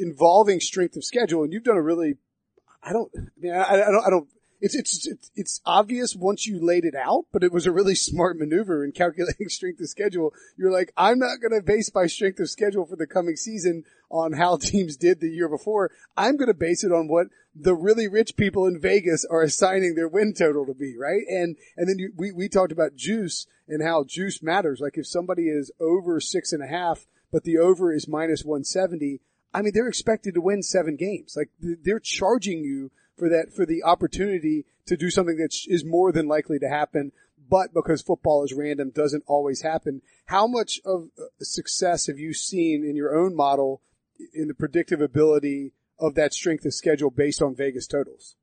involving 0.01 0.61
strength 0.61 0.97
of 0.97 1.05
schedule, 1.05 1.43
and 1.43 1.53
you've 1.53 1.65
done 1.65 1.77
a 1.77 1.83
really, 1.83 2.17
I 2.83 2.93
don't, 2.93 3.11
I 3.17 3.21
mean, 3.39 3.53
I, 3.53 3.63
I 3.63 3.91
don't, 3.91 4.07
I 4.07 4.11
don't 4.11 4.29
it's, 4.61 4.75
it's, 4.75 5.07
it's, 5.07 5.31
it's 5.35 5.61
obvious 5.65 6.17
once 6.17 6.47
you 6.47 6.65
laid 6.65 6.85
it 6.85 6.95
out, 6.95 7.27
but 7.33 7.45
it 7.45 7.53
was 7.53 7.67
a 7.67 7.73
really 7.73 7.95
smart 7.95 8.39
maneuver 8.39 8.85
in 8.85 8.93
calculating 8.95 9.49
strength 9.49 9.81
of 9.81 9.89
schedule. 9.89 10.33
You're 10.57 10.73
like, 10.73 10.93
I'm 10.97 11.19
not 11.19 11.39
going 11.41 11.59
to 11.59 11.65
base 11.65 11.91
my 11.95 12.07
strength 12.07 12.41
of 12.41 12.51
schedule 12.51 12.87
for 12.87 12.97
the 12.97 13.07
coming 13.07 13.37
season 13.37 13.85
on 14.11 14.33
how 14.33 14.57
teams 14.61 14.97
did 14.97 15.21
the 15.21 15.29
year 15.29 15.49
before. 15.49 15.91
I'm 16.17 16.37
going 16.37 16.49
to 16.49 16.55
base 16.55 16.85
it 16.85 16.93
on 16.93 17.09
what 17.09 17.29
the 17.55 17.75
really 17.75 18.09
rich 18.09 18.37
people 18.37 18.67
in 18.67 18.81
Vegas 18.81 19.25
are 19.31 19.43
assigning 19.43 19.95
their 19.95 20.09
win 20.09 20.35
total 20.35 20.67
to 20.67 20.75
be, 20.75 20.97
right? 20.99 21.23
And, 21.29 21.57
and 21.77 21.89
then 21.89 21.99
you, 21.99 22.13
we, 22.17 22.33
we 22.33 22.49
talked 22.49 22.73
about 22.73 22.97
juice 22.97 23.47
and 23.69 23.83
how 23.83 24.05
juice 24.05 24.43
matters. 24.43 24.81
Like 24.81 24.97
if 24.97 25.07
somebody 25.07 25.49
is 25.49 25.73
over 25.81 26.21
six 26.21 26.53
and 26.53 26.63
a 26.63 26.67
half, 26.67 27.07
but 27.33 27.45
the 27.45 27.59
over 27.59 27.93
is 27.93 28.09
minus 28.09 28.45
170, 28.45 29.21
I 29.53 29.63
mean, 29.63 29.73
they're 29.75 29.89
expected 29.89 30.35
to 30.35 30.41
win 30.41 30.63
seven 30.63 30.97
games. 30.97 31.35
Like 31.37 31.49
they're 31.59 32.01
charging 32.01 32.59
you 32.61 32.91
for 33.17 33.29
that, 33.29 33.53
for 33.55 33.67
the 33.67 33.83
opportunity 33.83 34.65
to 34.87 34.97
do 34.97 35.11
something 35.11 35.37
that 35.37 35.55
is 35.67 35.85
more 35.85 36.13
than 36.13 36.29
likely 36.29 36.59
to 36.59 36.69
happen. 36.69 37.13
But 37.49 37.73
because 37.73 38.03
football 38.03 38.45
is 38.45 38.53
random, 38.53 38.91
doesn't 38.91 39.25
always 39.27 39.63
happen. 39.63 40.03
How 40.27 40.47
much 40.47 40.81
of 40.85 41.11
success 41.41 42.09
have 42.09 42.19
you 42.19 42.35
seen 42.35 42.85
in 42.85 42.97
your 42.97 43.17
own 43.17 43.37
model 43.37 43.83
in 44.35 44.49
the 44.49 44.55
predictive 44.55 45.01
ability 45.01 45.73
of 45.99 46.15
that 46.17 46.35
strength 46.35 46.65
of 46.65 46.75
schedule 46.75 47.11
based 47.11 47.41
on 47.41 47.55
Vegas 47.55 47.87
totals? 47.87 48.37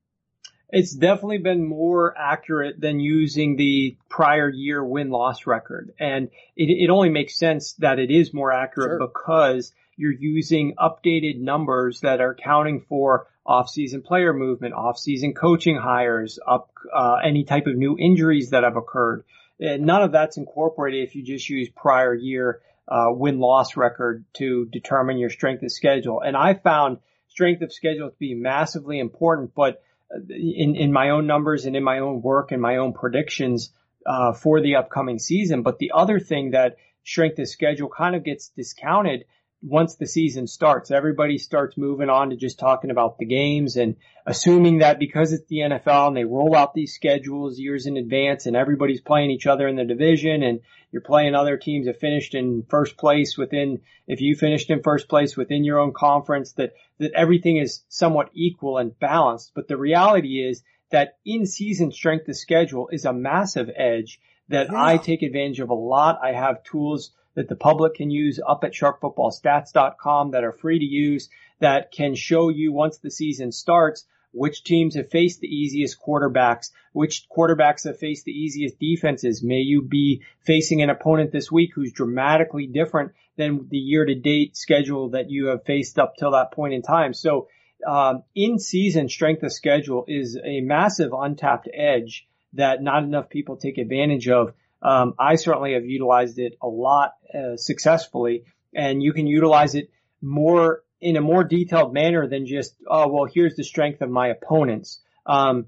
It's 0.70 0.94
definitely 0.94 1.38
been 1.38 1.68
more 1.68 2.16
accurate 2.18 2.80
than 2.80 2.98
using 2.98 3.56
the 3.56 3.96
prior 4.08 4.48
year 4.48 4.84
win 4.84 5.10
loss 5.10 5.46
record. 5.46 5.92
And 6.00 6.30
it, 6.56 6.64
it 6.64 6.90
only 6.90 7.10
makes 7.10 7.38
sense 7.38 7.74
that 7.74 7.98
it 7.98 8.10
is 8.10 8.34
more 8.34 8.50
accurate 8.50 8.98
sure. 8.98 9.08
because 9.08 9.72
you're 9.96 10.12
using 10.12 10.74
updated 10.76 11.38
numbers 11.38 12.00
that 12.00 12.20
are 12.20 12.32
accounting 12.32 12.84
for 12.88 13.28
off-season 13.46 14.02
player 14.02 14.32
movement, 14.32 14.74
off-season 14.74 15.34
coaching 15.34 15.76
hires, 15.76 16.38
up 16.46 16.70
uh, 16.94 17.16
any 17.24 17.44
type 17.44 17.66
of 17.66 17.76
new 17.76 17.96
injuries 17.98 18.50
that 18.50 18.64
have 18.64 18.76
occurred. 18.76 19.24
And 19.60 19.84
none 19.84 20.02
of 20.02 20.12
that's 20.12 20.36
incorporated 20.36 21.06
if 21.06 21.14
you 21.14 21.22
just 21.22 21.48
use 21.48 21.68
prior 21.68 22.14
year 22.14 22.60
uh, 22.88 23.06
win-loss 23.08 23.76
record 23.76 24.24
to 24.34 24.66
determine 24.66 25.18
your 25.18 25.30
strength 25.30 25.62
of 25.62 25.72
schedule. 25.72 26.20
And 26.20 26.36
I 26.36 26.54
found 26.54 26.98
strength 27.28 27.62
of 27.62 27.72
schedule 27.72 28.10
to 28.10 28.16
be 28.18 28.34
massively 28.34 28.98
important, 28.98 29.54
but 29.54 29.82
uh, 30.14 30.20
in, 30.28 30.76
in 30.76 30.92
my 30.92 31.10
own 31.10 31.26
numbers 31.26 31.64
and 31.64 31.76
in 31.76 31.84
my 31.84 32.00
own 32.00 32.22
work 32.22 32.52
and 32.52 32.60
my 32.60 32.76
own 32.76 32.92
predictions 32.92 33.72
uh, 34.06 34.32
for 34.32 34.60
the 34.60 34.76
upcoming 34.76 35.18
season. 35.18 35.62
But 35.62 35.78
the 35.78 35.92
other 35.94 36.20
thing 36.20 36.50
that 36.50 36.76
strength 37.04 37.38
of 37.38 37.48
schedule 37.48 37.88
kind 37.88 38.14
of 38.14 38.24
gets 38.24 38.48
discounted 38.48 39.24
once 39.66 39.94
the 39.96 40.06
season 40.06 40.46
starts, 40.46 40.90
everybody 40.90 41.38
starts 41.38 41.78
moving 41.78 42.10
on 42.10 42.28
to 42.28 42.36
just 42.36 42.58
talking 42.58 42.90
about 42.90 43.18
the 43.18 43.24
games 43.24 43.76
and 43.76 43.96
assuming 44.26 44.78
that 44.78 44.98
because 44.98 45.32
it's 45.32 45.46
the 45.46 45.56
NFL 45.56 46.08
and 46.08 46.16
they 46.16 46.24
roll 46.24 46.54
out 46.54 46.74
these 46.74 46.94
schedules 46.94 47.58
years 47.58 47.86
in 47.86 47.96
advance 47.96 48.44
and 48.44 48.56
everybody's 48.56 49.00
playing 49.00 49.30
each 49.30 49.46
other 49.46 49.66
in 49.66 49.76
the 49.76 49.84
division 49.84 50.42
and 50.42 50.60
you're 50.92 51.00
playing 51.00 51.34
other 51.34 51.56
teams 51.56 51.86
that 51.86 51.98
finished 51.98 52.34
in 52.34 52.64
first 52.68 52.98
place 52.98 53.38
within, 53.38 53.80
if 54.06 54.20
you 54.20 54.36
finished 54.36 54.68
in 54.68 54.82
first 54.82 55.08
place 55.08 55.34
within 55.34 55.64
your 55.64 55.78
own 55.78 55.94
conference, 55.94 56.52
that, 56.52 56.74
that 56.98 57.12
everything 57.14 57.56
is 57.56 57.84
somewhat 57.88 58.30
equal 58.34 58.76
and 58.76 58.98
balanced. 58.98 59.52
But 59.54 59.66
the 59.66 59.78
reality 59.78 60.46
is 60.46 60.62
that 60.90 61.16
in 61.24 61.46
season 61.46 61.90
strength 61.90 62.28
of 62.28 62.36
schedule 62.36 62.88
is 62.92 63.06
a 63.06 63.14
massive 63.14 63.70
edge 63.74 64.20
that 64.50 64.68
yeah. 64.70 64.84
I 64.84 64.98
take 64.98 65.22
advantage 65.22 65.60
of 65.60 65.70
a 65.70 65.74
lot. 65.74 66.20
I 66.22 66.32
have 66.32 66.64
tools 66.64 67.12
that 67.34 67.48
the 67.48 67.56
public 67.56 67.94
can 67.94 68.10
use 68.10 68.40
up 68.46 68.64
at 68.64 68.72
sharpfootballstats.com 68.72 70.30
that 70.32 70.44
are 70.44 70.52
free 70.52 70.78
to 70.78 70.84
use 70.84 71.28
that 71.60 71.92
can 71.92 72.14
show 72.14 72.48
you 72.48 72.72
once 72.72 72.98
the 72.98 73.10
season 73.10 73.52
starts 73.52 74.04
which 74.34 74.64
teams 74.64 74.96
have 74.96 75.10
faced 75.10 75.40
the 75.40 75.46
easiest 75.46 75.96
quarterbacks, 76.00 76.72
which 76.92 77.26
quarterbacks 77.28 77.84
have 77.84 77.98
faced 77.98 78.24
the 78.24 78.32
easiest 78.32 78.78
defenses. 78.78 79.44
May 79.44 79.60
you 79.60 79.80
be 79.82 80.22
facing 80.44 80.82
an 80.82 80.90
opponent 80.90 81.30
this 81.30 81.50
week 81.52 81.70
who's 81.74 81.92
dramatically 81.92 82.66
different 82.66 83.12
than 83.36 83.68
the 83.70 83.78
year 83.78 84.04
to 84.04 84.14
date 84.14 84.56
schedule 84.56 85.10
that 85.10 85.30
you 85.30 85.46
have 85.46 85.64
faced 85.64 85.98
up 85.98 86.16
till 86.16 86.32
that 86.32 86.52
point 86.52 86.74
in 86.74 86.82
time. 86.82 87.14
So, 87.14 87.48
um, 87.86 88.22
in 88.34 88.58
season 88.58 89.08
strength 89.08 89.42
of 89.42 89.52
schedule 89.52 90.04
is 90.08 90.38
a 90.42 90.60
massive 90.60 91.12
untapped 91.12 91.68
edge 91.72 92.26
that 92.54 92.82
not 92.82 93.02
enough 93.02 93.28
people 93.28 93.56
take 93.56 93.78
advantage 93.78 94.28
of. 94.28 94.52
Um, 94.84 95.14
I 95.18 95.36
certainly 95.36 95.72
have 95.72 95.86
utilized 95.86 96.38
it 96.38 96.58
a 96.62 96.68
lot 96.68 97.14
uh, 97.34 97.56
successfully, 97.56 98.44
and 98.74 99.02
you 99.02 99.14
can 99.14 99.26
utilize 99.26 99.74
it 99.74 99.90
more 100.20 100.82
in 101.00 101.16
a 101.16 101.20
more 101.20 101.42
detailed 101.42 101.92
manner 101.92 102.28
than 102.28 102.46
just 102.46 102.74
oh 102.86 103.08
well 103.08 103.24
here's 103.24 103.56
the 103.56 103.64
strength 103.64 104.00
of 104.00 104.10
my 104.10 104.28
opponents 104.28 105.00
um, 105.26 105.66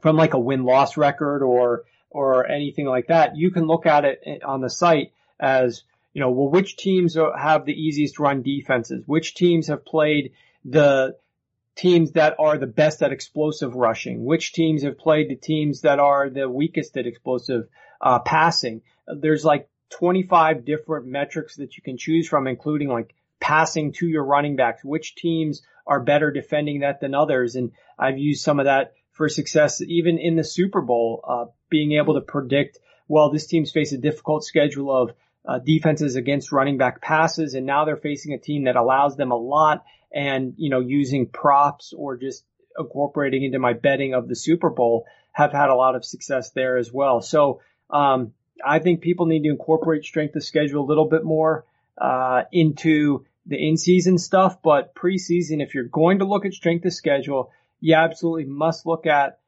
from 0.00 0.16
like 0.16 0.34
a 0.34 0.38
win 0.38 0.64
loss 0.64 0.96
record 0.96 1.42
or 1.42 1.84
or 2.10 2.46
anything 2.46 2.86
like 2.86 3.08
that. 3.08 3.36
You 3.36 3.50
can 3.50 3.66
look 3.66 3.86
at 3.86 4.04
it 4.04 4.42
on 4.44 4.60
the 4.60 4.70
site 4.70 5.12
as 5.40 5.82
you 6.12 6.20
know 6.20 6.30
well 6.30 6.50
which 6.50 6.76
teams 6.76 7.16
have 7.16 7.64
the 7.64 7.72
easiest 7.72 8.18
run 8.18 8.42
defenses, 8.42 9.02
which 9.06 9.34
teams 9.34 9.68
have 9.68 9.84
played 9.84 10.32
the 10.64 11.16
teams 11.76 12.12
that 12.12 12.36
are 12.38 12.56
the 12.56 12.66
best 12.66 13.02
at 13.02 13.12
explosive 13.12 13.74
rushing, 13.74 14.24
which 14.24 14.52
teams 14.52 14.82
have 14.82 14.98
played 14.98 15.28
the 15.28 15.36
teams 15.36 15.80
that 15.80 15.98
are 15.98 16.30
the 16.30 16.48
weakest 16.48 16.96
at 16.96 17.06
explosive 17.06 17.68
uh, 18.04 18.20
passing. 18.20 18.82
There's 19.08 19.44
like 19.44 19.68
25 19.98 20.64
different 20.64 21.06
metrics 21.06 21.56
that 21.56 21.76
you 21.76 21.82
can 21.82 21.96
choose 21.96 22.28
from, 22.28 22.46
including 22.46 22.88
like 22.88 23.14
passing 23.40 23.92
to 23.94 24.06
your 24.06 24.24
running 24.24 24.56
backs, 24.56 24.84
which 24.84 25.16
teams 25.16 25.62
are 25.86 26.00
better 26.00 26.30
defending 26.30 26.80
that 26.80 27.00
than 27.00 27.14
others. 27.14 27.56
And 27.56 27.72
I've 27.98 28.18
used 28.18 28.44
some 28.44 28.60
of 28.60 28.66
that 28.66 28.92
for 29.12 29.28
success 29.28 29.80
even 29.80 30.18
in 30.18 30.36
the 30.36 30.44
Super 30.44 30.82
Bowl, 30.82 31.24
uh, 31.26 31.44
being 31.70 31.92
able 31.92 32.14
to 32.14 32.20
predict, 32.20 32.78
well, 33.08 33.30
this 33.30 33.46
team's 33.46 33.72
faced 33.72 33.92
a 33.92 33.98
difficult 33.98 34.44
schedule 34.44 34.94
of 34.94 35.12
uh, 35.46 35.58
defenses 35.58 36.16
against 36.16 36.52
running 36.52 36.78
back 36.78 37.00
passes, 37.00 37.54
and 37.54 37.66
now 37.66 37.84
they're 37.84 37.96
facing 37.96 38.32
a 38.32 38.38
team 38.38 38.64
that 38.64 38.76
allows 38.76 39.16
them 39.16 39.30
a 39.30 39.36
lot. 39.36 39.84
And 40.12 40.54
you 40.56 40.70
know, 40.70 40.80
using 40.80 41.28
props 41.28 41.92
or 41.96 42.16
just 42.16 42.44
incorporating 42.78 43.44
into 43.44 43.58
my 43.58 43.72
betting 43.72 44.14
of 44.14 44.26
the 44.26 44.36
Super 44.36 44.70
Bowl, 44.70 45.06
have 45.32 45.52
had 45.52 45.68
a 45.68 45.74
lot 45.74 45.96
of 45.96 46.04
success 46.04 46.50
there 46.52 46.76
as 46.78 46.92
well. 46.92 47.20
So 47.20 47.60
um, 47.90 48.32
I 48.64 48.78
think 48.78 49.00
people 49.00 49.26
need 49.26 49.42
to 49.44 49.50
incorporate 49.50 50.04
strength 50.04 50.36
of 50.36 50.44
schedule 50.44 50.84
a 50.84 50.88
little 50.88 51.08
bit 51.08 51.24
more 51.24 51.64
uh, 51.98 52.42
into 52.52 53.24
the 53.46 53.56
in-season 53.56 54.18
stuff. 54.18 54.62
But 54.62 54.94
preseason, 54.94 55.62
if 55.62 55.74
you're 55.74 55.84
going 55.84 56.20
to 56.20 56.24
look 56.24 56.46
at 56.46 56.54
strength 56.54 56.84
of 56.84 56.92
schedule, 56.92 57.50
you 57.80 57.94
absolutely 57.94 58.44
must 58.44 58.86
look 58.86 59.06
at 59.06 59.38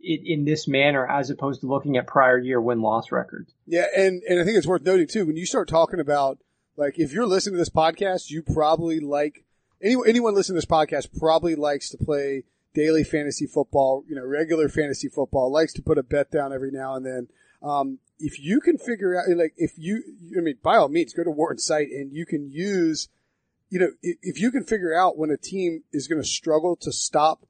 it 0.00 0.20
in 0.24 0.44
this 0.44 0.68
manner 0.68 1.06
as 1.06 1.30
opposed 1.30 1.60
to 1.62 1.66
looking 1.66 1.96
at 1.96 2.06
prior 2.06 2.38
year 2.38 2.60
win-loss 2.60 3.10
records. 3.10 3.52
Yeah, 3.66 3.86
and 3.96 4.22
and 4.28 4.40
I 4.40 4.44
think 4.44 4.56
it's 4.56 4.66
worth 4.66 4.82
noting 4.82 5.08
too 5.08 5.26
when 5.26 5.36
you 5.36 5.46
start 5.46 5.68
talking 5.68 6.00
about 6.00 6.38
like 6.76 6.98
if 6.98 7.12
you're 7.12 7.26
listening 7.26 7.54
to 7.54 7.58
this 7.58 7.68
podcast, 7.68 8.30
you 8.30 8.42
probably 8.42 9.00
like 9.00 9.44
anyone 9.82 10.08
anyone 10.08 10.34
listening 10.34 10.60
to 10.60 10.66
this 10.66 10.70
podcast 10.70 11.18
probably 11.18 11.56
likes 11.56 11.90
to 11.90 11.98
play 11.98 12.44
daily 12.74 13.02
fantasy 13.02 13.46
football, 13.46 14.04
you 14.08 14.14
know, 14.14 14.24
regular 14.24 14.68
fantasy 14.68 15.08
football, 15.08 15.50
likes 15.50 15.72
to 15.72 15.82
put 15.82 15.98
a 15.98 16.02
bet 16.02 16.30
down 16.30 16.52
every 16.52 16.70
now 16.70 16.94
and 16.94 17.04
then. 17.04 17.28
Um, 17.62 17.98
if 18.18 18.40
you 18.40 18.60
can 18.60 18.78
figure 18.78 19.18
out, 19.18 19.28
like, 19.36 19.54
if 19.56 19.72
you, 19.76 20.02
I 20.36 20.40
mean, 20.40 20.58
by 20.62 20.76
all 20.76 20.88
means, 20.88 21.12
go 21.12 21.24
to 21.24 21.30
Warren's 21.30 21.64
site 21.64 21.88
and 21.88 22.12
you 22.12 22.26
can 22.26 22.50
use, 22.50 23.08
you 23.70 23.78
know, 23.78 23.90
if 24.02 24.40
you 24.40 24.50
can 24.50 24.64
figure 24.64 24.94
out 24.96 25.18
when 25.18 25.30
a 25.30 25.36
team 25.36 25.84
is 25.92 26.08
going 26.08 26.20
to 26.20 26.26
struggle 26.26 26.76
to 26.76 26.92
stop 26.92 27.46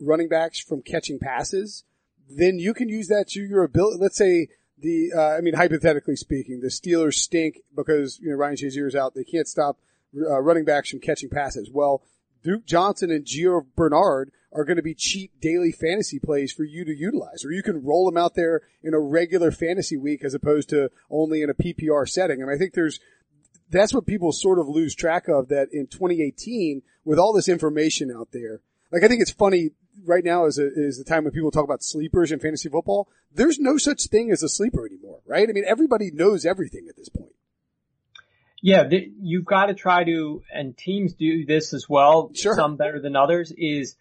running 0.00 0.28
backs 0.28 0.58
from 0.58 0.82
catching 0.82 1.18
passes, 1.18 1.84
then 2.28 2.58
you 2.58 2.74
can 2.74 2.88
use 2.88 3.08
that 3.08 3.28
to 3.28 3.40
your 3.40 3.62
ability. 3.62 3.98
Let's 4.00 4.16
say 4.16 4.48
the, 4.78 5.12
uh, 5.16 5.36
I 5.36 5.40
mean, 5.40 5.54
hypothetically 5.54 6.16
speaking, 6.16 6.60
the 6.60 6.68
Steelers 6.68 7.14
stink 7.14 7.62
because, 7.74 8.18
you 8.20 8.30
know, 8.30 8.36
Ryan 8.36 8.56
Shazier's 8.56 8.94
out. 8.94 9.14
They 9.14 9.24
can't 9.24 9.48
stop 9.48 9.78
uh, 10.16 10.40
running 10.40 10.64
backs 10.64 10.90
from 10.90 11.00
catching 11.00 11.30
passes. 11.30 11.70
Well, 11.72 12.02
Duke 12.42 12.64
Johnson 12.64 13.10
and 13.10 13.24
Gio 13.24 13.66
Bernard 13.74 14.30
are 14.56 14.64
going 14.64 14.76
to 14.76 14.82
be 14.82 14.94
cheap 14.94 15.32
daily 15.40 15.70
fantasy 15.70 16.18
plays 16.18 16.52
for 16.52 16.64
you 16.64 16.84
to 16.84 16.94
utilize, 16.94 17.44
or 17.44 17.52
you 17.52 17.62
can 17.62 17.84
roll 17.84 18.06
them 18.06 18.16
out 18.16 18.34
there 18.34 18.62
in 18.82 18.94
a 18.94 19.00
regular 19.00 19.50
fantasy 19.50 19.96
week 19.96 20.24
as 20.24 20.34
opposed 20.34 20.68
to 20.70 20.90
only 21.10 21.42
in 21.42 21.50
a 21.50 21.54
PPR 21.54 22.08
setting. 22.08 22.40
And 22.40 22.50
I 22.50 22.56
think 22.56 22.72
there's, 22.72 22.98
that's 23.70 23.92
what 23.92 24.06
people 24.06 24.32
sort 24.32 24.58
of 24.58 24.68
lose 24.68 24.94
track 24.94 25.28
of 25.28 25.48
that 25.48 25.68
in 25.72 25.86
2018 25.86 26.82
with 27.04 27.18
all 27.18 27.32
this 27.32 27.48
information 27.48 28.10
out 28.10 28.28
there. 28.32 28.60
Like 28.90 29.04
I 29.04 29.08
think 29.08 29.20
it's 29.20 29.30
funny 29.30 29.70
right 30.04 30.24
now 30.24 30.46
is, 30.46 30.58
a, 30.58 30.66
is 30.66 30.98
the 30.98 31.04
time 31.04 31.24
when 31.24 31.32
people 31.32 31.50
talk 31.50 31.64
about 31.64 31.82
sleepers 31.82 32.32
in 32.32 32.38
fantasy 32.38 32.68
football. 32.68 33.08
There's 33.32 33.58
no 33.58 33.76
such 33.76 34.06
thing 34.06 34.30
as 34.30 34.42
a 34.42 34.48
sleeper 34.48 34.86
anymore, 34.86 35.20
right? 35.26 35.48
I 35.48 35.52
mean, 35.52 35.64
everybody 35.66 36.10
knows 36.10 36.46
everything 36.46 36.86
at 36.88 36.96
this 36.96 37.08
point. 37.08 37.32
Yeah, 38.62 38.88
th- 38.88 39.10
you've 39.20 39.44
got 39.44 39.66
to 39.66 39.74
try 39.74 40.04
to, 40.04 40.42
and 40.52 40.76
teams 40.76 41.14
do 41.14 41.44
this 41.44 41.74
as 41.74 41.88
well. 41.88 42.30
Sure. 42.34 42.54
Some 42.54 42.76
better 42.76 43.00
than 43.00 43.14
others. 43.14 43.52
Is 43.56 43.96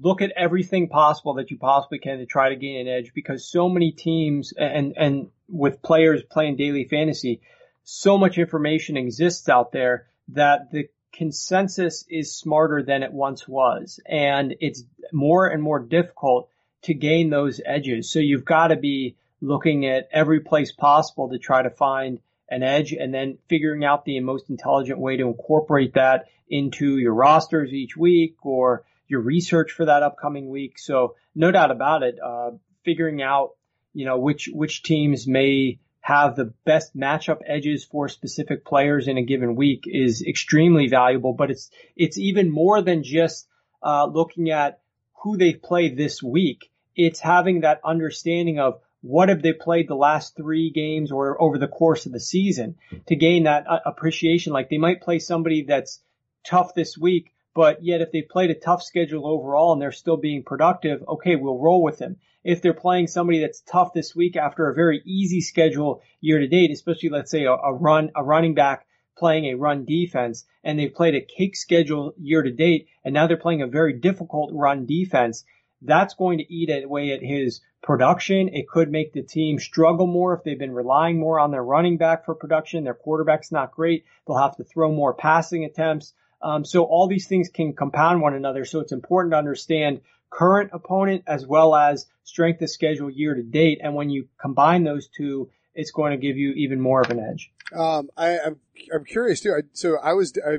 look 0.00 0.22
at 0.22 0.32
everything 0.36 0.88
possible 0.88 1.34
that 1.34 1.50
you 1.50 1.58
possibly 1.58 1.98
can 1.98 2.18
to 2.18 2.26
try 2.26 2.50
to 2.50 2.56
gain 2.56 2.86
an 2.86 2.88
edge 2.88 3.12
because 3.14 3.50
so 3.50 3.68
many 3.68 3.92
teams 3.92 4.52
and, 4.56 4.94
and 4.96 5.28
with 5.48 5.82
players 5.82 6.22
playing 6.30 6.56
daily 6.56 6.84
fantasy, 6.84 7.40
so 7.84 8.18
much 8.18 8.38
information 8.38 8.96
exists 8.96 9.48
out 9.48 9.72
there 9.72 10.06
that 10.28 10.70
the 10.70 10.88
consensus 11.12 12.04
is 12.08 12.36
smarter 12.36 12.82
than 12.82 13.02
it 13.02 13.12
once 13.12 13.48
was 13.48 13.98
and 14.06 14.54
it's 14.60 14.84
more 15.12 15.48
and 15.48 15.62
more 15.62 15.80
difficult 15.80 16.50
to 16.82 16.94
gain 16.94 17.30
those 17.30 17.60
edges. 17.64 18.10
So 18.10 18.18
you've 18.18 18.44
got 18.44 18.68
to 18.68 18.76
be 18.76 19.16
looking 19.40 19.86
at 19.86 20.08
every 20.12 20.40
place 20.40 20.70
possible 20.72 21.30
to 21.30 21.38
try 21.38 21.62
to 21.62 21.70
find 21.70 22.20
an 22.50 22.62
edge 22.62 22.92
and 22.92 23.12
then 23.12 23.38
figuring 23.48 23.84
out 23.84 24.04
the 24.04 24.20
most 24.20 24.50
intelligent 24.50 24.98
way 24.98 25.16
to 25.16 25.26
incorporate 25.26 25.94
that 25.94 26.26
into 26.48 26.98
your 26.98 27.14
rosters 27.14 27.72
each 27.72 27.96
week 27.96 28.36
or 28.42 28.84
your 29.08 29.20
research 29.20 29.72
for 29.72 29.86
that 29.86 30.02
upcoming 30.02 30.48
week. 30.48 30.78
So 30.78 31.16
no 31.34 31.50
doubt 31.50 31.70
about 31.70 32.02
it, 32.02 32.18
uh, 32.24 32.52
figuring 32.84 33.22
out, 33.22 33.50
you 33.92 34.04
know, 34.04 34.18
which, 34.18 34.48
which 34.52 34.82
teams 34.82 35.26
may 35.26 35.80
have 36.00 36.36
the 36.36 36.52
best 36.64 36.96
matchup 36.96 37.38
edges 37.46 37.84
for 37.84 38.08
specific 38.08 38.64
players 38.64 39.08
in 39.08 39.18
a 39.18 39.22
given 39.22 39.56
week 39.56 39.84
is 39.86 40.22
extremely 40.22 40.88
valuable, 40.88 41.32
but 41.32 41.50
it's, 41.50 41.70
it's 41.96 42.18
even 42.18 42.50
more 42.50 42.80
than 42.82 43.02
just, 43.02 43.48
uh, 43.82 44.06
looking 44.06 44.50
at 44.50 44.80
who 45.22 45.36
they've 45.36 45.62
played 45.62 45.96
this 45.96 46.22
week. 46.22 46.70
It's 46.94 47.20
having 47.20 47.60
that 47.60 47.80
understanding 47.84 48.58
of 48.58 48.80
what 49.00 49.28
have 49.28 49.42
they 49.42 49.52
played 49.52 49.88
the 49.88 49.94
last 49.94 50.36
three 50.36 50.70
games 50.70 51.12
or 51.12 51.40
over 51.40 51.58
the 51.58 51.68
course 51.68 52.06
of 52.06 52.12
the 52.12 52.20
season 52.20 52.76
to 53.06 53.16
gain 53.16 53.44
that 53.44 53.66
uh, 53.68 53.78
appreciation. 53.86 54.52
Like 54.52 54.68
they 54.68 54.78
might 54.78 55.02
play 55.02 55.18
somebody 55.18 55.64
that's 55.64 56.00
tough 56.44 56.74
this 56.74 56.98
week, 56.98 57.32
but 57.58 57.82
yet 57.82 58.00
if 58.00 58.12
they 58.12 58.22
played 58.22 58.50
a 58.50 58.54
tough 58.54 58.84
schedule 58.84 59.26
overall 59.26 59.72
and 59.72 59.82
they're 59.82 59.90
still 59.90 60.16
being 60.16 60.44
productive, 60.44 61.02
okay, 61.08 61.34
we'll 61.34 61.58
roll 61.58 61.82
with 61.82 61.98
them. 61.98 62.14
If 62.44 62.62
they're 62.62 62.72
playing 62.72 63.08
somebody 63.08 63.40
that's 63.40 63.62
tough 63.62 63.92
this 63.92 64.14
week 64.14 64.36
after 64.36 64.68
a 64.68 64.74
very 64.76 65.02
easy 65.04 65.40
schedule 65.40 66.00
year 66.20 66.38
to 66.38 66.46
date, 66.46 66.70
especially 66.70 67.08
let's 67.08 67.32
say 67.32 67.46
a, 67.46 67.54
a 67.54 67.74
run, 67.74 68.12
a 68.14 68.22
running 68.22 68.54
back 68.54 68.86
playing 69.18 69.46
a 69.46 69.56
run 69.56 69.84
defense 69.84 70.46
and 70.62 70.78
they've 70.78 70.94
played 70.94 71.16
a 71.16 71.20
cake 71.20 71.56
schedule 71.56 72.14
year 72.16 72.44
to 72.44 72.52
date 72.52 72.86
and 73.04 73.12
now 73.12 73.26
they're 73.26 73.36
playing 73.36 73.62
a 73.62 73.66
very 73.66 73.94
difficult 73.94 74.52
run 74.52 74.86
defense, 74.86 75.44
that's 75.82 76.14
going 76.14 76.38
to 76.38 76.54
eat 76.54 76.70
away 76.84 77.10
at 77.10 77.24
his 77.24 77.60
production. 77.82 78.50
It 78.54 78.68
could 78.68 78.88
make 78.88 79.12
the 79.12 79.22
team 79.22 79.58
struggle 79.58 80.06
more 80.06 80.32
if 80.32 80.44
they've 80.44 80.56
been 80.56 80.70
relying 80.70 81.18
more 81.18 81.40
on 81.40 81.50
their 81.50 81.64
running 81.64 81.98
back 81.98 82.24
for 82.24 82.36
production. 82.36 82.84
Their 82.84 82.94
quarterback's 82.94 83.50
not 83.50 83.72
great. 83.72 84.04
They'll 84.28 84.38
have 84.38 84.58
to 84.58 84.64
throw 84.64 84.92
more 84.92 85.12
passing 85.12 85.64
attempts. 85.64 86.14
Um, 86.40 86.64
so 86.64 86.84
all 86.84 87.08
these 87.08 87.26
things 87.26 87.48
can 87.48 87.72
compound 87.72 88.20
one 88.20 88.34
another. 88.34 88.64
So 88.64 88.80
it's 88.80 88.92
important 88.92 89.32
to 89.32 89.38
understand 89.38 90.00
current 90.30 90.70
opponent 90.72 91.24
as 91.26 91.46
well 91.46 91.74
as 91.74 92.06
strength 92.24 92.62
of 92.62 92.70
schedule 92.70 93.10
year 93.10 93.34
to 93.34 93.42
date. 93.42 93.80
And 93.82 93.94
when 93.94 94.10
you 94.10 94.28
combine 94.40 94.84
those 94.84 95.08
two, 95.08 95.50
it's 95.74 95.90
going 95.90 96.12
to 96.12 96.18
give 96.18 96.36
you 96.36 96.52
even 96.52 96.80
more 96.80 97.00
of 97.00 97.10
an 97.10 97.20
edge. 97.20 97.50
Um, 97.76 98.10
I, 98.16 98.30
am 98.30 98.40
I'm, 98.46 98.56
I'm 98.94 99.04
curious 99.04 99.40
too. 99.40 99.52
I, 99.52 99.62
so 99.72 99.96
I 100.02 100.12
was, 100.12 100.32
I, 100.46 100.58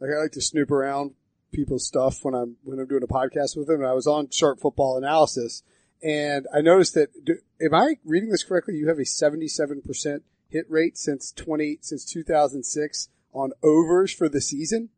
like 0.00 0.10
I 0.16 0.22
like 0.22 0.32
to 0.32 0.40
snoop 0.40 0.70
around 0.70 1.12
people's 1.52 1.86
stuff 1.86 2.24
when 2.24 2.34
I'm, 2.34 2.56
when 2.64 2.78
I'm 2.78 2.86
doing 2.86 3.02
a 3.02 3.06
podcast 3.06 3.56
with 3.56 3.66
them. 3.66 3.80
And 3.80 3.86
I 3.86 3.92
was 3.92 4.06
on 4.06 4.28
Sharp 4.30 4.60
Football 4.60 4.96
Analysis 4.96 5.62
and 6.02 6.46
I 6.52 6.60
noticed 6.60 6.94
that, 6.94 7.24
do, 7.24 7.38
am 7.60 7.74
I 7.74 7.98
reading 8.04 8.30
this 8.30 8.42
correctly? 8.42 8.74
You 8.74 8.88
have 8.88 8.98
a 8.98 9.02
77% 9.02 10.20
hit 10.48 10.66
rate 10.68 10.98
since 10.98 11.32
20, 11.32 11.78
since 11.80 12.04
2006 12.04 13.08
on 13.32 13.52
overs 13.62 14.12
for 14.12 14.28
the 14.28 14.40
season. 14.40 14.90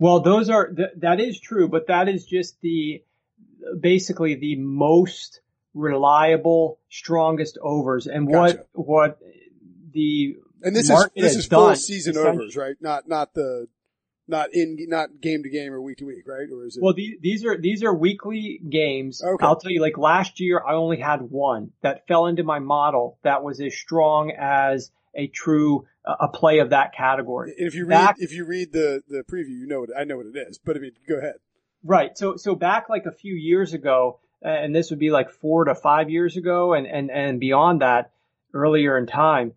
Well, 0.00 0.20
those 0.20 0.48
are, 0.48 0.66
th- 0.66 0.94
that 0.96 1.20
is 1.20 1.38
true, 1.38 1.68
but 1.68 1.86
that 1.88 2.08
is 2.08 2.24
just 2.24 2.58
the, 2.62 3.04
basically 3.78 4.34
the 4.34 4.56
most 4.56 5.40
reliable, 5.74 6.80
strongest 6.88 7.58
overs. 7.62 8.06
And 8.06 8.26
gotcha. 8.26 8.64
what, 8.72 8.86
what 8.86 9.18
the, 9.92 10.36
and 10.62 10.74
this 10.74 10.88
is, 10.88 11.08
this 11.14 11.36
is 11.36 11.46
full 11.46 11.76
season 11.76 12.16
overs, 12.16 12.56
right? 12.56 12.76
Not, 12.80 13.08
not 13.08 13.34
the, 13.34 13.68
not 14.26 14.54
in, 14.54 14.78
not 14.88 15.20
game 15.20 15.42
to 15.42 15.50
game 15.50 15.70
or 15.72 15.82
week 15.82 15.98
to 15.98 16.06
week, 16.06 16.26
right? 16.26 16.48
Or 16.50 16.64
is 16.64 16.78
it? 16.78 16.82
Well, 16.82 16.94
the, 16.94 17.18
these 17.20 17.44
are, 17.44 17.58
these 17.58 17.84
are 17.84 17.94
weekly 17.94 18.58
games. 18.66 19.22
Okay. 19.22 19.44
I'll 19.44 19.60
tell 19.60 19.70
you, 19.70 19.82
like 19.82 19.98
last 19.98 20.40
year, 20.40 20.62
I 20.66 20.76
only 20.76 20.98
had 20.98 21.20
one 21.20 21.72
that 21.82 22.06
fell 22.08 22.26
into 22.26 22.42
my 22.42 22.58
model 22.58 23.18
that 23.22 23.42
was 23.42 23.60
as 23.60 23.76
strong 23.76 24.32
as 24.38 24.90
a 25.14 25.26
true 25.26 25.86
a 26.04 26.28
play 26.28 26.58
of 26.60 26.70
that 26.70 26.94
category. 26.94 27.52
If 27.56 27.74
you 27.74 27.84
read 27.84 27.94
back, 27.94 28.16
if 28.18 28.32
you 28.32 28.44
read 28.44 28.72
the 28.72 29.02
the 29.08 29.22
preview, 29.22 29.58
you 29.60 29.66
know 29.66 29.80
what 29.80 29.90
I 29.96 30.04
know 30.04 30.16
what 30.16 30.26
it 30.26 30.36
is. 30.48 30.58
But 30.58 30.76
I 30.76 30.80
mean, 30.80 30.92
go 31.08 31.16
ahead. 31.16 31.34
Right. 31.82 32.16
So 32.16 32.36
so 32.36 32.54
back 32.54 32.88
like 32.88 33.06
a 33.06 33.12
few 33.12 33.34
years 33.34 33.74
ago, 33.74 34.20
and 34.42 34.74
this 34.74 34.90
would 34.90 34.98
be 34.98 35.10
like 35.10 35.30
four 35.30 35.64
to 35.64 35.74
five 35.74 36.10
years 36.10 36.36
ago, 36.36 36.74
and 36.74 36.86
and 36.86 37.10
and 37.10 37.40
beyond 37.40 37.82
that, 37.82 38.12
earlier 38.54 38.98
in 38.98 39.06
time, 39.06 39.52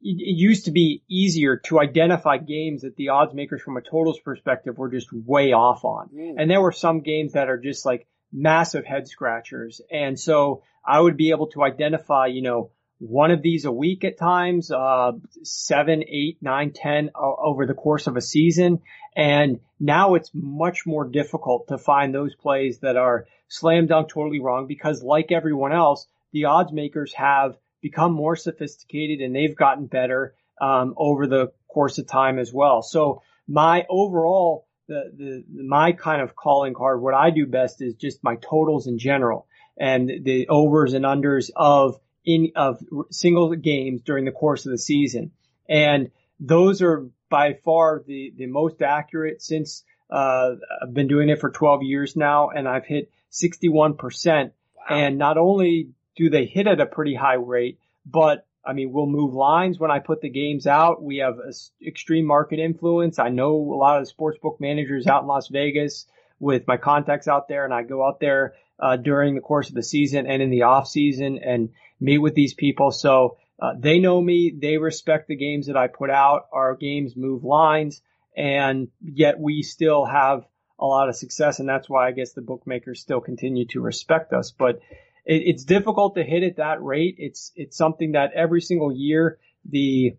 it, 0.00 0.20
it 0.20 0.36
used 0.36 0.66
to 0.66 0.70
be 0.70 1.02
easier 1.08 1.56
to 1.66 1.80
identify 1.80 2.38
games 2.38 2.82
that 2.82 2.96
the 2.96 3.10
odds 3.10 3.34
makers 3.34 3.62
from 3.62 3.76
a 3.76 3.82
totals 3.82 4.18
perspective 4.20 4.78
were 4.78 4.90
just 4.90 5.12
way 5.12 5.52
off 5.52 5.84
on, 5.84 6.08
mm. 6.08 6.34
and 6.38 6.50
there 6.50 6.60
were 6.60 6.72
some 6.72 7.00
games 7.00 7.32
that 7.32 7.48
are 7.48 7.58
just 7.58 7.84
like 7.84 8.06
massive 8.32 8.84
head 8.84 9.08
scratchers, 9.08 9.80
and 9.90 10.18
so 10.18 10.62
I 10.84 11.00
would 11.00 11.16
be 11.16 11.30
able 11.30 11.48
to 11.48 11.62
identify, 11.62 12.26
you 12.26 12.42
know 12.42 12.70
one 13.02 13.32
of 13.32 13.42
these 13.42 13.64
a 13.64 13.72
week 13.72 14.04
at 14.04 14.16
times, 14.16 14.70
uh, 14.70 15.10
seven, 15.42 16.04
eight, 16.06 16.38
nine, 16.40 16.72
ten 16.72 17.10
uh, 17.16 17.32
over 17.36 17.66
the 17.66 17.74
course 17.74 18.06
of 18.06 18.16
a 18.16 18.20
season. 18.20 18.80
And 19.16 19.58
now 19.80 20.14
it's 20.14 20.30
much 20.32 20.86
more 20.86 21.04
difficult 21.04 21.66
to 21.68 21.78
find 21.78 22.14
those 22.14 22.32
plays 22.36 22.78
that 22.78 22.96
are 22.96 23.26
slam 23.48 23.88
dunk 23.88 24.08
totally 24.08 24.38
wrong 24.38 24.68
because 24.68 25.02
like 25.02 25.32
everyone 25.32 25.72
else, 25.72 26.06
the 26.32 26.44
odds 26.44 26.72
makers 26.72 27.12
have 27.14 27.56
become 27.80 28.12
more 28.12 28.36
sophisticated 28.36 29.20
and 29.20 29.34
they've 29.34 29.56
gotten 29.56 29.86
better, 29.86 30.36
um, 30.60 30.94
over 30.96 31.26
the 31.26 31.50
course 31.66 31.98
of 31.98 32.06
time 32.06 32.38
as 32.38 32.52
well. 32.52 32.82
So 32.82 33.22
my 33.48 33.84
overall, 33.90 34.68
the, 34.86 35.12
the, 35.16 35.44
my 35.64 35.90
kind 35.90 36.22
of 36.22 36.36
calling 36.36 36.72
card, 36.72 37.02
what 37.02 37.14
I 37.14 37.30
do 37.30 37.46
best 37.46 37.82
is 37.82 37.94
just 37.94 38.22
my 38.22 38.36
totals 38.36 38.86
in 38.86 39.00
general 39.00 39.48
and 39.76 40.08
the 40.22 40.46
overs 40.48 40.94
and 40.94 41.04
unders 41.04 41.50
of 41.56 41.98
in 42.24 42.52
of 42.56 42.82
single 43.10 43.54
games 43.54 44.02
during 44.02 44.24
the 44.24 44.32
course 44.32 44.66
of 44.66 44.72
the 44.72 44.78
season. 44.78 45.32
And 45.68 46.10
those 46.38 46.82
are 46.82 47.08
by 47.28 47.54
far 47.64 48.02
the, 48.06 48.32
the 48.36 48.46
most 48.46 48.82
accurate 48.82 49.42
since 49.42 49.84
uh, 50.10 50.56
I've 50.82 50.92
been 50.92 51.08
doing 51.08 51.30
it 51.30 51.40
for 51.40 51.50
12 51.50 51.82
years 51.82 52.16
now 52.16 52.50
and 52.50 52.68
I've 52.68 52.84
hit 52.84 53.10
61%. 53.32 53.96
Wow. 53.96 54.50
And 54.90 55.18
not 55.18 55.38
only 55.38 55.90
do 56.16 56.28
they 56.28 56.44
hit 56.44 56.66
at 56.66 56.80
a 56.80 56.86
pretty 56.86 57.14
high 57.14 57.34
rate, 57.34 57.78
but 58.04 58.46
I 58.64 58.74
mean, 58.74 58.92
we'll 58.92 59.06
move 59.06 59.34
lines 59.34 59.78
when 59.78 59.90
I 59.90 59.98
put 59.98 60.20
the 60.20 60.28
games 60.28 60.66
out. 60.66 61.02
We 61.02 61.18
have 61.18 61.38
extreme 61.84 62.26
market 62.26 62.58
influence. 62.58 63.18
I 63.18 63.30
know 63.30 63.56
a 63.56 63.76
lot 63.76 64.00
of 64.00 64.06
the 64.06 64.12
sportsbook 64.12 64.60
managers 64.60 65.06
out 65.06 65.22
in 65.22 65.28
Las 65.28 65.48
Vegas 65.48 66.06
with 66.38 66.66
my 66.66 66.76
contacts 66.76 67.28
out 67.28 67.48
there 67.48 67.64
and 67.64 67.72
I 67.72 67.82
go 67.82 68.06
out 68.06 68.20
there 68.20 68.54
uh, 68.78 68.96
during 68.96 69.34
the 69.34 69.40
course 69.40 69.68
of 69.68 69.74
the 69.74 69.82
season 69.82 70.26
and 70.26 70.42
in 70.42 70.50
the 70.50 70.62
off 70.62 70.88
season 70.88 71.38
and 71.38 71.70
meet 72.02 72.18
with 72.18 72.34
these 72.34 72.54
people. 72.54 72.90
So 72.90 73.36
uh, 73.60 73.72
they 73.78 73.98
know 73.98 74.20
me. 74.20 74.52
They 74.56 74.76
respect 74.76 75.28
the 75.28 75.36
games 75.36 75.66
that 75.66 75.76
I 75.76 75.86
put 75.86 76.10
out. 76.10 76.46
Our 76.52 76.74
games 76.74 77.16
move 77.16 77.44
lines 77.44 78.02
and 78.36 78.88
yet 79.02 79.38
we 79.38 79.62
still 79.62 80.04
have 80.04 80.44
a 80.78 80.86
lot 80.86 81.08
of 81.08 81.16
success. 81.16 81.60
And 81.60 81.68
that's 81.68 81.88
why 81.88 82.08
I 82.08 82.12
guess 82.12 82.32
the 82.32 82.42
bookmakers 82.42 83.00
still 83.00 83.20
continue 83.20 83.66
to 83.66 83.80
respect 83.80 84.32
us, 84.32 84.50
but 84.50 84.80
it, 85.24 85.42
it's 85.46 85.64
difficult 85.64 86.14
to 86.16 86.24
hit 86.24 86.42
at 86.42 86.56
that 86.56 86.82
rate. 86.82 87.16
It's, 87.18 87.52
it's 87.54 87.76
something 87.76 88.12
that 88.12 88.32
every 88.34 88.60
single 88.60 88.92
year 88.92 89.38
the 89.64 90.16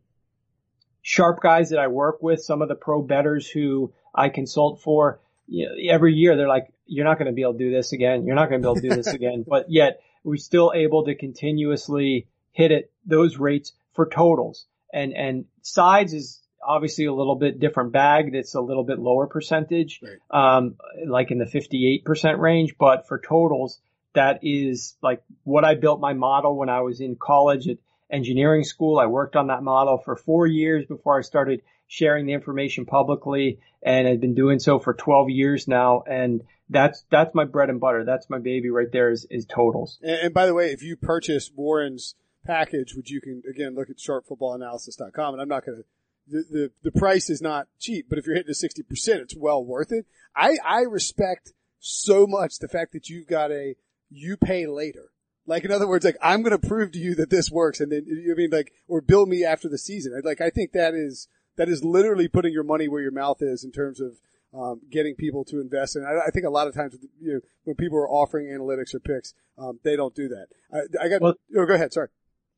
sharp 1.01 1.41
guys 1.41 1.71
that 1.71 1.79
I 1.79 1.87
work 1.87 2.21
with, 2.21 2.41
some 2.41 2.61
of 2.61 2.69
the 2.69 2.75
pro 2.75 3.01
bettors 3.01 3.49
who 3.49 3.93
I 4.15 4.29
consult 4.29 4.81
for, 4.81 5.19
you 5.47 5.65
know, 5.65 5.93
every 5.93 6.13
year 6.13 6.37
they're 6.37 6.47
like, 6.47 6.67
you're 6.85 7.05
not 7.05 7.17
going 7.17 7.27
to 7.27 7.33
be 7.33 7.41
able 7.41 7.53
to 7.53 7.59
do 7.59 7.71
this 7.71 7.91
again. 7.91 8.25
You're 8.25 8.35
not 8.35 8.49
going 8.49 8.61
to 8.61 8.65
be 8.65 8.71
able 8.71 8.81
to 8.81 8.89
do 8.89 8.95
this 8.95 9.07
again. 9.13 9.43
But 9.45 9.65
yet 9.69 9.99
we're 10.23 10.37
still 10.37 10.71
able 10.73 11.05
to 11.05 11.15
continuously 11.15 12.27
hit 12.51 12.71
it, 12.71 12.91
those 13.05 13.37
rates 13.37 13.73
for 13.93 14.07
totals. 14.07 14.65
And, 14.93 15.13
and 15.13 15.45
sides 15.61 16.13
is 16.13 16.41
obviously 16.65 17.05
a 17.05 17.13
little 17.13 17.35
bit 17.35 17.59
different 17.59 17.91
bag. 17.91 18.33
That's 18.33 18.55
a 18.55 18.61
little 18.61 18.83
bit 18.83 18.99
lower 18.99 19.27
percentage, 19.27 20.01
right. 20.01 20.57
um, 20.57 20.75
like 21.05 21.31
in 21.31 21.39
the 21.39 21.45
58% 21.45 22.37
range. 22.39 22.75
But 22.79 23.07
for 23.07 23.19
totals, 23.19 23.79
that 24.13 24.39
is 24.43 24.95
like 25.01 25.23
what 25.43 25.65
I 25.65 25.75
built 25.75 25.99
my 25.99 26.13
model 26.13 26.55
when 26.55 26.69
I 26.69 26.81
was 26.81 27.01
in 27.01 27.15
college 27.15 27.67
at 27.67 27.77
engineering 28.09 28.63
school. 28.63 28.99
I 28.99 29.07
worked 29.07 29.35
on 29.35 29.47
that 29.47 29.63
model 29.63 29.97
for 29.97 30.15
four 30.15 30.45
years 30.45 30.85
before 30.85 31.17
I 31.17 31.21
started 31.21 31.61
sharing 31.87 32.25
the 32.25 32.33
information 32.33 32.85
publicly 32.85 33.59
and 33.83 34.07
I've 34.07 34.21
been 34.21 34.35
doing 34.35 34.59
so 34.59 34.79
for 34.79 34.93
12 34.93 35.29
years 35.29 35.67
now. 35.67 36.03
And 36.07 36.41
that's, 36.73 37.05
that's 37.09 37.33
my 37.33 37.45
bread 37.45 37.69
and 37.69 37.79
butter. 37.79 38.03
That's 38.03 38.29
my 38.29 38.39
baby 38.39 38.69
right 38.69 38.91
there 38.91 39.09
is, 39.09 39.25
is 39.29 39.45
totals. 39.45 39.99
And, 40.01 40.17
and 40.23 40.33
by 40.33 40.45
the 40.45 40.53
way, 40.53 40.71
if 40.71 40.83
you 40.83 40.97
purchase 40.97 41.51
Warren's 41.55 42.15
package, 42.45 42.93
which 42.95 43.09
you 43.09 43.21
can 43.21 43.41
again 43.49 43.75
look 43.75 43.89
at 43.89 43.97
sharpfootballanalysis.com 43.97 45.33
and 45.33 45.41
I'm 45.41 45.47
not 45.47 45.65
going 45.65 45.77
to, 45.77 45.85
the, 46.27 46.43
the, 46.49 46.71
the 46.83 46.99
price 46.99 47.29
is 47.29 47.41
not 47.41 47.67
cheap, 47.79 48.07
but 48.09 48.17
if 48.17 48.25
you're 48.25 48.35
hitting 48.35 48.53
to 48.53 48.67
60%, 48.67 49.07
it's 49.19 49.35
well 49.35 49.63
worth 49.63 49.91
it. 49.91 50.05
I, 50.35 50.57
I 50.65 50.81
respect 50.81 51.53
so 51.79 52.25
much 52.27 52.59
the 52.59 52.67
fact 52.67 52.93
that 52.93 53.09
you've 53.09 53.27
got 53.27 53.51
a, 53.51 53.75
you 54.09 54.37
pay 54.37 54.65
later. 54.67 55.11
Like 55.45 55.65
in 55.65 55.71
other 55.71 55.87
words, 55.87 56.05
like 56.05 56.17
I'm 56.21 56.41
going 56.41 56.57
to 56.57 56.67
prove 56.67 56.91
to 56.93 56.99
you 56.99 57.15
that 57.15 57.29
this 57.29 57.51
works, 57.51 57.81
and 57.81 57.91
then 57.91 58.05
you 58.07 58.31
I 58.31 58.35
mean 58.35 58.49
like 58.49 58.71
or 58.87 59.01
bill 59.01 59.25
me 59.25 59.43
after 59.43 59.67
the 59.67 59.77
season. 59.77 60.21
Like 60.23 60.39
I 60.39 60.49
think 60.49 60.71
that 60.71 60.93
is 60.93 61.27
that 61.57 61.67
is 61.67 61.83
literally 61.83 62.27
putting 62.27 62.53
your 62.53 62.63
money 62.63 62.87
where 62.87 63.01
your 63.01 63.11
mouth 63.11 63.41
is 63.41 63.63
in 63.63 63.71
terms 63.71 63.99
of 63.99 64.21
um, 64.53 64.81
getting 64.89 65.15
people 65.15 65.43
to 65.45 65.59
invest. 65.59 65.95
And 65.95 66.05
I, 66.05 66.27
I, 66.27 66.29
think 66.31 66.45
a 66.45 66.49
lot 66.49 66.67
of 66.67 66.75
times, 66.75 66.95
you 67.19 67.33
know, 67.33 67.39
when 67.63 67.75
people 67.75 67.97
are 67.97 68.09
offering 68.09 68.47
analytics 68.47 68.93
or 68.93 68.99
picks, 68.99 69.33
um, 69.57 69.79
they 69.83 69.95
don't 69.95 70.13
do 70.13 70.29
that. 70.29 70.47
I, 70.71 71.05
I 71.05 71.09
got. 71.09 71.21
Well, 71.21 71.35
oh, 71.57 71.65
go 71.65 71.73
ahead. 71.73 71.93
Sorry. 71.93 72.09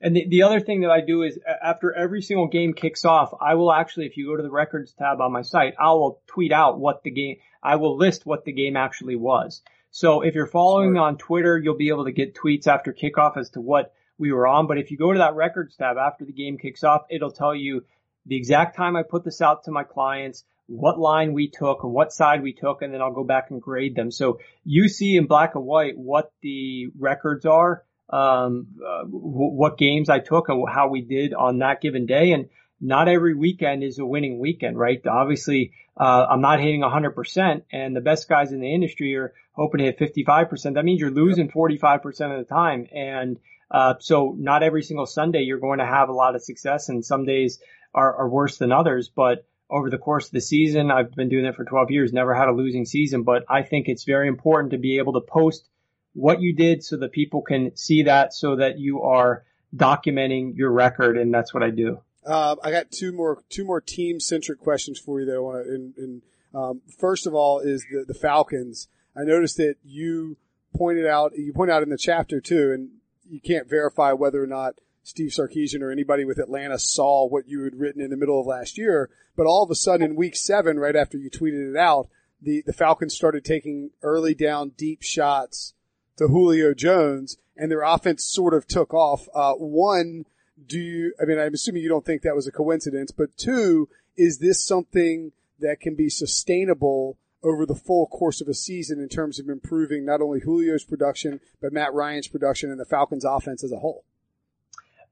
And 0.02 0.16
the, 0.16 0.28
the 0.28 0.44
other 0.44 0.60
thing 0.60 0.82
that 0.82 0.92
I 0.92 1.02
do 1.02 1.24
is 1.24 1.40
after 1.64 1.94
every 1.94 2.22
single 2.22 2.48
game 2.48 2.74
kicks 2.74 3.06
off, 3.06 3.34
I 3.40 3.56
will 3.56 3.72
actually, 3.72 4.08
if 4.08 4.18
you 4.18 4.28
go 4.28 4.36
to 4.36 4.44
the 4.44 4.52
records 4.52 4.94
tab 4.94 5.22
on 5.22 5.32
my 5.32 5.42
site, 5.42 5.74
I 5.80 5.92
will 5.92 6.22
tweet 6.28 6.52
out 6.52 6.80
what 6.80 7.02
the 7.04 7.12
game, 7.12 7.38
I 7.64 7.78
will 7.78 7.98
list 7.98 8.26
what 8.26 8.44
the 8.44 8.52
game 8.52 8.76
actually 8.76 9.16
was. 9.16 9.62
So 9.92 10.22
if 10.22 10.36
you're 10.36 10.48
following 10.48 10.92
me 10.92 11.00
on 11.00 11.18
Twitter, 11.18 11.58
you'll 11.58 11.78
be 11.78 11.88
able 11.88 12.06
to 12.06 12.12
get 12.12 12.36
tweets 12.36 12.68
after 12.68 12.92
kickoff 12.92 13.38
as 13.38 13.52
to 13.52 13.62
what 13.62 13.94
we 14.18 14.34
were 14.34 14.46
on. 14.46 14.68
But 14.68 14.78
if 14.78 14.92
you 14.92 14.98
go 14.98 15.14
to 15.14 15.20
that 15.20 15.36
records 15.36 15.78
tab 15.78 15.96
after 15.98 16.26
the 16.26 16.34
game 16.34 16.58
kicks 16.58 16.84
off, 16.84 17.04
it'll 17.10 17.32
tell 17.32 17.56
you 17.56 17.86
the 18.26 18.36
exact 18.36 18.76
time 18.76 18.98
I 18.98 19.04
put 19.04 19.24
this 19.24 19.42
out 19.42 19.64
to 19.64 19.72
my 19.72 19.84
clients, 19.84 20.44
what 20.68 21.00
line 21.00 21.34
we 21.34 21.50
took 21.50 21.84
and 21.84 21.94
what 21.94 22.12
side 22.12 22.42
we 22.42 22.54
took, 22.54 22.82
and 22.82 22.94
then 22.94 23.02
I'll 23.02 23.14
go 23.14 23.24
back 23.24 23.52
and 23.52 23.62
grade 23.62 23.96
them. 23.96 24.12
So 24.12 24.40
you 24.64 24.88
see 24.88 25.16
in 25.16 25.28
black 25.28 25.56
and 25.56 25.64
white 25.64 25.98
what 25.98 26.32
the 26.42 26.88
records 26.98 27.46
are 27.46 27.84
um, 28.10 28.68
uh, 28.86 29.04
w- 29.04 29.12
what 29.12 29.78
games 29.78 30.10
I 30.10 30.20
took 30.20 30.50
and 30.50 30.68
how 30.70 30.90
we 30.90 31.02
did 31.02 31.34
on 31.34 31.60
that 31.60 31.82
given 31.82 32.06
day. 32.06 32.32
And 32.32 32.50
not 32.82 33.08
every 33.08 33.36
weekend 33.36 33.84
is 33.84 34.00
a 34.00 34.06
winning 34.06 34.40
weekend, 34.40 34.78
right? 34.78 35.02
Obviously, 35.06 35.72
uh, 35.98 36.26
I'm 36.30 36.42
not 36.42 36.60
hitting 36.60 36.82
100% 36.82 37.64
and 37.72 37.96
the 37.96 38.02
best 38.02 38.28
guys 38.28 38.52
in 38.52 38.60
the 38.60 38.74
industry 38.74 39.16
are 39.16 39.34
hoping 39.54 39.80
to 39.80 39.86
hit 39.86 40.00
55%. 40.00 40.74
That 40.74 40.86
means 40.86 41.00
you're 41.00 41.12
losing 41.12 41.50
45% 41.50 42.06
of 42.06 42.46
the 42.48 42.54
time. 42.54 42.88
And, 42.94 43.40
uh, 43.72 43.96
so 44.00 44.36
not 44.38 44.62
every 44.62 44.84
single 44.84 45.06
Sunday 45.06 45.42
you're 45.42 45.60
going 45.60 45.80
to 45.80 45.86
have 45.86 46.10
a 46.10 46.14
lot 46.14 46.36
of 46.36 46.44
success 46.44 46.90
and 46.90 47.04
some 47.04 47.26
days 47.26 47.60
are, 47.94 48.16
are 48.18 48.30
worse 48.30 48.58
than 48.58 48.72
others, 48.72 49.10
but 49.10 49.46
over 49.70 49.90
the 49.90 49.98
course 49.98 50.28
of 50.28 50.32
the 50.32 50.42
season, 50.42 50.92
I've 50.92 51.12
been 51.12 51.30
doing 51.30 51.46
it 51.46 51.56
for 51.56 51.66
12 51.66 51.92
years, 51.92 52.14
never 52.14 52.34
had 52.34 52.48
a 52.48 52.54
losing 52.54 52.86
season, 52.86 53.24
but 53.24 53.46
I 53.50 53.64
think 53.64 53.88
it's 53.88 54.04
very 54.04 54.28
important 54.28 54.72
to 54.72 54.78
be 54.78 54.98
able 54.98 55.14
to 55.14 55.22
post 55.22 55.68
what 56.14 56.42
you 56.42 56.54
did 56.54 56.84
so 56.84 56.98
that 56.98 57.12
people 57.12 57.42
can 57.42 57.76
see 57.76 58.04
that 58.04 58.34
so 58.34 58.56
that 58.58 58.80
you 58.80 59.02
are 59.02 59.44
documenting 59.76 60.56
your 60.56 60.72
record. 60.72 61.18
And 61.18 61.34
that's 61.34 61.54
what 61.54 61.64
I 61.64 61.72
do. 61.72 62.00
Uh, 62.26 62.56
I 62.64 62.72
got 62.72 62.92
two 62.92 63.12
more, 63.12 63.44
two 63.50 63.66
more 63.66 63.82
team 63.82 64.20
centric 64.20 64.60
questions 64.60 65.00
for 65.00 65.20
you 65.20 65.26
that 65.26 65.36
I 65.36 65.40
want 65.40 65.66
to, 65.66 65.74
and, 65.74 65.94
and 65.98 66.22
um, 66.54 66.82
first 66.98 67.28
of 67.28 67.36
all 67.36 67.60
is 67.60 67.86
the, 67.92 68.06
the 68.08 68.14
Falcons. 68.14 68.88
I 69.16 69.24
noticed 69.24 69.58
that 69.58 69.76
you 69.84 70.38
pointed 70.76 71.06
out, 71.06 71.34
you 71.38 71.54
point 71.54 71.72
out 71.72 71.84
in 71.84 71.90
the 71.90 71.98
chapter 71.98 72.42
too, 72.42 72.72
and 72.72 72.90
you 73.30 73.40
can't 73.40 73.70
verify 73.70 74.12
whether 74.14 74.44
or 74.44 74.48
not 74.48 74.76
Steve 75.06 75.30
Sarkisian 75.30 75.82
or 75.82 75.92
anybody 75.92 76.26
with 76.26 76.40
Atlanta 76.40 76.80
saw 76.80 77.28
what 77.28 77.48
you 77.48 77.64
had 77.64 77.76
written 77.76 78.02
in 78.02 78.10
the 78.10 78.18
middle 78.18 78.42
of 78.42 78.48
last 78.48 78.76
year. 78.76 79.12
But 79.38 79.46
all 79.46 79.62
of 79.62 79.70
a 79.70 79.76
sudden 79.76 80.04
in 80.04 80.16
week 80.16 80.36
seven, 80.36 80.80
right 80.80 80.96
after 80.96 81.16
you 81.16 81.30
tweeted 81.30 81.70
it 81.70 81.78
out, 81.78 82.10
the, 82.42 82.64
the 82.66 82.74
Falcons 82.74 83.14
started 83.14 83.46
taking 83.46 83.92
early 84.02 84.34
down 84.34 84.72
deep 84.76 85.04
shots 85.04 85.76
to 86.18 86.28
Julio 86.28 86.74
Jones, 86.74 87.38
and 87.56 87.70
their 87.70 87.84
offense 87.84 88.26
sort 88.26 88.56
of 88.56 88.66
took 88.66 88.96
off. 88.96 89.28
Uh, 89.36 89.54
one, 89.54 90.26
do 90.66 90.80
you? 90.80 91.14
I 91.22 91.26
mean, 91.26 91.38
I'm 91.38 91.54
assuming 91.54 91.84
you 91.84 91.90
don't 91.90 92.06
think 92.06 92.24
that 92.24 92.36
was 92.36 92.48
a 92.48 92.52
coincidence, 92.52 93.12
but 93.12 93.38
two, 93.38 93.88
is 94.18 94.40
this 94.40 94.66
something 94.66 95.34
that 95.60 95.80
can 95.80 95.94
be 95.94 96.10
sustainable 96.10 97.20
over 97.44 97.68
the 97.68 97.76
full 97.76 98.08
course 98.08 98.42
of 98.42 98.48
a 98.48 98.56
season 98.56 99.00
in 99.00 99.08
terms 99.08 99.40
of 99.40 99.50
improving 99.50 100.04
not 100.04 100.20
only 100.20 100.40
Julio's 100.40 100.84
production 100.84 101.40
but 101.62 101.72
Matt 101.72 101.94
Ryan's 101.94 102.28
production 102.28 102.72
and 102.72 102.80
the 102.80 102.86
Falcons' 102.86 103.24
offense 103.24 103.64
as 103.64 103.72
a 103.72 103.78
whole? 103.78 104.04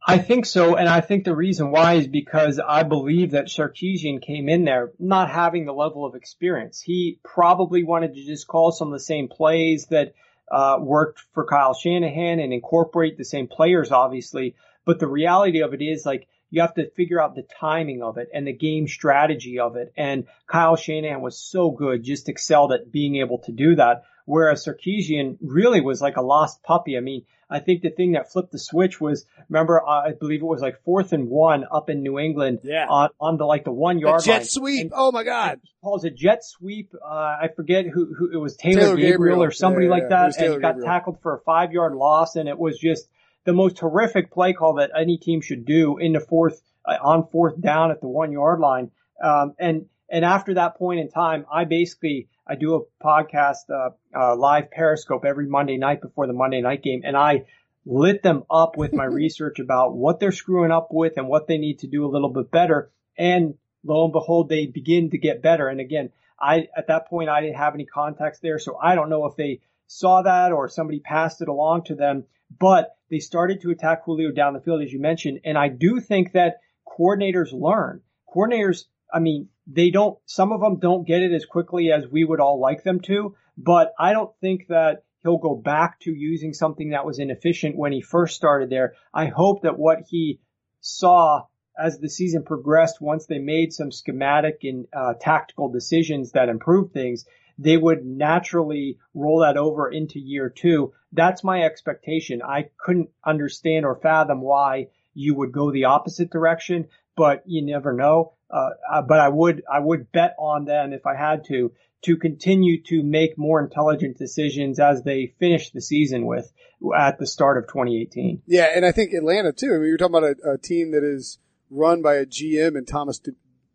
I 0.06 0.18
think 0.18 0.45
so, 0.45 0.76
and 0.76 0.89
I 0.89 0.99
think 0.99 1.24
the 1.24 1.36
reason 1.36 1.72
why 1.72 1.93
is 1.93 2.08
because 2.08 2.60
I 2.60 2.84
believe 2.84 3.32
that 3.32 3.45
Sarkisian 3.45 4.22
came 4.22 4.49
in 4.49 4.66
there 4.66 4.91
not 4.99 5.30
having 5.30 5.66
the 5.66 5.74
level 5.74 6.06
of 6.06 6.16
experience. 6.16 6.82
He 6.82 7.20
probably 7.24 7.84
wanted 7.84 8.16
to 8.16 8.26
just 8.26 8.47
call 8.47 8.74
some 8.74 8.89
of 8.89 8.93
the 8.93 8.99
same 8.99 9.30
plays 9.30 9.86
that 9.88 10.14
uh, 10.51 10.78
worked 10.82 11.22
for 11.34 11.45
Kyle 11.45 11.74
Shanahan 11.74 12.39
and 12.39 12.51
incorporate 12.51 13.18
the 13.18 13.24
same 13.24 13.47
players, 13.47 13.91
obviously. 13.91 14.56
But 14.86 14.99
the 14.99 15.08
reality 15.08 15.62
of 15.62 15.74
it 15.74 15.82
is 15.82 16.06
like 16.06 16.28
you 16.49 16.62
have 16.62 16.76
to 16.76 16.89
figure 16.91 17.22
out 17.22 17.36
the 17.36 17.47
timing 17.60 18.04
of 18.04 18.18
it 18.18 18.28
and 18.34 18.45
the 18.45 18.54
game 18.54 18.88
strategy 18.88 19.60
of 19.60 19.78
it. 19.78 19.93
And 19.95 20.28
Kyle 20.47 20.76
Shanahan 20.76 21.22
was 21.22 21.39
so 21.39 21.72
good, 21.72 22.04
just 22.04 22.28
excelled 22.28 22.74
at 22.74 22.91
being 22.91 23.16
able 23.16 23.39
to 23.39 23.51
do 23.54 23.76
that. 23.76 24.04
Whereas 24.26 24.65
Sarkisian 24.65 25.38
really 25.41 25.82
was 25.82 26.01
like 26.01 26.17
a 26.17 26.21
lost 26.21 26.63
puppy. 26.63 26.97
I 26.97 27.01
mean, 27.01 27.26
I 27.49 27.59
think 27.59 27.82
the 27.84 27.89
thing 27.89 28.13
that 28.13 28.32
flipped 28.32 28.51
the 28.51 28.57
switch 28.57 28.99
was, 28.99 29.26
remember, 29.49 29.80
uh, 29.80 30.07
I 30.07 30.13
believe 30.13 30.41
it 30.41 30.45
was 30.45 30.61
like 30.61 30.82
fourth 30.84 31.13
and 31.13 31.30
one 31.30 31.65
up 31.71 31.89
in 31.89 32.01
New 32.01 32.17
England 32.17 32.59
yeah. 32.63 32.88
on, 32.89 33.09
on 33.19 33.38
the 33.38 33.45
like 33.45 33.63
the 33.63 33.71
one 33.71 33.99
yard 33.99 34.24
jet 34.24 34.32
line. 34.32 34.45
sweep. 34.45 34.82
And 34.82 34.91
oh 34.95 35.11
my 35.11 35.24
God. 35.24 35.59
He 35.61 35.69
calls 35.84 36.03
a 36.05 36.09
jet 36.09 36.43
sweep. 36.43 36.93
Uh, 36.95 37.07
I 37.07 37.49
forget 37.55 37.86
who, 37.86 38.13
who, 38.13 38.32
it 38.32 38.38
was 38.38 38.55
Taylor, 38.55 38.82
Taylor 38.82 38.95
Gabriel, 38.95 39.11
Gabriel, 39.11 39.43
or 39.43 39.51
somebody 39.51 39.86
yeah, 39.86 39.89
yeah, 39.89 39.99
like 39.99 40.09
that. 40.09 40.41
And 40.41 40.61
got 40.61 40.69
Gabriel. 40.76 40.88
tackled 40.88 41.21
for 41.21 41.36
a 41.36 41.39
five 41.41 41.71
yard 41.74 41.93
loss. 41.93 42.36
And 42.36 42.49
it 42.49 42.57
was 42.57 42.80
just 42.80 43.07
the 43.45 43.53
most 43.53 43.78
horrific 43.78 44.32
play 44.32 44.53
call 44.53 44.76
that 44.76 44.91
any 44.97 45.17
team 45.17 45.41
should 45.41 45.65
do 45.65 45.97
in 45.97 46.13
the 46.13 46.21
fourth, 46.21 46.61
uh, 46.86 46.97
on 47.03 47.28
fourth 47.28 47.61
down 47.61 47.91
at 47.91 48.01
the 48.01 48.07
one 48.07 48.32
yard 48.32 48.61
line. 48.61 48.89
Um, 49.21 49.53
and, 49.59 49.86
and 50.09 50.26
after 50.26 50.55
that 50.55 50.78
point 50.78 51.01
in 51.01 51.09
time, 51.11 51.45
I 51.53 51.65
basically, 51.65 52.30
I 52.48 52.56
do 52.56 52.76
a 52.76 53.04
podcast, 53.04 53.70
uh, 53.70 53.91
uh, 54.16 54.36
live 54.36 54.70
Periscope 54.72 55.24
every 55.26 55.48
Monday 55.48 55.78
night 55.78 56.02
before 56.02 56.28
the 56.28 56.34
Monday 56.34 56.62
night 56.62 56.84
game, 56.84 57.02
and 57.06 57.16
I 57.16 57.46
lit 57.86 58.22
them 58.22 58.44
up 58.50 58.78
with 58.78 58.94
my 58.94 59.06
research 59.22 59.60
about 59.60 59.96
what 59.96 60.20
they're 60.20 60.32
screwing 60.32 60.72
up 60.72 60.89
with 60.91 61.14
and 61.18 61.28
what 61.28 61.48
they 61.48 61.58
need 61.58 61.80
to 61.80 61.88
do 61.88 62.06
a 62.06 62.12
little 62.12 62.30
bit 62.30 62.52
better. 62.52 62.91
And 63.18 63.56
lo 63.84 64.04
and 64.04 64.14
behold, 64.14 64.50
they 64.50 64.66
begin 64.66 65.10
to 65.12 65.18
get 65.18 65.41
better. 65.41 65.68
And 65.68 65.80
again, 65.80 66.10
I, 66.39 66.68
at 66.76 66.88
that 66.88 67.08
point, 67.08 67.30
I 67.30 67.41
didn't 67.41 67.58
have 67.58 67.76
any 67.76 67.86
context 67.86 68.41
there. 68.41 68.60
So 68.60 68.78
I 68.82 68.96
don't 68.96 69.10
know 69.10 69.26
if 69.26 69.36
they 69.36 69.62
saw 69.88 70.24
that 70.24 70.52
or 70.52 70.68
somebody 70.68 71.00
passed 71.00 71.41
it 71.41 71.48
along 71.48 71.86
to 71.86 71.96
them, 71.96 72.26
but 72.60 72.98
they 73.10 73.20
started 73.20 73.62
to 73.62 73.72
attack 73.72 74.04
Julio 74.04 74.32
down 74.32 74.54
the 74.54 74.60
field, 74.60 74.82
as 74.82 74.91
you 74.91 75.00
mentioned. 75.00 75.41
And 75.46 75.58
I 75.58 75.70
do 75.70 76.00
think 76.00 76.34
that 76.34 76.58
coordinators 76.88 77.54
learn. 77.54 78.02
Coordinators, 78.34 78.86
I 79.14 79.20
mean, 79.20 79.50
they 79.68 79.89
don't, 79.89 80.18
some 80.26 80.51
of 80.51 80.61
them 80.61 80.80
don't 80.80 81.07
get 81.07 81.22
it 81.22 81.32
as 81.32 81.45
quickly 81.45 81.91
as 81.91 82.07
we 82.07 82.24
would 82.24 82.39
all 82.39 82.59
like 82.59 82.84
them 82.84 82.99
to, 83.01 83.36
but 83.57 83.93
I 83.99 84.14
don't 84.14 84.36
think 84.41 84.68
that 84.68 85.03
he'll 85.22 85.38
go 85.38 85.55
back 85.55 85.99
to 86.01 86.11
using 86.11 86.53
something 86.53 86.89
that 86.89 87.05
was 87.05 87.20
inefficient 87.20 87.78
when 87.78 87.91
he 87.91 88.01
first 88.01 88.36
started 88.36 88.70
there. 88.70 88.93
I 89.14 89.28
hope 89.28 89.61
that 89.64 89.80
what 89.80 89.99
he 90.09 90.39
saw 90.82 91.43
as 91.78 91.97
the 91.97 92.09
season 92.09 92.43
progressed, 92.43 93.01
once 93.01 93.26
they 93.26 93.39
made 93.39 93.74
some 93.74 93.91
schematic 93.91 94.59
and 94.64 94.86
uh, 94.93 95.14
tactical 95.20 95.70
decisions 95.70 96.34
that 96.34 96.49
improved 96.49 96.93
things, 96.93 97.26
they 97.57 97.78
would 97.78 98.05
naturally 98.05 98.97
roll 99.14 99.39
that 99.39 99.57
over 99.57 99.89
into 99.89 100.20
year 100.20 100.49
two. 100.49 100.93
That's 101.11 101.43
my 101.43 101.64
expectation. 101.64 102.41
I 102.41 102.70
couldn't 102.78 103.09
understand 103.26 103.86
or 103.86 103.95
fathom 103.95 104.41
why 104.41 104.88
you 105.14 105.36
would 105.36 105.51
go 105.51 105.72
the 105.72 105.86
opposite 105.86 106.32
direction, 106.32 106.88
but 107.16 107.43
you 107.45 107.64
never 107.64 107.93
know. 107.93 108.34
Uh, 108.54 109.01
but 109.01 109.20
I 109.20 109.30
would, 109.30 109.64
I 109.72 109.80
would 109.80 110.12
bet 110.12 110.36
on 110.38 110.66
them 110.66 110.93
if 110.93 111.06
I 111.08 111.16
had 111.16 111.45
to, 111.45 111.72
to 112.04 112.18
continue 112.18 112.84
to 112.84 113.01
make 113.01 113.38
more 113.38 113.64
intelligent 113.64 114.18
decisions 114.18 114.80
as 114.80 115.04
they 115.04 115.34
finish 115.39 115.72
the 115.72 115.82
season 115.82 116.26
with 116.26 116.51
at 116.95 117.18
the 117.18 117.26
start 117.26 117.58
of 117.58 117.68
2018. 117.68 118.43
Yeah. 118.45 118.70
And 118.76 118.86
I 118.86 118.91
think 118.91 119.14
Atlanta 119.14 119.54
too. 119.54 119.74
I 119.74 119.78
mean, 119.78 119.88
you're 119.88 119.97
talking 119.97 120.16
about 120.16 120.36
a, 120.45 120.51
a 120.51 120.58
team 120.58 120.91
that 120.91 121.04
is 121.04 121.39
run 121.72 122.01
by 122.01 122.16
a 122.16 122.26
GM 122.26 122.78
and 122.78 122.88
Thomas 122.88 123.20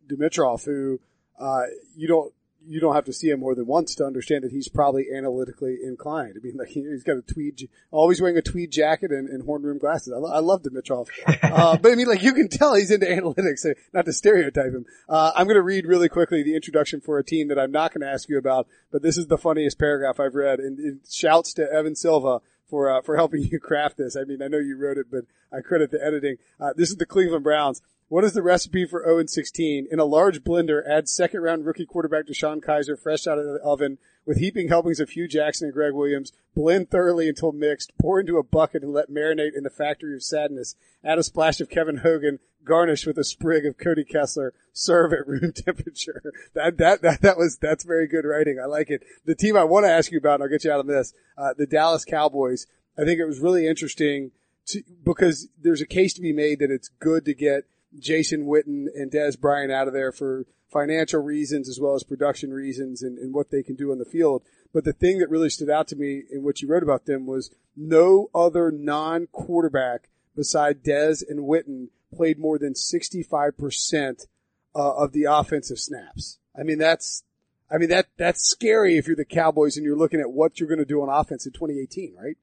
Dimitroff 0.07 0.65
who, 0.65 1.01
uh, 1.41 1.63
you 1.97 2.07
don't, 2.07 2.33
you 2.67 2.81
don't 2.81 2.95
have 2.95 3.05
to 3.05 3.13
see 3.13 3.31
him 3.31 3.41
more 3.41 3.55
than 3.55 3.67
once 3.67 3.95
to 3.95 4.05
understand 4.05 4.45
that 4.45 4.53
he's 4.53 4.69
probably 4.69 5.07
analytically 5.15 5.79
inclined. 5.83 6.35
I 6.37 6.45
mean, 6.45 6.57
like 6.57 6.69
he's 6.69 7.03
got 7.03 7.17
a 7.17 7.23
tweed, 7.23 7.69
always 7.91 8.21
wearing 8.21 8.37
a 8.37 8.43
tweed 8.43 8.71
jacket 8.71 9.11
and, 9.11 9.29
and 9.29 9.45
horn 9.45 9.63
rim 9.63 9.79
glasses. 9.79 10.13
I, 10.13 10.19
lo- 10.19 10.33
I 10.33 10.41
love 10.41 10.63
Dimitroff. 10.63 11.09
uh, 11.43 11.77
but 11.79 11.93
I 11.93 11.95
mean, 11.95 12.09
like 12.09 12.23
you 12.23 12.35
can 12.35 12.49
tell 12.49 12.75
he's 12.75 12.91
into 12.91 13.07
analytics, 13.07 13.67
not 13.93 14.05
to 14.07 14.13
stereotype 14.13 14.73
him. 14.73 14.87
Uh, 15.09 15.33
I'm 15.35 15.47
going 15.47 15.57
to 15.57 15.63
read 15.63 15.87
really 15.87 16.09
quickly 16.09 16.43
the 16.43 16.55
introduction 16.55 17.01
for 17.01 17.19
a 17.19 17.25
team 17.25 17.49
that 17.49 17.59
I'm 17.59 17.73
not 17.73 17.93
going 17.93 18.03
to 18.03 18.13
ask 18.13 18.29
you 18.29 18.39
about, 18.39 18.67
but 18.91 19.03
this 19.03 19.17
is 19.17 19.29
the 19.29 19.39
funniest 19.39 19.79
paragraph 19.79 20.21
I've 20.21 20.35
read 20.35 20.61
and 20.61 20.79
it 20.79 21.11
shouts 21.11 21.55
to 21.55 21.73
Evan 21.73 21.95
Silva 21.95 22.41
for, 22.69 22.91
uh, 22.91 23.03
for 23.03 23.17
helping 23.17 23.43
you 23.43 23.59
craft 23.63 23.97
this. 23.97 24.17
I 24.17 24.25
mean, 24.25 24.43
I 24.43 24.49
know 24.49 24.59
you 24.59 24.77
wrote 24.77 24.99
it, 24.99 25.07
but 25.11 25.25
I 25.53 25.61
credit 25.61 25.91
the 25.91 26.05
editing. 26.05 26.37
Uh, 26.61 26.73
this 26.77 26.91
is 26.91 26.97
the 26.97 27.07
Cleveland 27.07 27.45
Browns. 27.45 27.81
What 28.09 28.25
is 28.25 28.33
the 28.33 28.43
recipe 28.43 28.87
for 28.87 29.05
0 29.05 29.19
and 29.19 29.31
16? 29.31 29.89
In 29.91 29.99
a 29.99 30.07
large 30.07 30.43
blender, 30.43 30.81
add 30.89 31.11
second 31.11 31.43
round 31.43 31.67
rookie 31.67 31.85
quarterback 31.85 32.27
DeShone 32.27 32.65
Kizer 32.65 32.99
fresh 32.99 33.27
out 33.27 33.39
of 33.39 33.45
the 33.45 33.61
oven 33.63 33.99
with 34.25 34.39
heaping 34.39 34.69
helpings 34.69 34.99
of 34.99 35.11
Hue 35.11 35.29
Jackson 35.29 35.67
and 35.67 35.75
Gregg 35.75 35.93
Williams. 35.93 36.33
Blend 36.55 36.91
thoroughly 36.91 37.29
until 37.29 37.53
mixed. 37.53 37.93
Pour 38.01 38.19
into 38.19 38.39
a 38.39 38.43
bucket 38.43 38.83
and 38.83 38.95
let 38.95 39.11
marinate 39.11 39.55
in 39.55 39.63
the 39.63 39.69
factory 39.69 40.15
of 40.15 40.23
sadness. 40.23 40.75
Add 41.05 41.19
a 41.19 41.23
splash 41.23 41.61
of 41.61 41.69
Kevin 41.69 41.99
Hogan. 41.99 42.39
Garnish 42.65 43.07
with 43.07 43.19
a 43.19 43.25
sprig 43.25 43.67
of 43.67 43.77
Cody 43.77 44.05
Kessler. 44.05 44.55
Serve 44.73 45.13
at 45.13 45.29
room 45.29 45.53
temperature. 45.55 46.23
That, 46.55 46.79
that, 46.79 47.03
that, 47.03 47.21
that 47.21 47.37
was, 47.37 47.59
that's 47.59 47.85
very 47.85 48.07
good 48.07 48.25
writing. 48.25 48.59
I 48.59 48.67
like 48.67 48.89
it. 48.89 49.03
The 49.27 49.35
team 49.35 49.55
I 49.55 49.65
want 49.65 49.85
to 49.85 49.93
ask 49.93 50.11
you 50.11 50.19
about, 50.19 50.35
and 50.35 50.45
I'll 50.45 50.49
get 50.49 50.65
you 50.65 50.73
out 50.73 50.81
of 50.81 50.87
this, 50.87 51.13
uh, 51.37 51.53
the 51.59 51.67
Dallas 51.67 52.07
Cowboys. 52.07 52.67
I 52.97 53.05
think 53.05 53.21
it 53.21 53.27
was 53.27 53.41
really 53.41 53.67
interesting 53.67 54.31
to, 54.69 54.83
because 55.05 55.49
there's 55.61 55.83
a 55.83 55.87
case 55.87 56.15
to 56.15 56.23
be 56.23 56.33
made 56.33 56.59
that 56.61 56.71
it's 56.71 56.89
good 57.01 57.27
to 57.27 57.35
get 57.35 57.65
Jason 57.99 58.47
Witten 58.47 58.87
and 58.95 59.11
Dez 59.11 59.39
Bryant 59.39 59.73
out 59.73 59.89
of 59.89 59.95
there 59.95 60.13
for 60.13 60.47
financial 60.71 61.21
reasons 61.21 61.69
as 61.69 61.81
well 61.81 61.95
as 61.95 62.03
production 62.03 62.53
reasons 62.53 63.03
and, 63.03 63.19
and 63.19 63.33
what 63.33 63.51
they 63.51 63.63
can 63.63 63.75
do 63.75 63.91
on 63.91 63.99
the 63.99 64.05
field. 64.05 64.43
But 64.73 64.85
the 64.85 64.93
thing 64.93 65.19
that 65.19 65.31
really 65.31 65.51
stood 65.51 65.71
out 65.71 65.89
to 65.89 65.97
me 65.97 66.25
in 66.31 66.43
what 66.43 66.61
you 66.61 66.69
wrote 66.69 66.83
about 66.83 67.07
them 67.07 67.27
was 67.27 67.51
no 67.77 68.29
other 68.35 68.71
non-quarterback 68.71 70.09
beside 70.37 70.85
Dez 70.85 71.23
and 71.29 71.41
Witten 71.41 71.89
played 72.15 72.39
more 72.39 72.59
than 72.59 72.75
65% 72.75 74.27
uh, 74.75 74.95
of 74.97 75.13
the 75.13 75.25
offensive 75.25 75.79
snaps. 75.79 76.39
I 76.59 76.63
mean, 76.65 76.79
that's, 76.79 77.23
I 77.71 77.79
mean, 77.79 77.89
that, 77.89 78.09
that's 78.19 78.47
scary 78.47 78.99
if 78.99 79.07
you're 79.07 79.17
the 79.17 79.25
Cowboys 79.25 79.77
and 79.77 79.85
you're 79.85 79.97
looking 79.97 80.21
at 80.21 80.31
what 80.31 80.61
you're 80.61 80.69
going 80.69 80.79
to 80.79 80.85
do 80.85 81.03
on 81.03 81.09
offense 81.09 81.47
in 81.47 81.53
2018, 81.53 82.15
right? 82.21 82.37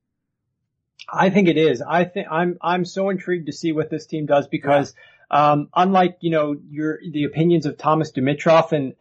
I 1.11 1.29
think 1.29 1.47
it 1.47 1.57
is. 1.57 1.81
I 1.81 2.05
think 2.05 2.27
I'm, 2.31 2.57
I'm 2.61 2.85
so 2.85 3.09
intrigued 3.09 3.45
to 3.47 3.53
see 3.53 3.71
what 3.71 3.89
this 3.89 4.07
team 4.07 4.25
does 4.25 4.47
because, 4.47 4.93
yeah. 4.95 5.01
Um, 5.31 5.69
unlike, 5.75 6.17
you 6.21 6.31
know, 6.31 6.55
your, 6.69 6.99
the 7.11 7.23
opinions 7.23 7.65
of 7.65 7.77
Thomas 7.77 8.11
Dimitroff 8.11 8.71
and, 8.71 8.93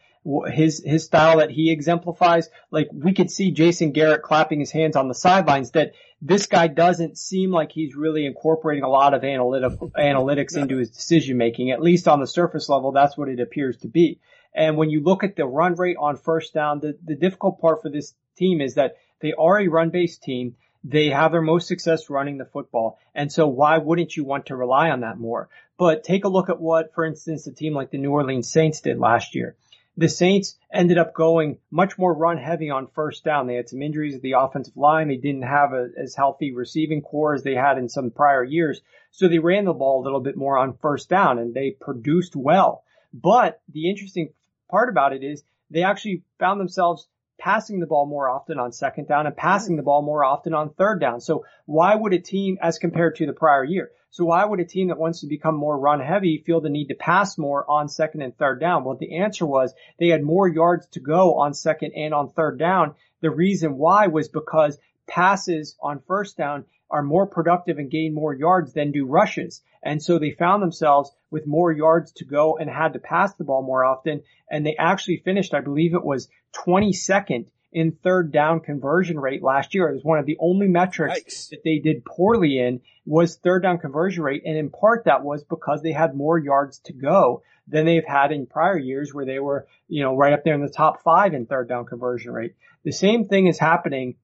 his 0.47 0.83
his 0.85 1.05
style 1.05 1.39
that 1.39 1.51
he 1.51 1.71
exemplifies. 1.71 2.49
Like 2.71 2.89
we 2.93 3.13
could 3.13 3.31
see 3.31 3.51
Jason 3.51 3.93
Garrett 3.93 4.23
clapping 4.23 4.61
his 4.61 4.71
hands 4.71 4.97
on 4.97 5.09
the 5.09 5.15
sidelines. 5.15 5.73
That 5.73 5.93
this 6.23 6.47
guy 6.47 6.67
doesn't 6.69 7.19
seem 7.19 7.51
like 7.51 7.73
he's 7.73 7.95
really 7.95 8.25
incorporating 8.25 8.85
a 8.85 8.89
lot 8.89 9.13
of 9.13 9.23
analytic 9.23 9.79
analytics 9.99 10.57
into 10.57 10.79
his 10.79 10.91
decision 10.91 11.37
making. 11.37 11.71
At 11.71 11.83
least 11.83 12.09
on 12.09 12.21
the 12.21 12.27
surface 12.27 12.69
level, 12.69 12.93
that's 12.93 13.17
what 13.17 13.29
it 13.29 13.41
appears 13.41 13.77
to 13.79 13.89
be. 13.89 14.21
And 14.55 14.77
when 14.77 14.89
you 14.89 15.03
look 15.03 15.25
at 15.25 15.37
the 15.37 15.47
run 15.47 15.75
rate 15.75 15.97
on 15.99 16.17
first 16.17 16.55
down, 16.55 16.81
the, 16.81 16.97
the 17.05 17.17
difficult 17.17 17.61
part 17.61 17.83
for 17.83 17.91
this 17.91 18.15
team 18.37 18.61
is 18.61 18.75
that 18.75 18.97
they 19.21 19.33
are 19.35 19.59
a 19.59 19.69
run 19.69 19.91
based 19.91 20.23
team. 20.23 20.57
They 20.85 21.09
have 21.09 21.33
their 21.33 21.43
most 21.43 21.67
success 21.67 22.11
running 22.11 22.39
the 22.39 22.45
football. 22.45 22.99
And 23.15 23.33
so 23.33 23.49
why 23.49 23.79
wouldn't 23.79 24.17
you 24.17 24.25
want 24.25 24.47
to 24.47 24.57
rely 24.57 24.91
on 24.91 25.01
that 25.01 25.19
more? 25.19 25.49
But 25.79 26.05
take 26.05 26.25
a 26.25 26.29
look 26.29 26.51
at 26.51 26.61
what, 26.61 26.95
for 26.95 27.05
instance, 27.05 27.47
a 27.47 27.53
team 27.53 27.75
like 27.75 27.91
the 27.91 27.99
New 27.99 28.13
Orleans 28.13 28.51
Saints 28.51 28.81
did 28.81 28.99
last 28.99 29.35
year 29.35 29.57
the 29.97 30.09
Saints 30.09 30.57
ended 30.73 30.99
up 30.99 31.15
going 31.15 31.59
much 31.71 31.97
more 31.99 32.13
run 32.13 32.39
heavy 32.39 32.71
on 32.71 32.89
first 32.89 33.25
down. 33.25 33.47
They 33.47 33.55
had 33.55 33.69
some 33.69 33.83
injuries 33.83 34.17
at 34.17 34.23
the 34.23 34.33
offensive 34.33 34.77
line. 34.77 35.09
They 35.09 35.17
didn't 35.17 35.43
have 35.43 35.73
a, 35.73 35.91
as 35.97 36.15
healthy 36.15 36.53
receiving 36.53 37.03
corps 37.03 37.35
as 37.35 37.43
they 37.43 37.55
had 37.55 37.79
in 37.79 37.89
some 37.89 38.11
prior 38.11 38.43
years. 38.43 38.81
So 39.13 39.29
they 39.29 39.39
ran 39.39 39.65
the 39.65 39.73
ball 39.73 40.03
a 40.03 40.05
little 40.05 40.21
bit 40.21 40.37
more 40.37 40.59
on 40.59 40.77
first 40.79 41.09
down 41.09 41.39
and 41.39 41.55
they 41.55 41.71
produced 41.71 42.35
well. 42.35 42.83
But 43.13 43.61
the 43.73 43.89
interesting 43.89 44.33
part 44.69 44.89
about 44.89 45.13
it 45.13 45.23
is 45.23 45.45
they 45.71 45.85
actually 45.85 46.23
found 46.41 46.61
themselves 46.61 47.07
passing 47.39 47.81
the 47.81 47.87
ball 47.87 48.07
more 48.07 48.29
often 48.29 48.59
on 48.59 48.73
second 48.73 49.09
down 49.09 49.27
and 49.27 49.37
passing 49.37 49.77
the 49.77 49.83
ball 49.83 50.03
more 50.03 50.25
often 50.25 50.55
on 50.55 50.71
third 50.71 51.01
down. 51.01 51.21
So 51.21 51.45
why 51.67 51.95
would 51.95 52.13
a 52.13 52.19
team 52.19 52.59
as 52.61 52.79
compared 52.79 53.17
to 53.17 53.27
the 53.27 53.33
prior 53.33 53.65
year? 53.65 53.91
So 54.11 54.27
why 54.27 54.45
would 54.45 54.61
a 54.61 54.65
team 54.65 54.89
that 54.89 54.99
wants 54.99 55.21
to 55.21 55.27
become 55.27 55.57
more 55.57 55.77
run 55.77 55.99
heavy 55.99 56.39
feel 56.39 56.61
the 56.61 56.69
need 56.69 56.87
to 56.89 56.95
pass 56.95 57.37
more 57.37 57.69
on 57.69 57.89
second 57.89 58.23
and 58.23 58.37
third 58.37 58.61
down? 58.61 58.85
Well, 58.85 58.97
the 58.97 59.19
answer 59.19 59.45
was 59.45 59.75
they 59.99 60.09
had 60.09 60.23
more 60.23 60.47
yards 60.47 60.87
to 60.91 61.01
go 61.01 61.35
on 61.35 61.53
second 61.53 61.93
and 61.97 62.15
on 62.15 62.31
third 62.31 62.59
down. 62.59 62.95
The 63.23 63.31
reason 63.31 63.77
why 63.77 64.07
was 64.07 64.29
because 64.29 64.79
passes 65.07 65.77
on 65.81 66.01
first 66.07 66.37
down 66.37 66.65
are 66.91 67.03
more 67.03 67.27
productive 67.27 67.79
and 67.79 67.91
gain 67.91 68.15
more 68.15 68.35
yards 68.35 68.73
than 68.73 68.93
do 68.93 69.07
rushes. 69.07 69.63
And 69.83 70.03
so 70.03 70.19
they 70.19 70.31
found 70.31 70.63
themselves 70.63 71.11
with 71.31 71.47
more 71.47 71.73
yards 71.73 72.13
to 72.13 72.25
go 72.25 72.57
and 72.57 72.71
had 72.71 72.93
to 72.93 72.99
pass 72.99 73.35
the 73.35 73.45
ball 73.45 73.63
more 73.63 73.85
often. 73.85 74.23
And 74.51 74.65
they 74.65 74.77
actually 74.77 75.23
finished, 75.25 75.55
I 75.55 75.61
believe 75.61 75.95
it 75.95 76.05
was 76.05 76.29
22nd 76.65 77.47
in 77.73 77.91
third 77.91 78.33
down 78.33 78.61
conversion 78.61 79.19
rate 79.19 79.43
last 79.43 79.75
year. 79.75 79.89
It 79.89 79.95
was 79.95 80.05
one 80.05 80.21
of 80.21 80.27
the 80.27 80.39
only 80.41 80.69
metrics 80.69 81.19
Yikes. 81.19 81.51
that 81.51 81.65
they 81.65 81.81
did 81.81 82.05
poorly 82.05 82.59
in 82.59 82.81
was 83.05 83.37
third 83.37 83.63
down 83.63 83.79
conversion 83.79 84.23
rate. 84.23 84.43
And 84.47 84.57
in 84.57 84.71
part 84.71 85.05
that 85.05 85.25
was 85.25 85.43
because 85.45 85.83
they 85.83 85.93
had 85.93 86.15
more 86.15 86.39
yards 86.39 86.79
to 86.85 86.93
go 86.93 87.43
than 87.67 87.85
they've 87.85 88.07
had 88.07 88.31
in 88.31 88.47
prior 88.47 88.79
years 88.79 89.13
where 89.13 89.27
they 89.27 89.41
were, 89.41 89.67
you 89.89 90.03
know, 90.03 90.17
right 90.17 90.33
up 90.33 90.45
there 90.45 90.55
in 90.55 90.63
the 90.63 90.71
top 90.71 91.03
five 91.03 91.35
in 91.35 91.47
third 91.47 91.69
down 91.69 91.87
conversion 91.87 92.33
rate. 92.33 92.55
The 92.85 92.93
same 92.93 93.27
thing 93.27 93.47
is 93.49 93.59
happening 93.59 94.17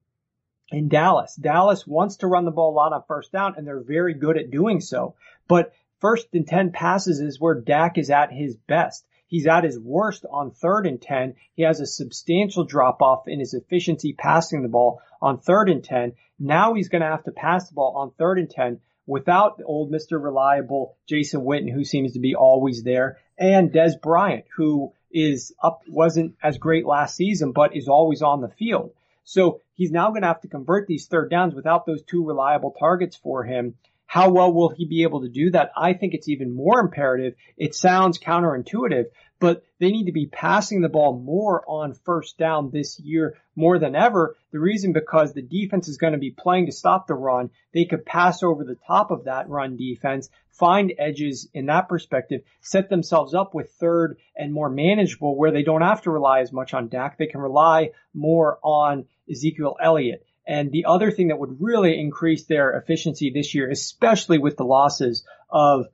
in 0.71 0.87
Dallas. 0.87 1.35
Dallas 1.35 1.85
wants 1.85 2.17
to 2.17 2.27
run 2.27 2.45
the 2.45 2.51
ball 2.51 2.71
a 2.71 2.75
lot 2.75 2.93
on 2.93 3.03
first 3.07 3.31
down 3.31 3.55
and 3.57 3.67
they're 3.67 3.81
very 3.81 4.13
good 4.13 4.37
at 4.37 4.51
doing 4.51 4.79
so. 4.79 5.15
But 5.47 5.73
first 5.99 6.27
and 6.33 6.47
10 6.47 6.71
passes 6.71 7.19
is 7.19 7.39
where 7.39 7.55
Dak 7.55 7.97
is 7.97 8.09
at 8.09 8.31
his 8.31 8.55
best. 8.55 9.05
He's 9.27 9.47
at 9.47 9.63
his 9.63 9.79
worst 9.79 10.25
on 10.29 10.51
third 10.51 10.85
and 10.85 11.01
10. 11.01 11.35
He 11.53 11.63
has 11.63 11.79
a 11.79 11.85
substantial 11.85 12.65
drop 12.65 13.01
off 13.01 13.27
in 13.27 13.39
his 13.39 13.53
efficiency 13.53 14.13
passing 14.13 14.61
the 14.61 14.67
ball 14.67 15.01
on 15.21 15.37
third 15.37 15.69
and 15.69 15.83
10. 15.83 16.13
Now 16.39 16.73
he's 16.73 16.89
going 16.89 17.01
to 17.01 17.07
have 17.07 17.23
to 17.23 17.31
pass 17.31 17.69
the 17.69 17.75
ball 17.75 17.93
on 17.95 18.11
third 18.11 18.39
and 18.39 18.49
10 18.49 18.79
without 19.05 19.61
old 19.65 19.91
Mr. 19.91 20.21
Reliable 20.21 20.95
Jason 21.07 21.41
Witten, 21.41 21.71
who 21.71 21.83
seems 21.83 22.13
to 22.13 22.19
be 22.19 22.35
always 22.35 22.83
there, 22.83 23.17
and 23.37 23.71
Dez 23.71 23.99
Bryant, 24.01 24.45
who 24.55 24.93
is 25.11 25.53
up, 25.61 25.81
wasn't 25.87 26.35
as 26.41 26.57
great 26.57 26.85
last 26.85 27.15
season, 27.15 27.51
but 27.51 27.75
is 27.75 27.87
always 27.87 28.21
on 28.21 28.41
the 28.41 28.49
field. 28.49 28.93
So 29.23 29.61
he's 29.75 29.91
now 29.91 30.09
going 30.09 30.21
to 30.21 30.27
have 30.27 30.41
to 30.41 30.47
convert 30.47 30.87
these 30.87 31.07
third 31.07 31.29
downs 31.29 31.53
without 31.55 31.85
those 31.85 32.03
two 32.03 32.25
reliable 32.25 32.75
targets 32.77 33.15
for 33.15 33.43
him. 33.43 33.75
How 34.05 34.29
well 34.29 34.51
will 34.51 34.69
he 34.69 34.85
be 34.85 35.03
able 35.03 35.21
to 35.21 35.29
do 35.29 35.51
that? 35.51 35.71
I 35.77 35.93
think 35.93 36.13
it's 36.13 36.27
even 36.27 36.53
more 36.53 36.79
imperative. 36.79 37.35
It 37.55 37.73
sounds 37.73 38.19
counterintuitive, 38.19 39.05
but 39.41 39.63
they 39.79 39.89
need 39.89 40.05
to 40.05 40.11
be 40.11 40.27
passing 40.27 40.81
the 40.81 40.87
ball 40.87 41.19
more 41.19 41.65
on 41.67 41.93
first 41.93 42.37
down 42.37 42.69
this 42.69 42.99
year 42.99 43.35
more 43.55 43.79
than 43.79 43.95
ever. 43.95 44.35
The 44.51 44.59
reason 44.59 44.93
because 44.93 45.33
the 45.33 45.41
defense 45.41 45.87
is 45.87 45.97
going 45.97 46.13
to 46.13 46.19
be 46.19 46.29
playing 46.29 46.67
to 46.67 46.71
stop 46.71 47.07
the 47.07 47.15
run. 47.15 47.49
They 47.73 47.85
could 47.85 48.05
pass 48.05 48.43
over 48.43 48.63
the 48.63 48.77
top 48.85 49.09
of 49.09 49.25
that 49.25 49.49
run 49.49 49.77
defense, 49.77 50.29
find 50.51 50.93
edges 50.99 51.49
in 51.55 51.65
that 51.65 51.89
perspective, 51.89 52.41
set 52.61 52.89
themselves 52.89 53.33
up 53.33 53.55
with 53.55 53.71
third 53.71 54.17
and 54.37 54.53
more 54.53 54.69
manageable 54.69 55.35
where 55.35 55.51
they 55.51 55.63
don't 55.63 55.81
have 55.81 56.03
to 56.03 56.11
rely 56.11 56.41
as 56.41 56.53
much 56.53 56.75
on 56.75 56.87
Dak. 56.87 57.17
They 57.17 57.25
can 57.25 57.41
rely 57.41 57.89
more 58.13 58.59
on 58.61 59.05
Ezekiel 59.29 59.75
Elliott. 59.81 60.23
And 60.45 60.71
the 60.71 60.85
other 60.85 61.09
thing 61.09 61.29
that 61.29 61.39
would 61.39 61.61
really 61.61 61.99
increase 61.99 62.45
their 62.45 62.77
efficiency 62.77 63.31
this 63.31 63.55
year, 63.55 63.71
especially 63.71 64.37
with 64.37 64.55
the 64.55 64.65
losses 64.65 65.25
of 65.49 65.87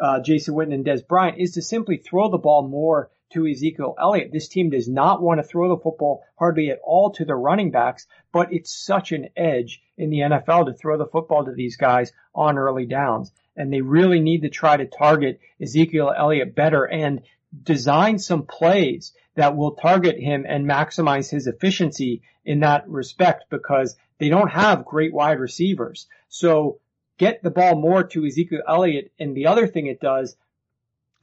uh, 0.00 0.20
Jason 0.20 0.54
Witten 0.54 0.74
and 0.74 0.84
Dez 0.84 1.06
Bryant, 1.06 1.38
is 1.38 1.52
to 1.52 1.62
simply 1.62 1.96
throw 1.96 2.30
the 2.30 2.38
ball 2.38 2.66
more 2.66 3.10
to 3.30 3.46
Ezekiel 3.46 3.94
Elliott. 4.00 4.32
This 4.32 4.48
team 4.48 4.70
does 4.70 4.88
not 4.88 5.20
want 5.20 5.38
to 5.38 5.46
throw 5.46 5.68
the 5.68 5.82
football 5.82 6.24
hardly 6.36 6.70
at 6.70 6.80
all 6.82 7.10
to 7.12 7.24
the 7.24 7.34
running 7.34 7.70
backs, 7.70 8.06
but 8.32 8.52
it's 8.52 8.72
such 8.72 9.12
an 9.12 9.28
edge 9.36 9.82
in 9.96 10.10
the 10.10 10.20
NFL 10.20 10.66
to 10.66 10.72
throw 10.72 10.96
the 10.96 11.06
football 11.06 11.44
to 11.44 11.52
these 11.52 11.76
guys 11.76 12.12
on 12.34 12.58
early 12.58 12.86
downs. 12.86 13.32
And 13.56 13.72
they 13.72 13.80
really 13.80 14.20
need 14.20 14.42
to 14.42 14.48
try 14.48 14.76
to 14.76 14.86
target 14.86 15.40
Ezekiel 15.60 16.14
Elliott 16.16 16.54
better 16.54 16.84
and 16.84 17.22
design 17.62 18.18
some 18.18 18.44
plays 18.44 19.12
that 19.34 19.56
will 19.56 19.72
target 19.72 20.18
him 20.18 20.46
and 20.48 20.66
maximize 20.66 21.30
his 21.30 21.46
efficiency 21.46 22.22
in 22.44 22.60
that 22.60 22.88
respect 22.88 23.44
because 23.50 23.96
they 24.18 24.28
don't 24.28 24.50
have 24.50 24.84
great 24.84 25.12
wide 25.12 25.38
receivers. 25.38 26.06
So 26.28 26.80
get 27.18 27.42
the 27.42 27.50
ball 27.50 27.74
more 27.74 28.04
to 28.04 28.26
Ezekiel 28.26 28.62
Elliott. 28.66 29.12
And 29.18 29.36
the 29.36 29.46
other 29.46 29.66
thing 29.66 29.86
it 29.86 30.00
does, 30.00 30.36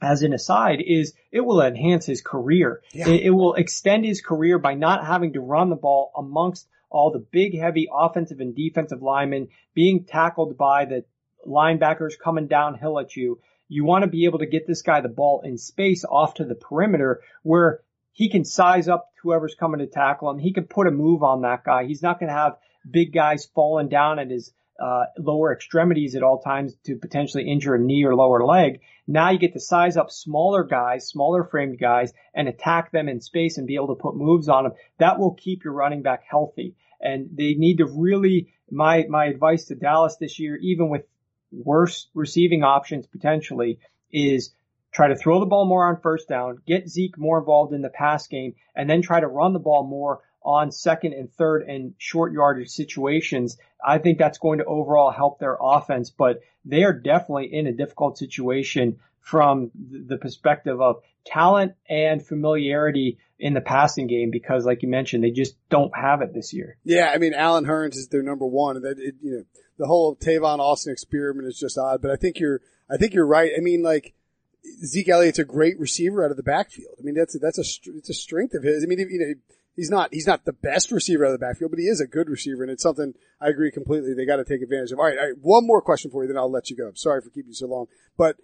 as 0.00 0.22
an 0.22 0.32
aside, 0.32 0.80
is 0.86 1.14
it 1.32 1.40
will 1.40 1.62
enhance 1.62 2.06
his 2.06 2.22
career. 2.22 2.82
Yeah. 2.92 3.08
It, 3.08 3.22
it 3.24 3.30
will 3.30 3.54
extend 3.54 4.04
his 4.04 4.20
career 4.20 4.58
by 4.58 4.74
not 4.74 5.06
having 5.06 5.32
to 5.32 5.40
run 5.40 5.70
the 5.70 5.76
ball 5.76 6.12
amongst 6.16 6.68
all 6.90 7.10
the 7.10 7.18
big, 7.30 7.58
heavy 7.58 7.88
offensive 7.92 8.40
and 8.40 8.54
defensive 8.54 9.02
linemen 9.02 9.48
being 9.74 10.04
tackled 10.04 10.56
by 10.56 10.84
the 10.84 11.04
linebackers 11.46 12.18
coming 12.22 12.46
downhill 12.46 12.98
at 13.00 13.16
you. 13.16 13.40
You 13.68 13.84
want 13.84 14.04
to 14.04 14.10
be 14.10 14.26
able 14.26 14.38
to 14.38 14.46
get 14.46 14.66
this 14.66 14.82
guy 14.82 15.00
the 15.00 15.08
ball 15.08 15.42
in 15.44 15.58
space 15.58 16.04
off 16.04 16.34
to 16.34 16.44
the 16.44 16.54
perimeter 16.54 17.22
where 17.42 17.80
he 18.12 18.28
can 18.28 18.44
size 18.44 18.88
up 18.88 19.10
whoever's 19.22 19.56
coming 19.56 19.80
to 19.80 19.86
tackle 19.86 20.30
him. 20.30 20.38
He 20.38 20.52
can 20.52 20.64
put 20.64 20.86
a 20.86 20.92
move 20.92 21.22
on 21.22 21.42
that 21.42 21.64
guy. 21.64 21.84
He's 21.84 22.02
not 22.02 22.20
going 22.20 22.28
to 22.28 22.38
have 22.38 22.56
big 22.88 23.12
guys 23.12 23.46
falling 23.54 23.88
down 23.88 24.18
at 24.18 24.30
his 24.30 24.52
uh, 24.78 25.04
lower 25.18 25.52
extremities 25.52 26.14
at 26.14 26.22
all 26.22 26.40
times 26.40 26.74
to 26.84 26.96
potentially 26.96 27.50
injure 27.50 27.74
a 27.74 27.78
knee 27.78 28.04
or 28.04 28.14
lower 28.14 28.44
leg. 28.44 28.80
Now 29.06 29.30
you 29.30 29.38
get 29.38 29.52
to 29.54 29.60
size 29.60 29.96
up 29.96 30.10
smaller 30.10 30.64
guys, 30.64 31.08
smaller 31.08 31.44
framed 31.44 31.78
guys, 31.78 32.12
and 32.34 32.48
attack 32.48 32.92
them 32.92 33.08
in 33.08 33.20
space 33.20 33.58
and 33.58 33.66
be 33.66 33.76
able 33.76 33.94
to 33.94 34.02
put 34.02 34.16
moves 34.16 34.48
on 34.48 34.64
them. 34.64 34.72
That 34.98 35.18
will 35.18 35.34
keep 35.34 35.64
your 35.64 35.72
running 35.72 36.02
back 36.02 36.24
healthy. 36.28 36.74
And 37.00 37.30
they 37.32 37.54
need 37.54 37.78
to 37.78 37.86
really, 37.86 38.52
my, 38.70 39.04
my 39.08 39.26
advice 39.26 39.66
to 39.66 39.74
Dallas 39.74 40.16
this 40.16 40.38
year, 40.38 40.56
even 40.56 40.88
with 40.88 41.04
worse 41.52 42.08
receiving 42.14 42.62
options 42.62 43.06
potentially, 43.06 43.78
is 44.12 44.52
try 44.92 45.08
to 45.08 45.16
throw 45.16 45.40
the 45.40 45.46
ball 45.46 45.66
more 45.66 45.86
on 45.86 46.00
first 46.00 46.28
down, 46.28 46.58
get 46.66 46.88
Zeke 46.88 47.18
more 47.18 47.38
involved 47.38 47.74
in 47.74 47.82
the 47.82 47.90
pass 47.90 48.26
game, 48.26 48.54
and 48.74 48.88
then 48.88 49.02
try 49.02 49.20
to 49.20 49.26
run 49.26 49.52
the 49.52 49.58
ball 49.58 49.86
more 49.86 50.20
on 50.46 50.70
second 50.70 51.12
and 51.12 51.30
third 51.32 51.62
and 51.62 51.94
short 51.98 52.32
yardage 52.32 52.70
situations. 52.70 53.58
I 53.84 53.98
think 53.98 54.18
that's 54.18 54.38
going 54.38 54.58
to 54.58 54.64
overall 54.64 55.10
help 55.10 55.40
their 55.40 55.58
offense, 55.60 56.10
but 56.10 56.40
they 56.64 56.84
are 56.84 56.92
definitely 56.92 57.52
in 57.52 57.66
a 57.66 57.72
difficult 57.72 58.16
situation 58.16 58.98
from 59.20 59.72
the 59.74 60.16
perspective 60.16 60.80
of 60.80 61.02
talent 61.24 61.72
and 61.88 62.24
familiarity 62.24 63.18
in 63.38 63.54
the 63.54 63.60
passing 63.60 64.06
game 64.06 64.30
because, 64.30 64.64
like 64.64 64.82
you 64.82 64.88
mentioned, 64.88 65.24
they 65.24 65.32
just 65.32 65.56
don't 65.68 65.90
have 65.96 66.22
it 66.22 66.32
this 66.32 66.52
year. 66.52 66.78
Yeah, 66.84 67.10
I 67.12 67.18
mean, 67.18 67.34
Allen 67.34 67.64
Hurns 67.64 67.96
is 67.96 68.08
their 68.08 68.22
number 68.22 68.46
one. 68.46 68.80
That 68.82 68.98
it, 68.98 69.16
you 69.20 69.32
know, 69.32 69.42
the 69.78 69.86
whole 69.86 70.14
Tavon 70.14 70.60
Austin 70.60 70.92
experiment 70.92 71.48
is 71.48 71.58
just 71.58 71.76
odd, 71.76 72.00
but 72.00 72.12
I 72.12 72.16
think 72.16 72.38
you're, 72.38 72.60
I 72.88 72.96
think 72.96 73.14
you're 73.14 73.26
right. 73.26 73.50
I 73.56 73.60
mean, 73.60 73.82
like 73.82 74.14
Zeke 74.84 75.08
Elliott's 75.08 75.40
a 75.40 75.44
great 75.44 75.78
receiver 75.78 76.24
out 76.24 76.30
of 76.30 76.36
the 76.36 76.42
backfield. 76.42 76.94
I 76.98 77.02
mean, 77.02 77.14
that's 77.14 77.36
that's 77.38 77.58
a 77.58 77.90
it's 77.96 78.10
a 78.10 78.14
strength 78.14 78.54
of 78.54 78.62
his. 78.62 78.84
I 78.84 78.86
mean, 78.86 79.00
you 79.00 79.18
know, 79.18 79.34
he's 79.76 79.90
not 79.90 80.12
he's 80.12 80.26
not 80.26 80.44
the 80.44 80.52
best 80.52 80.90
receiver 80.90 81.24
out 81.24 81.32
of 81.32 81.38
the 81.38 81.46
backfield, 81.46 81.70
but 81.70 81.78
he 81.80 81.86
is 81.86 82.00
a 82.00 82.06
good 82.06 82.28
receiver, 82.28 82.62
and 82.62 82.72
it's 82.72 82.82
something 82.82 83.14
I 83.40 83.48
agree 83.48 83.70
completely. 83.70 84.14
They 84.14 84.26
got 84.26 84.36
to 84.36 84.44
take 84.44 84.62
advantage 84.62 84.92
of. 84.92 84.98
All 84.98 85.04
right, 85.04 85.18
all 85.18 85.26
right, 85.26 85.38
one 85.40 85.66
more 85.66 85.82
question 85.82 86.10
for 86.10 86.24
you, 86.24 86.28
then 86.28 86.38
I'll 86.38 86.50
let 86.50 86.70
you 86.70 86.76
go. 86.76 86.88
I'm 86.88 86.96
sorry 86.96 87.20
for 87.20 87.30
keeping 87.30 87.50
you 87.50 87.54
so 87.54 87.66
long, 87.66 87.86
but 88.16 88.36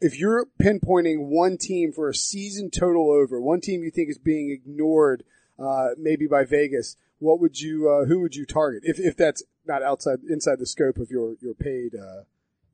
if 0.00 0.18
you're 0.18 0.46
pinpointing 0.60 1.28
one 1.28 1.58
team 1.58 1.92
for 1.92 2.08
a 2.08 2.14
season 2.14 2.70
total 2.70 3.10
over, 3.10 3.40
one 3.40 3.60
team 3.60 3.82
you 3.82 3.90
think 3.90 4.08
is 4.08 4.18
being 4.18 4.50
ignored, 4.50 5.22
uh, 5.58 5.88
maybe 5.98 6.26
by 6.26 6.44
Vegas, 6.44 6.96
what 7.18 7.40
would 7.40 7.60
you, 7.60 7.90
uh, 7.90 8.06
who 8.06 8.20
would 8.20 8.34
you 8.34 8.46
target? 8.46 8.82
If, 8.84 8.98
if 8.98 9.16
that's 9.16 9.42
not 9.66 9.82
outside, 9.82 10.20
inside 10.28 10.58
the 10.58 10.66
scope 10.66 10.96
of 10.96 11.10
your, 11.10 11.34
your 11.40 11.54
paid, 11.54 11.94
uh, 11.94 12.22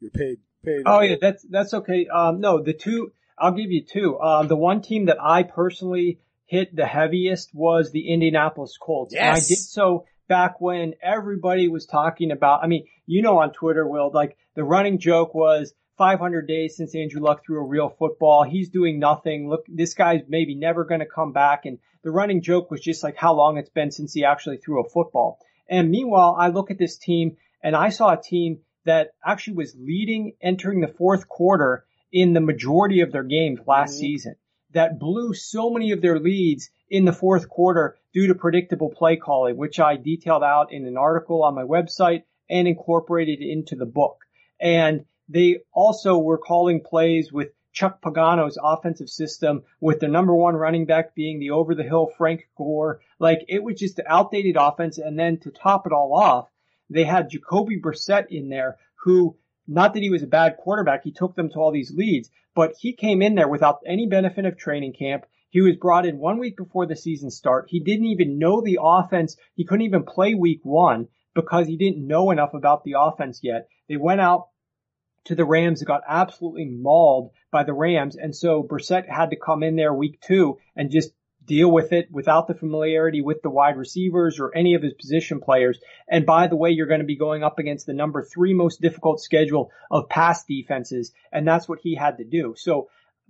your 0.01 0.11
paid, 0.13 0.39
paid. 0.65 0.83
Oh 0.87 1.01
yeah, 1.01 1.17
that's, 1.21 1.43
that's 1.43 1.75
okay. 1.75 2.07
Um, 2.07 2.41
no, 2.41 2.63
the 2.63 2.73
two, 2.73 3.13
I'll 3.37 3.53
give 3.53 3.71
you 3.71 3.83
two. 3.83 4.21
Um, 4.21 4.47
the 4.47 4.57
one 4.57 4.81
team 4.81 5.07
that 5.07 5.21
I 5.21 5.43
personally 5.43 6.21
hit 6.47 6.75
the 6.75 6.87
heaviest 6.87 7.55
was 7.55 7.91
the 7.91 8.09
Indianapolis 8.09 8.77
Colts. 8.81 9.15
Yes. 9.15 9.23
And 9.23 9.31
I 9.31 9.41
did 9.41 9.59
so 9.59 10.07
back 10.29 10.61
when 10.61 10.95
everybody 11.03 11.69
was 11.69 11.87
talking 11.87 12.31
about, 12.31 12.65
I 12.65 12.67
mean, 12.67 12.87
you 13.07 13.23
know, 13.23 13.39
on 13.39 13.53
Twitter, 13.53 13.87
Will, 13.87 14.11
like 14.13 14.37
the 14.55 14.65
running 14.65 14.99
joke 14.99 15.35
was, 15.35 15.73
500 15.97 16.47
days 16.47 16.77
since 16.77 16.95
Andrew 16.95 17.23
Luck 17.23 17.43
threw 17.45 17.59
a 17.59 17.67
real 17.67 17.89
football. 17.89 18.43
He's 18.43 18.69
doing 18.69 18.99
nothing. 18.99 19.49
Look, 19.49 19.65
this 19.67 19.95
guy's 19.95 20.21
maybe 20.29 20.55
never 20.55 20.85
going 20.85 21.01
to 21.01 21.07
come 21.07 21.33
back. 21.33 21.65
And 21.65 21.79
the 22.03 22.11
running 22.11 22.43
joke 22.43 22.71
was 22.71 22.81
just 22.81 23.03
like 23.03 23.17
how 23.17 23.35
long 23.35 23.57
it's 23.57 23.71
been 23.71 23.91
since 23.91 24.13
he 24.13 24.25
actually 24.25 24.59
threw 24.59 24.85
a 24.85 24.89
football. 24.89 25.39
And 25.69 25.91
meanwhile, 25.91 26.37
I 26.39 26.49
look 26.49 26.71
at 26.71 26.79
this 26.79 26.99
team 26.99 27.37
and 27.63 27.75
I 27.75 27.89
saw 27.89 28.13
a 28.13 28.21
team 28.21 28.59
that 28.85 29.13
actually 29.25 29.57
was 29.57 29.75
leading 29.79 30.35
entering 30.41 30.81
the 30.81 30.95
fourth 30.99 31.29
quarter 31.29 31.85
in 32.13 32.35
the 32.35 32.41
majority 32.41 33.01
of 33.01 33.11
their 33.11 33.25
games 33.25 33.61
last 33.67 33.93
mm-hmm. 33.93 34.01
season 34.01 34.37
that 34.77 34.99
blew 34.99 35.33
so 35.33 35.71
many 35.71 35.93
of 35.93 36.03
their 36.03 36.19
leads 36.19 36.71
in 36.91 37.07
the 37.07 37.13
fourth 37.13 37.49
quarter 37.49 37.97
due 38.13 38.27
to 38.27 38.35
predictable 38.35 38.91
play 38.91 39.17
calling, 39.17 39.57
which 39.57 39.81
I 39.81 39.97
detailed 39.97 40.43
out 40.43 40.71
in 40.71 40.87
an 40.87 40.99
article 40.99 41.43
on 41.43 41.55
my 41.55 41.63
website 41.63 42.25
and 42.49 42.69
incorporated 42.69 43.41
into 43.41 43.75
the 43.75 43.87
book. 43.87 44.19
And 44.61 45.07
they 45.29 45.61
also 45.73 46.19
were 46.19 46.39
calling 46.39 46.83
plays 46.83 47.33
with 47.33 47.49
Chuck 47.73 48.01
Pagano's 48.03 48.59
offensive 48.63 49.09
system 49.09 49.63
with 49.81 50.01
the 50.01 50.09
number 50.09 50.35
one 50.35 50.57
running 50.57 50.87
back 50.87 51.15
being 51.15 51.41
the 51.41 51.51
over 51.51 51.75
the 51.75 51.83
hill 51.83 52.11
Frank 52.17 52.49
Gore. 52.57 53.01
Like 53.19 53.45
it 53.49 53.63
was 53.63 53.79
just 53.79 53.99
an 53.99 54.05
outdated 54.09 54.57
offense. 54.59 54.99
And 54.99 55.19
then 55.19 55.39
to 55.41 55.51
top 55.51 55.87
it 55.87 55.93
all 55.93 56.15
off, 56.15 56.49
they 56.89 57.05
had 57.05 57.31
Jacoby 57.31 57.81
Brissett 57.81 58.27
in 58.31 58.51
there 58.51 58.77
who, 59.05 59.37
not 59.67 59.95
that 59.95 60.03
he 60.03 60.11
was 60.11 60.23
a 60.23 60.29
bad 60.29 60.57
quarterback, 60.57 61.03
he 61.05 61.13
took 61.13 61.35
them 61.35 61.51
to 61.51 61.59
all 61.59 61.73
these 61.73 61.95
leads, 61.95 62.31
but 62.55 62.75
he 62.79 62.93
came 62.93 63.23
in 63.23 63.35
there 63.35 63.49
without 63.49 63.81
any 63.87 64.07
benefit 64.07 64.45
of 64.45 64.57
training 64.57 64.95
camp. 64.95 65.25
He 65.51 65.61
was 65.61 65.77
brought 65.77 66.07
in 66.07 66.19
one 66.19 66.39
week 66.39 66.57
before 66.57 66.87
the 66.87 66.97
season 66.97 67.31
start. 67.31 67.67
He 67.69 67.81
didn't 67.81 68.07
even 68.07 68.39
know 68.39 68.61
the 68.61 68.79
offense. 68.83 69.37
He 69.55 69.65
couldn't 69.65 69.87
even 69.87 70.05
play 70.05 70.35
week 70.35 70.61
one 70.63 71.09
because 71.35 71.67
he 71.67 71.77
didn't 71.77 72.07
know 72.07 72.31
enough 72.31 72.55
about 72.55 72.85
the 72.85 72.95
offense 72.99 73.41
yet. 73.43 73.69
They 73.89 73.97
went 73.97 74.21
out, 74.21 74.49
to 75.27 75.35
the 75.35 75.45
Rams 75.45 75.81
and 75.81 75.89
got 75.89 76.03
absolutely 76.09 76.67
mauled 76.67 77.31
by 77.51 77.65
the 77.65 77.75
Rams. 77.75 78.17
And 78.17 78.35
so 78.35 78.63
Brissett 78.63 79.09
had 79.09 79.31
to 79.31 79.37
come 79.37 79.63
in 79.63 79.77
there 79.77 79.93
week 79.93 80.21
two 80.21 80.59
and 80.75 80.91
just 80.91 81.11
deal 81.47 81.71
with 81.71 81.93
it 81.93 82.09
without 82.11 82.49
the 82.49 82.55
familiarity 82.55 83.21
with 83.21 83.43
the 83.43 83.51
wide 83.51 83.77
receivers 83.77 84.41
or 84.41 84.55
any 84.55 84.75
of 84.75 84.83
his 84.83 84.93
position 84.95 85.41
players. 85.41 85.79
And 86.09 86.27
by 86.27 86.49
the 86.49 86.57
way, 86.57 86.71
you're 86.71 86.87
going 86.87 87.01
to 87.01 87.07
be 87.07 87.17
going 87.17 87.43
up 87.43 87.59
against 87.59 87.87
the 87.87 87.95
number 87.95 88.25
three 88.25 88.55
most 88.55 88.81
difficult 88.81 89.21
schedule 89.21 89.71
of 89.91 90.09
pass 90.09 90.45
defenses. 90.45 91.13
And 91.33 91.47
that's 91.47 91.69
what 91.69 91.81
he 91.83 91.95
had 91.95 92.19
to 92.19 92.25
do. 92.25 92.55
So 92.57 92.89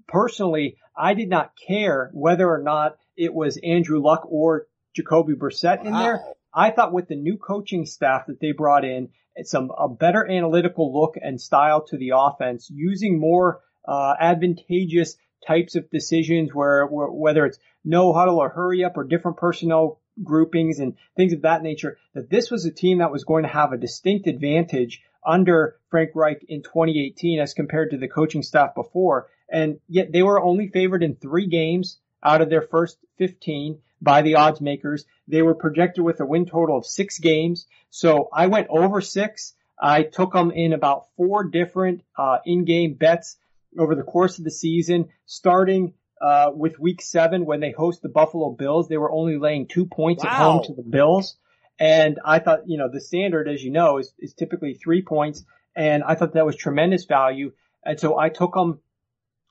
personally, 0.08 0.76
I 0.96 1.14
did 1.14 1.28
not 1.28 1.52
care 1.66 2.10
whether 2.12 2.48
or 2.48 2.62
not 2.62 2.96
it 3.16 3.34
was 3.34 3.58
Andrew 3.58 4.00
Luck 4.02 4.26
or 4.28 4.66
Jacoby 4.94 5.34
Brissett 5.34 5.82
wow. 5.82 5.86
in 5.86 5.92
there. 5.92 6.24
I 6.52 6.70
thought 6.70 6.92
with 6.92 7.08
the 7.08 7.16
new 7.16 7.36
coaching 7.36 7.84
staff 7.84 8.26
that 8.26 8.40
they 8.40 8.52
brought 8.52 8.84
in 8.84 9.10
some 9.44 9.70
a 9.76 9.88
better 9.88 10.26
analytical 10.26 10.98
look 10.98 11.16
and 11.20 11.38
style 11.38 11.84
to 11.88 11.98
the 11.98 12.12
offense, 12.16 12.70
using 12.72 13.20
more 13.20 13.60
uh, 13.86 14.14
advantageous 14.18 15.16
types 15.46 15.76
of 15.76 15.90
decisions 15.90 16.54
where, 16.54 16.86
where 16.86 17.08
whether 17.08 17.44
it's 17.44 17.58
no 17.86 18.12
huddle 18.12 18.38
or 18.38 18.50
hurry 18.50 18.84
up 18.84 18.96
or 18.96 19.04
different 19.04 19.38
personnel 19.38 20.00
groupings 20.22 20.80
and 20.80 20.96
things 21.16 21.32
of 21.32 21.42
that 21.42 21.62
nature, 21.62 21.98
that 22.14 22.28
this 22.28 22.50
was 22.50 22.64
a 22.64 22.70
team 22.70 22.98
that 22.98 23.12
was 23.12 23.24
going 23.24 23.44
to 23.44 23.48
have 23.48 23.72
a 23.72 23.78
distinct 23.78 24.26
advantage 24.26 25.02
under 25.24 25.76
Frank 25.90 26.10
Reich 26.14 26.44
in 26.48 26.62
2018 26.62 27.40
as 27.40 27.54
compared 27.54 27.90
to 27.90 27.98
the 27.98 28.08
coaching 28.08 28.42
staff 28.42 28.74
before. 28.74 29.28
And 29.48 29.78
yet 29.88 30.12
they 30.12 30.22
were 30.22 30.42
only 30.42 30.68
favored 30.68 31.02
in 31.02 31.16
three 31.16 31.46
games 31.46 31.98
out 32.22 32.40
of 32.40 32.50
their 32.50 32.62
first 32.62 32.98
15 33.18 33.80
by 34.00 34.22
the 34.22 34.36
odds 34.36 34.60
makers. 34.60 35.04
They 35.28 35.42
were 35.42 35.54
projected 35.54 36.04
with 36.04 36.20
a 36.20 36.26
win 36.26 36.46
total 36.46 36.78
of 36.78 36.86
six 36.86 37.18
games. 37.18 37.66
So 37.90 38.28
I 38.32 38.46
went 38.46 38.68
over 38.68 39.00
six. 39.00 39.54
I 39.80 40.02
took 40.02 40.32
them 40.32 40.50
in 40.50 40.72
about 40.72 41.06
four 41.16 41.44
different 41.44 42.02
uh, 42.16 42.38
in-game 42.44 42.94
bets 42.94 43.36
over 43.78 43.94
the 43.94 44.02
course 44.02 44.38
of 44.38 44.44
the 44.44 44.50
season, 44.50 45.08
starting 45.26 45.94
uh, 46.20 46.50
with 46.54 46.78
week 46.78 47.02
seven 47.02 47.44
when 47.44 47.60
they 47.60 47.72
host 47.72 48.02
the 48.02 48.08
Buffalo 48.08 48.50
Bills. 48.50 48.88
They 48.88 48.96
were 48.96 49.10
only 49.10 49.38
laying 49.38 49.66
two 49.66 49.86
points 49.86 50.24
wow. 50.24 50.30
at 50.30 50.36
home 50.36 50.64
to 50.64 50.74
the 50.74 50.82
Bills. 50.82 51.36
And 51.78 52.18
I 52.24 52.38
thought, 52.38 52.68
you 52.68 52.78
know, 52.78 52.88
the 52.90 53.00
standard, 53.00 53.48
as 53.48 53.62
you 53.62 53.70
know, 53.70 53.98
is, 53.98 54.12
is 54.18 54.34
typically 54.34 54.74
three 54.74 55.02
points. 55.02 55.44
And 55.74 56.02
I 56.02 56.14
thought 56.14 56.32
that 56.32 56.46
was 56.46 56.56
tremendous 56.56 57.04
value. 57.04 57.52
And 57.84 58.00
so 58.00 58.18
I 58.18 58.30
took 58.30 58.54
them 58.54 58.80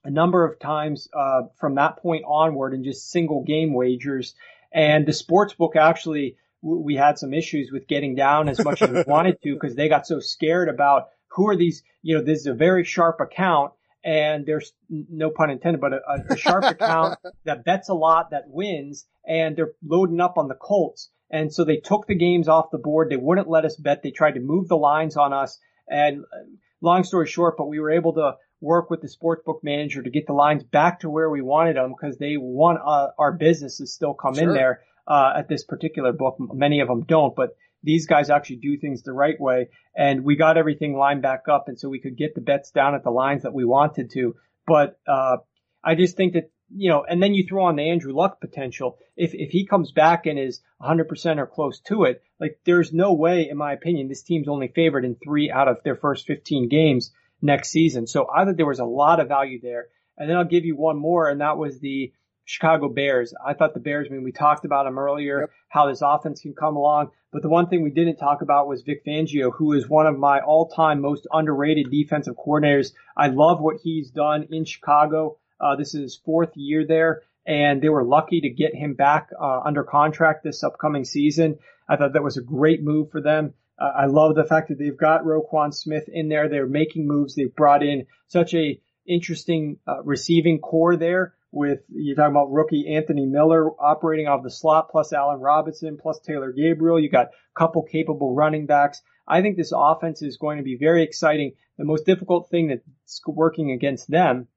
a 0.04 0.10
number 0.10 0.44
of 0.44 0.60
times 0.60 1.08
uh, 1.14 1.44
from 1.60 1.76
that 1.76 1.98
point 1.98 2.24
onward 2.28 2.74
in 2.74 2.84
just 2.84 3.12
single 3.12 3.44
game 3.44 3.74
wagers. 3.74 4.36
And 4.72 5.06
the 5.06 5.14
sports 5.14 5.54
book 5.54 5.76
actually, 5.76 6.38
we 6.62 6.96
had 6.96 7.20
some 7.20 7.34
issues 7.34 7.72
with 7.72 7.88
getting 7.88 8.16
down 8.16 8.50
as 8.50 8.64
much 8.64 8.82
as 8.82 8.90
we 8.90 9.04
wanted 9.08 9.42
to 9.44 9.54
because 9.54 9.76
they 9.76 9.88
got 9.88 10.08
so 10.08 10.20
scared 10.20 10.68
about 10.68 11.10
who 11.28 11.48
are 11.50 11.56
these, 11.56 11.84
you 12.02 12.18
know, 12.18 12.24
this 12.24 12.40
is 12.40 12.48
a 12.48 12.54
very 12.54 12.84
sharp 12.84 13.20
account 13.20 13.74
and 14.06 14.46
there's 14.46 14.72
no 14.88 15.32
pun 15.32 15.50
intended, 15.50 15.82
but 15.82 15.94
a, 15.94 16.00
a 16.30 16.38
sharp 16.38 16.64
account 16.80 17.18
that 17.44 17.66
bets 17.66 17.90
a 17.90 17.94
lot 17.94 18.30
that 18.30 18.44
wins 18.48 19.08
and 19.28 19.58
they're 19.58 19.72
loading 19.84 20.22
up 20.22 20.38
on 20.38 20.48
the 20.48 20.54
Colts. 20.54 21.10
And 21.32 21.52
so 21.52 21.66
they 21.66 21.78
took 21.78 22.06
the 22.06 22.16
games 22.16 22.48
off 22.48 22.70
the 22.72 22.78
board. 22.78 23.10
They 23.10 23.18
wouldn't 23.18 23.50
let 23.50 23.66
us 23.66 23.76
bet. 23.76 24.04
They 24.04 24.12
tried 24.12 24.36
to 24.36 24.40
move 24.40 24.68
the 24.68 24.78
lines 24.78 25.18
on 25.18 25.34
us. 25.34 25.60
And 25.90 26.20
uh, 26.20 26.46
long 26.82 27.04
story 27.04 27.26
short, 27.26 27.56
but 27.58 27.68
we 27.68 27.80
were 27.80 27.92
able 27.92 28.14
to 28.14 28.36
work 28.62 28.92
with 28.92 29.02
the 29.02 29.08
sportsbook 29.08 29.64
manager 29.64 30.04
to 30.04 30.10
get 30.12 30.28
the 30.28 30.34
lines 30.34 30.64
back 30.64 31.00
to 31.00 31.10
where 31.10 31.30
we 31.30 31.42
wanted 31.42 31.76
them 31.76 31.94
because 32.00 32.18
they 32.20 32.38
want 32.38 32.80
uh, 32.86 33.08
our 33.18 33.34
business 33.34 33.78
to 33.78 33.88
still 33.88 34.14
come 34.14 34.36
sure. 34.36 34.50
in 34.50 34.54
there 34.54 34.82
uh, 35.08 35.34
at 35.36 35.50
this 35.50 35.64
particular 35.64 36.14
book. 36.14 36.38
Many 36.40 36.80
of 36.80 36.88
them 36.88 37.06
don't, 37.06 37.36
but 37.36 37.56
these 37.86 38.08
guys 38.08 38.30
actually 38.30 38.58
do 38.58 38.78
things 38.78 39.04
the 39.04 39.14
right 39.14 39.40
way. 39.40 39.70
And 39.96 40.26
we 40.26 40.36
got 40.36 40.58
everything 40.58 40.98
lined 40.98 41.22
back 41.22 41.44
up, 41.50 41.66
and 41.68 41.80
so 41.80 41.88
we 41.88 42.00
could 42.00 42.18
get 42.18 42.36
the 42.36 42.42
bets 42.42 42.72
down 42.72 42.96
at 42.96 43.04
the 43.04 43.12
lines 43.12 43.44
that 43.44 43.54
we 43.54 43.64
wanted 43.64 44.12
to. 44.12 44.36
But 44.68 45.00
uh, 45.08 45.38
I 45.84 45.96
just 45.96 46.18
think 46.18 46.34
that 46.34 46.50
you 46.70 46.90
know, 46.90 47.06
and 47.08 47.22
then 47.22 47.36
you 47.36 47.46
throw 47.48 47.66
on 47.66 47.76
the 47.76 47.90
Andrew 47.90 48.14
Luck 48.14 48.42
potential. 48.42 48.98
If 49.16 49.34
if 49.34 49.52
he 49.52 49.68
comes 49.68 49.92
back 49.92 50.26
and 50.26 50.40
is 50.40 50.62
100% 50.82 51.38
or 51.38 51.46
close 51.46 51.80
to 51.82 52.04
it, 52.04 52.22
like 52.40 52.60
there's 52.66 52.92
no 52.92 53.14
way, 53.14 53.48
in 53.50 53.58
my 53.58 53.74
opinion, 53.74 54.08
this 54.08 54.24
team's 54.24 54.48
only 54.48 54.68
favored 54.70 55.06
in 55.06 55.16
three 55.16 55.52
out 55.52 55.68
of 55.68 55.84
their 55.84 55.96
first 55.96 56.26
15 56.26 56.68
games 56.70 57.12
next 57.42 57.70
season. 57.70 58.08
So 58.08 58.28
I 58.34 58.44
thought 58.44 58.58
there 58.58 58.66
was 58.66 58.80
a 58.80 58.86
lot 58.86 59.20
of 59.20 59.28
value 59.28 59.60
there. 59.62 59.88
And 60.18 60.30
then 60.30 60.38
I'll 60.38 60.46
give 60.46 60.66
you 60.66 60.76
one 60.76 60.98
more, 60.98 61.28
and 61.28 61.42
that 61.42 61.58
was 61.58 61.80
the 61.80 62.14
Chicago 62.46 62.90
Bears. 62.90 63.34
I 63.44 63.54
thought 63.54 63.74
the 63.74 63.80
Bears, 63.80 64.08
I 64.10 64.14
mean, 64.14 64.24
we 64.24 64.32
talked 64.32 64.66
about 64.66 64.86
them 64.86 65.00
earlier, 65.00 65.42
yep. 65.42 65.50
how 65.68 65.88
this 65.88 66.02
offense 66.02 66.42
can 66.42 66.54
come 66.54 66.76
along. 66.76 67.10
But 67.34 67.42
the 67.42 67.50
one 67.50 67.68
thing 67.68 67.82
we 67.82 67.90
didn't 67.90 68.18
talk 68.18 68.42
about 68.42 68.68
was 68.68 68.84
Vic 68.84 69.04
Fangio, 69.06 69.52
who 69.52 69.74
is 69.74 69.90
one 69.90 70.08
of 70.08 70.18
my 70.18 70.40
all-time 70.40 71.02
most 71.02 71.28
underrated 71.32 71.92
defensive 71.92 72.36
coordinators. 72.36 72.94
I 73.18 73.28
love 73.28 73.60
what 73.60 73.78
he's 73.84 74.12
done 74.12 74.48
in 74.52 74.64
Chicago. 74.64 75.38
Uh, 75.60 75.76
this 75.76 75.96
is 75.96 76.02
his 76.02 76.16
fourth 76.24 76.52
year 76.56 76.86
there, 76.88 77.24
and 77.46 77.82
they 77.82 77.90
were 77.90 78.06
lucky 78.06 78.42
to 78.42 78.50
get 78.50 78.76
him 78.76 78.94
back 78.94 79.30
uh, 79.40 79.62
under 79.66 79.84
contract 79.84 80.44
this 80.44 80.64
upcoming 80.64 81.04
season. 81.04 81.58
I 81.90 81.98
thought 81.98 82.14
that 82.14 82.24
was 82.24 82.38
a 82.38 82.42
great 82.42 82.84
move 82.84 83.12
for 83.12 83.22
them. 83.22 83.54
Uh, 83.78 83.92
I 83.98 84.06
love 84.06 84.36
the 84.36 84.46
fact 84.46 84.70
that 84.70 84.78
they've 84.78 84.96
got 84.96 85.26
Roquan 85.26 85.74
Smith 85.74 86.08
in 86.08 86.30
there. 86.30 86.48
They're 86.48 86.68
making 86.68 87.08
moves. 87.08 87.36
They've 87.36 87.54
brought 87.54 87.84
in 87.84 88.06
such 88.28 88.54
a 88.54 88.80
interesting 89.08 89.78
uh, 89.88 90.04
receiving 90.04 90.60
corps 90.60 90.96
there 90.96 91.34
with 91.56 91.80
you're 91.90 92.16
talking 92.16 92.32
about 92.32 92.52
rookie 92.52 92.94
Anthony 92.94 93.26
Miller 93.26 93.72
operating 93.82 94.28
off 94.28 94.44
the 94.44 94.52
slot 94.52 94.90
plus 94.90 95.14
Allen 95.14 95.40
Robinson 95.40 95.98
plus 95.98 96.20
Taylor 96.20 96.52
Gabriel. 96.52 97.00
You 97.00 97.10
got 97.10 97.28
a 97.28 97.60
couple 97.60 97.82
capable 97.84 98.36
running 98.36 98.66
backs. 98.66 99.02
I 99.28 99.42
think 99.42 99.56
this 99.56 99.72
offense 99.76 100.22
is 100.22 100.38
going 100.38 100.58
to 100.58 100.64
be 100.64 100.76
very 100.76 101.02
exciting. 101.02 101.54
The 101.78 101.86
most 101.86 102.06
difficult 102.06 102.50
thing 102.50 102.68
that's 102.68 103.22
working 103.26 103.72
against 103.72 104.12
them, 104.12 104.48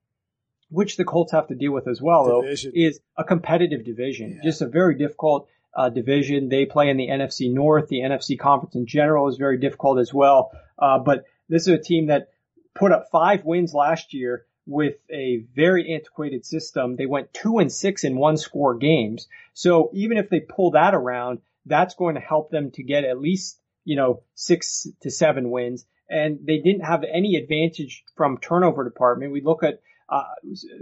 which 0.68 0.96
the 0.96 1.04
Colts 1.04 1.32
have 1.32 1.46
to 1.48 1.54
deal 1.54 1.72
with 1.72 1.88
as 1.88 2.02
well, 2.02 2.26
though, 2.26 2.42
is 2.44 3.00
a 3.16 3.24
competitive 3.24 3.84
division. 3.84 4.34
Yeah. 4.34 4.50
Just 4.50 4.60
a 4.60 4.66
very 4.66 4.96
difficult 4.96 5.48
uh, 5.74 5.88
division. 5.88 6.48
They 6.48 6.66
play 6.66 6.90
in 6.90 6.96
the 6.96 7.08
NFC 7.08 7.52
North. 7.52 7.88
The 7.88 8.00
NFC 8.00 8.38
conference 8.38 8.74
in 8.74 8.86
general 8.86 9.28
is 9.28 9.36
very 9.36 9.58
difficult 9.58 10.00
as 10.00 10.12
well. 10.12 10.50
Uh, 10.78 10.98
but 10.98 11.24
this 11.48 11.62
is 11.62 11.68
a 11.68 11.78
team 11.78 12.08
that 12.08 12.28
put 12.74 12.92
up 12.92 13.06
five 13.10 13.44
wins 13.44 13.72
last 13.72 14.12
year 14.12 14.44
with 14.68 14.96
a 15.10 15.44
very 15.54 15.94
antiquated 15.94 16.44
system. 16.44 16.94
They 16.94 17.06
went 17.06 17.32
two 17.32 17.58
and 17.58 17.72
six 17.72 18.04
in 18.04 18.18
one 18.18 18.36
score 18.36 18.76
games. 18.76 19.26
So 19.54 19.90
even 19.94 20.18
if 20.18 20.28
they 20.28 20.40
pull 20.40 20.72
that 20.72 20.94
around, 20.94 21.40
that's 21.64 21.94
going 21.94 22.16
to 22.16 22.20
help 22.20 22.50
them 22.50 22.70
to 22.72 22.82
get 22.82 23.04
at 23.04 23.18
least, 23.18 23.58
you 23.84 23.96
know, 23.96 24.22
six 24.34 24.86
to 25.00 25.10
seven 25.10 25.50
wins. 25.50 25.86
And 26.10 26.40
they 26.44 26.58
didn't 26.58 26.84
have 26.84 27.02
any 27.02 27.36
advantage 27.36 28.04
from 28.14 28.38
turnover 28.38 28.84
department. 28.84 29.32
We 29.32 29.40
look 29.40 29.62
at 29.62 29.80
uh, 30.10 30.24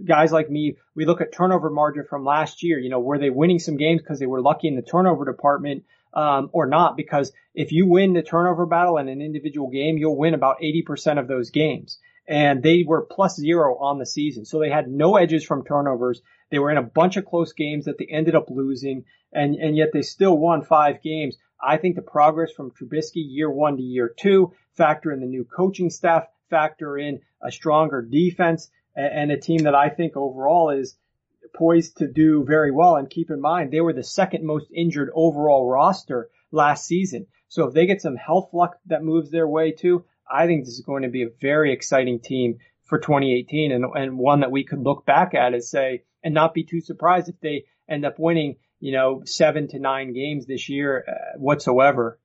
guys 0.05 0.33
like 0.33 0.51
me, 0.51 0.77
we 0.97 1.05
look 1.05 1.21
at 1.21 1.33
turnover 1.33 1.71
margin 1.71 2.05
from 2.09 2.25
last 2.25 2.65
year. 2.65 2.81
You 2.81 2.91
know, 2.91 3.01
were 3.01 3.19
they 3.19 3.31
winning 3.31 3.61
some 3.61 3.77
games 3.77 4.03
because 4.03 4.19
they 4.19 4.27
were 4.27 4.43
lucky 4.43 4.67
in 4.67 4.75
the 4.75 4.83
turnover 4.83 5.25
department? 5.25 5.85
Um, 6.13 6.49
or 6.55 6.67
not, 6.67 6.97
because 6.97 7.31
if 7.55 7.73
you 7.73 7.87
win 7.87 8.15
the 8.15 8.23
turnover 8.23 8.65
battle 8.65 8.97
in 8.97 9.09
an 9.09 9.21
individual 9.21 9.69
game, 9.69 9.99
you'll 9.99 10.17
win 10.17 10.33
about 10.33 10.57
80% 10.63 11.19
of 11.19 11.29
those 11.29 11.51
games. 11.51 11.99
And 12.29 12.63
they 12.63 12.85
were 12.87 13.03
plus 13.03 13.37
zero 13.37 13.77
on 13.79 13.99
the 13.99 14.07
season. 14.07 14.45
So 14.45 14.59
they 14.59 14.71
had 14.71 14.89
no 14.89 15.17
edges 15.17 15.45
from 15.45 15.65
turnovers. 15.65 16.23
They 16.51 16.59
were 16.59 16.71
in 16.71 16.77
a 16.77 16.83
bunch 16.83 17.17
of 17.17 17.25
close 17.25 17.53
games 17.53 17.85
that 17.85 17.99
they 17.99 18.07
ended 18.07 18.35
up 18.35 18.51
losing, 18.51 19.05
and, 19.33 19.55
and 19.55 19.77
yet 19.77 19.91
they 19.93 20.03
still 20.03 20.37
won 20.37 20.63
five 20.63 21.03
games. 21.03 21.37
I 21.63 21.77
think 21.77 21.97
the 21.97 22.03
progress 22.03 22.53
from 22.53 22.71
Trubisky 22.71 23.25
year 23.25 23.51
one 23.51 23.77
to 23.77 23.83
year 23.83 24.13
two, 24.17 24.53
factor 24.77 25.13
in 25.13 25.21
the 25.21 25.27
new 25.27 25.45
coaching 25.45 25.91
staff, 25.91 26.25
factor 26.51 26.99
in 26.99 27.21
a 27.43 27.51
stronger 27.51 28.03
defense, 28.03 28.71
and 28.95 29.31
a 29.31 29.39
team 29.39 29.65
that 29.65 29.75
I 29.75 29.89
think 29.89 30.17
overall 30.17 30.71
is 30.71 30.97
poised 31.55 31.99
to 31.99 32.09
do 32.09 32.45
very 32.45 32.71
well. 32.71 32.97
And 32.97 33.09
keep 33.09 33.31
in 33.31 33.41
mind, 33.41 33.71
they 33.71 33.81
were 33.81 33.93
the 33.93 34.03
second 34.03 34.45
most 34.45 34.67
injured 34.75 35.11
overall 35.15 35.69
roster 35.69 36.29
last 36.51 36.87
season. 36.87 37.27
So 37.49 37.67
if 37.67 37.75
they 37.75 37.87
get 37.87 38.03
some 38.03 38.17
health 38.17 38.51
luck 38.53 38.79
that 38.87 39.05
moves 39.05 39.31
their 39.31 39.47
way 39.47 39.73
too, 39.73 40.05
I 40.31 40.47
think 40.47 40.65
this 40.65 40.75
is 40.75 40.85
going 40.85 41.03
to 41.03 41.09
be 41.09 41.23
a 41.23 41.31
very 41.41 41.73
exciting 41.73 42.21
team 42.21 42.59
for 42.85 42.99
2018 42.99 43.73
and, 43.73 43.85
and 43.95 44.19
one 44.19 44.41
that 44.41 44.51
we 44.51 44.65
could 44.65 44.81
look 44.81 45.05
back 45.05 45.35
at 45.35 45.53
and 45.53 45.63
say, 45.63 46.05
and 46.23 46.35
not 46.35 46.55
be 46.55 46.65
too 46.65 46.81
surprised 46.81 47.29
if 47.29 47.41
they 47.41 47.65
end 47.89 48.05
up 48.05 48.19
winning, 48.19 48.57
you 48.81 48.93
know, 48.93 49.23
seven 49.25 49.69
to 49.69 49.79
nine 49.79 50.13
games 50.13 50.47
this 50.47 50.69
year 50.69 51.05
uh, 51.09 51.39
whatsoever. 51.39 52.19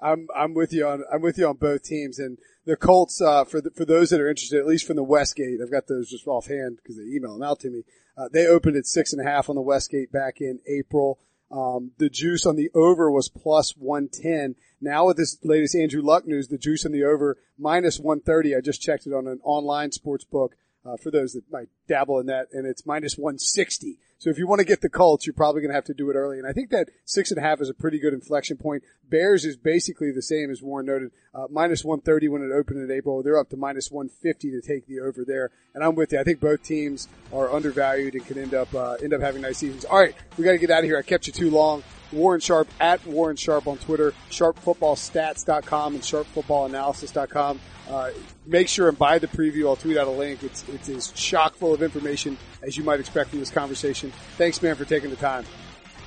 I'm 0.00 0.28
I'm 0.34 0.54
with 0.54 0.72
you 0.72 0.86
on 0.86 1.02
I'm 1.12 1.22
with 1.22 1.38
you 1.38 1.48
on 1.48 1.56
both 1.56 1.82
teams 1.82 2.18
and 2.18 2.38
the 2.64 2.76
Colts 2.76 3.20
uh, 3.20 3.44
for 3.44 3.60
the, 3.60 3.70
for 3.70 3.84
those 3.84 4.10
that 4.10 4.20
are 4.20 4.28
interested 4.28 4.60
at 4.60 4.66
least 4.66 4.86
from 4.86 4.94
the 4.94 5.02
Westgate 5.02 5.58
I've 5.60 5.72
got 5.72 5.88
those 5.88 6.08
just 6.08 6.26
offhand 6.28 6.78
because 6.80 6.96
they 6.96 7.02
email 7.02 7.32
them 7.32 7.42
out 7.42 7.58
to 7.60 7.70
me 7.70 7.82
uh, 8.16 8.28
they 8.32 8.46
opened 8.46 8.76
at 8.76 8.86
six 8.86 9.12
and 9.12 9.20
a 9.20 9.28
half 9.28 9.48
on 9.48 9.56
the 9.56 9.60
Westgate 9.60 10.12
back 10.12 10.40
in 10.40 10.60
April 10.68 11.18
um, 11.50 11.92
the 11.98 12.10
juice 12.10 12.44
on 12.44 12.56
the 12.56 12.70
over 12.74 13.10
was 13.10 13.28
plus 13.28 13.74
110 13.76 14.54
now 14.80 15.06
with 15.06 15.16
this 15.16 15.38
latest 15.42 15.74
Andrew 15.74 16.02
Luck 16.02 16.26
news 16.26 16.48
the 16.48 16.58
juice 16.58 16.84
on 16.84 16.92
the 16.92 17.04
over 17.04 17.38
minus 17.58 17.98
130 17.98 18.54
I 18.54 18.60
just 18.60 18.82
checked 18.82 19.06
it 19.06 19.12
on 19.12 19.26
an 19.26 19.40
online 19.42 19.92
sports 19.92 20.24
book 20.24 20.56
uh, 20.84 20.96
for 20.96 21.10
those 21.10 21.32
that 21.32 21.50
might 21.50 21.68
dabble 21.88 22.18
in 22.18 22.26
that 22.26 22.48
and 22.52 22.66
it's 22.66 22.86
minus 22.86 23.16
160 23.16 23.98
so 24.20 24.30
if 24.30 24.38
you 24.38 24.48
want 24.48 24.58
to 24.58 24.64
get 24.64 24.80
the 24.80 24.88
Colts, 24.88 25.26
you're 25.26 25.34
probably 25.34 25.60
going 25.60 25.70
to 25.70 25.76
have 25.76 25.84
to 25.84 25.94
do 25.94 26.10
it 26.10 26.14
early. 26.14 26.38
And 26.38 26.46
I 26.46 26.52
think 26.52 26.70
that 26.70 26.88
six 27.04 27.30
and 27.30 27.38
a 27.38 27.40
half 27.40 27.60
is 27.60 27.70
a 27.70 27.74
pretty 27.74 28.00
good 28.00 28.12
inflection 28.12 28.56
point. 28.56 28.82
Bears 29.08 29.44
is 29.44 29.56
basically 29.56 30.10
the 30.10 30.22
same 30.22 30.50
as 30.50 30.60
Warren 30.60 30.86
noted, 30.86 31.12
uh, 31.32 31.46
minus 31.48 31.84
130 31.84 32.26
when 32.26 32.42
it 32.42 32.52
opened 32.52 32.82
in 32.82 32.90
April. 32.90 33.22
They're 33.22 33.38
up 33.38 33.48
to 33.50 33.56
minus 33.56 33.92
150 33.92 34.50
to 34.50 34.60
take 34.60 34.86
the 34.86 34.98
over 34.98 35.24
there. 35.24 35.52
And 35.72 35.84
I'm 35.84 35.94
with 35.94 36.12
you. 36.12 36.18
I 36.18 36.24
think 36.24 36.40
both 36.40 36.64
teams 36.64 37.06
are 37.32 37.48
undervalued 37.48 38.14
and 38.14 38.26
can 38.26 38.38
end 38.38 38.54
up, 38.54 38.74
uh, 38.74 38.94
end 38.94 39.14
up 39.14 39.20
having 39.20 39.42
nice 39.42 39.58
seasons. 39.58 39.84
All 39.84 40.00
right. 40.00 40.16
We 40.36 40.42
got 40.42 40.52
to 40.52 40.58
get 40.58 40.70
out 40.70 40.80
of 40.80 40.86
here. 40.86 40.98
I 40.98 41.02
kept 41.02 41.28
you 41.28 41.32
too 41.32 41.50
long. 41.50 41.84
Warren 42.12 42.40
Sharp 42.40 42.68
at 42.80 43.04
Warren 43.06 43.36
Sharp 43.36 43.66
on 43.66 43.78
Twitter, 43.78 44.12
sharpfootballstats.com 44.30 45.94
and 45.94 46.02
sharpfootballanalysis.com. 46.02 47.60
Uh, 47.88 48.10
make 48.46 48.68
sure 48.68 48.88
and 48.88 48.98
buy 48.98 49.18
the 49.18 49.26
preview. 49.26 49.66
I'll 49.66 49.76
tweet 49.76 49.96
out 49.96 50.06
a 50.06 50.10
link. 50.10 50.42
It's, 50.42 50.64
it's 50.68 50.88
as 50.88 51.08
chock 51.12 51.54
full 51.56 51.72
of 51.72 51.82
information 51.82 52.36
as 52.62 52.76
you 52.76 52.84
might 52.84 53.00
expect 53.00 53.30
from 53.30 53.38
this 53.38 53.50
conversation. 53.50 54.12
Thanks, 54.36 54.62
man, 54.62 54.74
for 54.74 54.84
taking 54.84 55.10
the 55.10 55.16
time. 55.16 55.44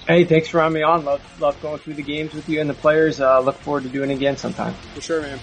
Hey, 0.07 0.23
thanks 0.25 0.47
for 0.47 0.59
having 0.59 0.75
me 0.75 0.83
on. 0.83 1.05
Love, 1.05 1.21
love 1.41 1.61
going 1.61 1.79
through 1.79 1.93
the 1.93 2.03
games 2.03 2.33
with 2.33 2.49
you 2.49 2.59
and 2.59 2.69
the 2.69 2.73
players. 2.75 3.19
Uh, 3.19 3.39
look 3.39 3.55
forward 3.57 3.83
to 3.83 3.89
doing 3.89 4.11
it 4.11 4.15
again 4.15 4.37
sometime. 4.37 4.73
For 4.93 5.01
sure, 5.01 5.21
man. 5.21 5.39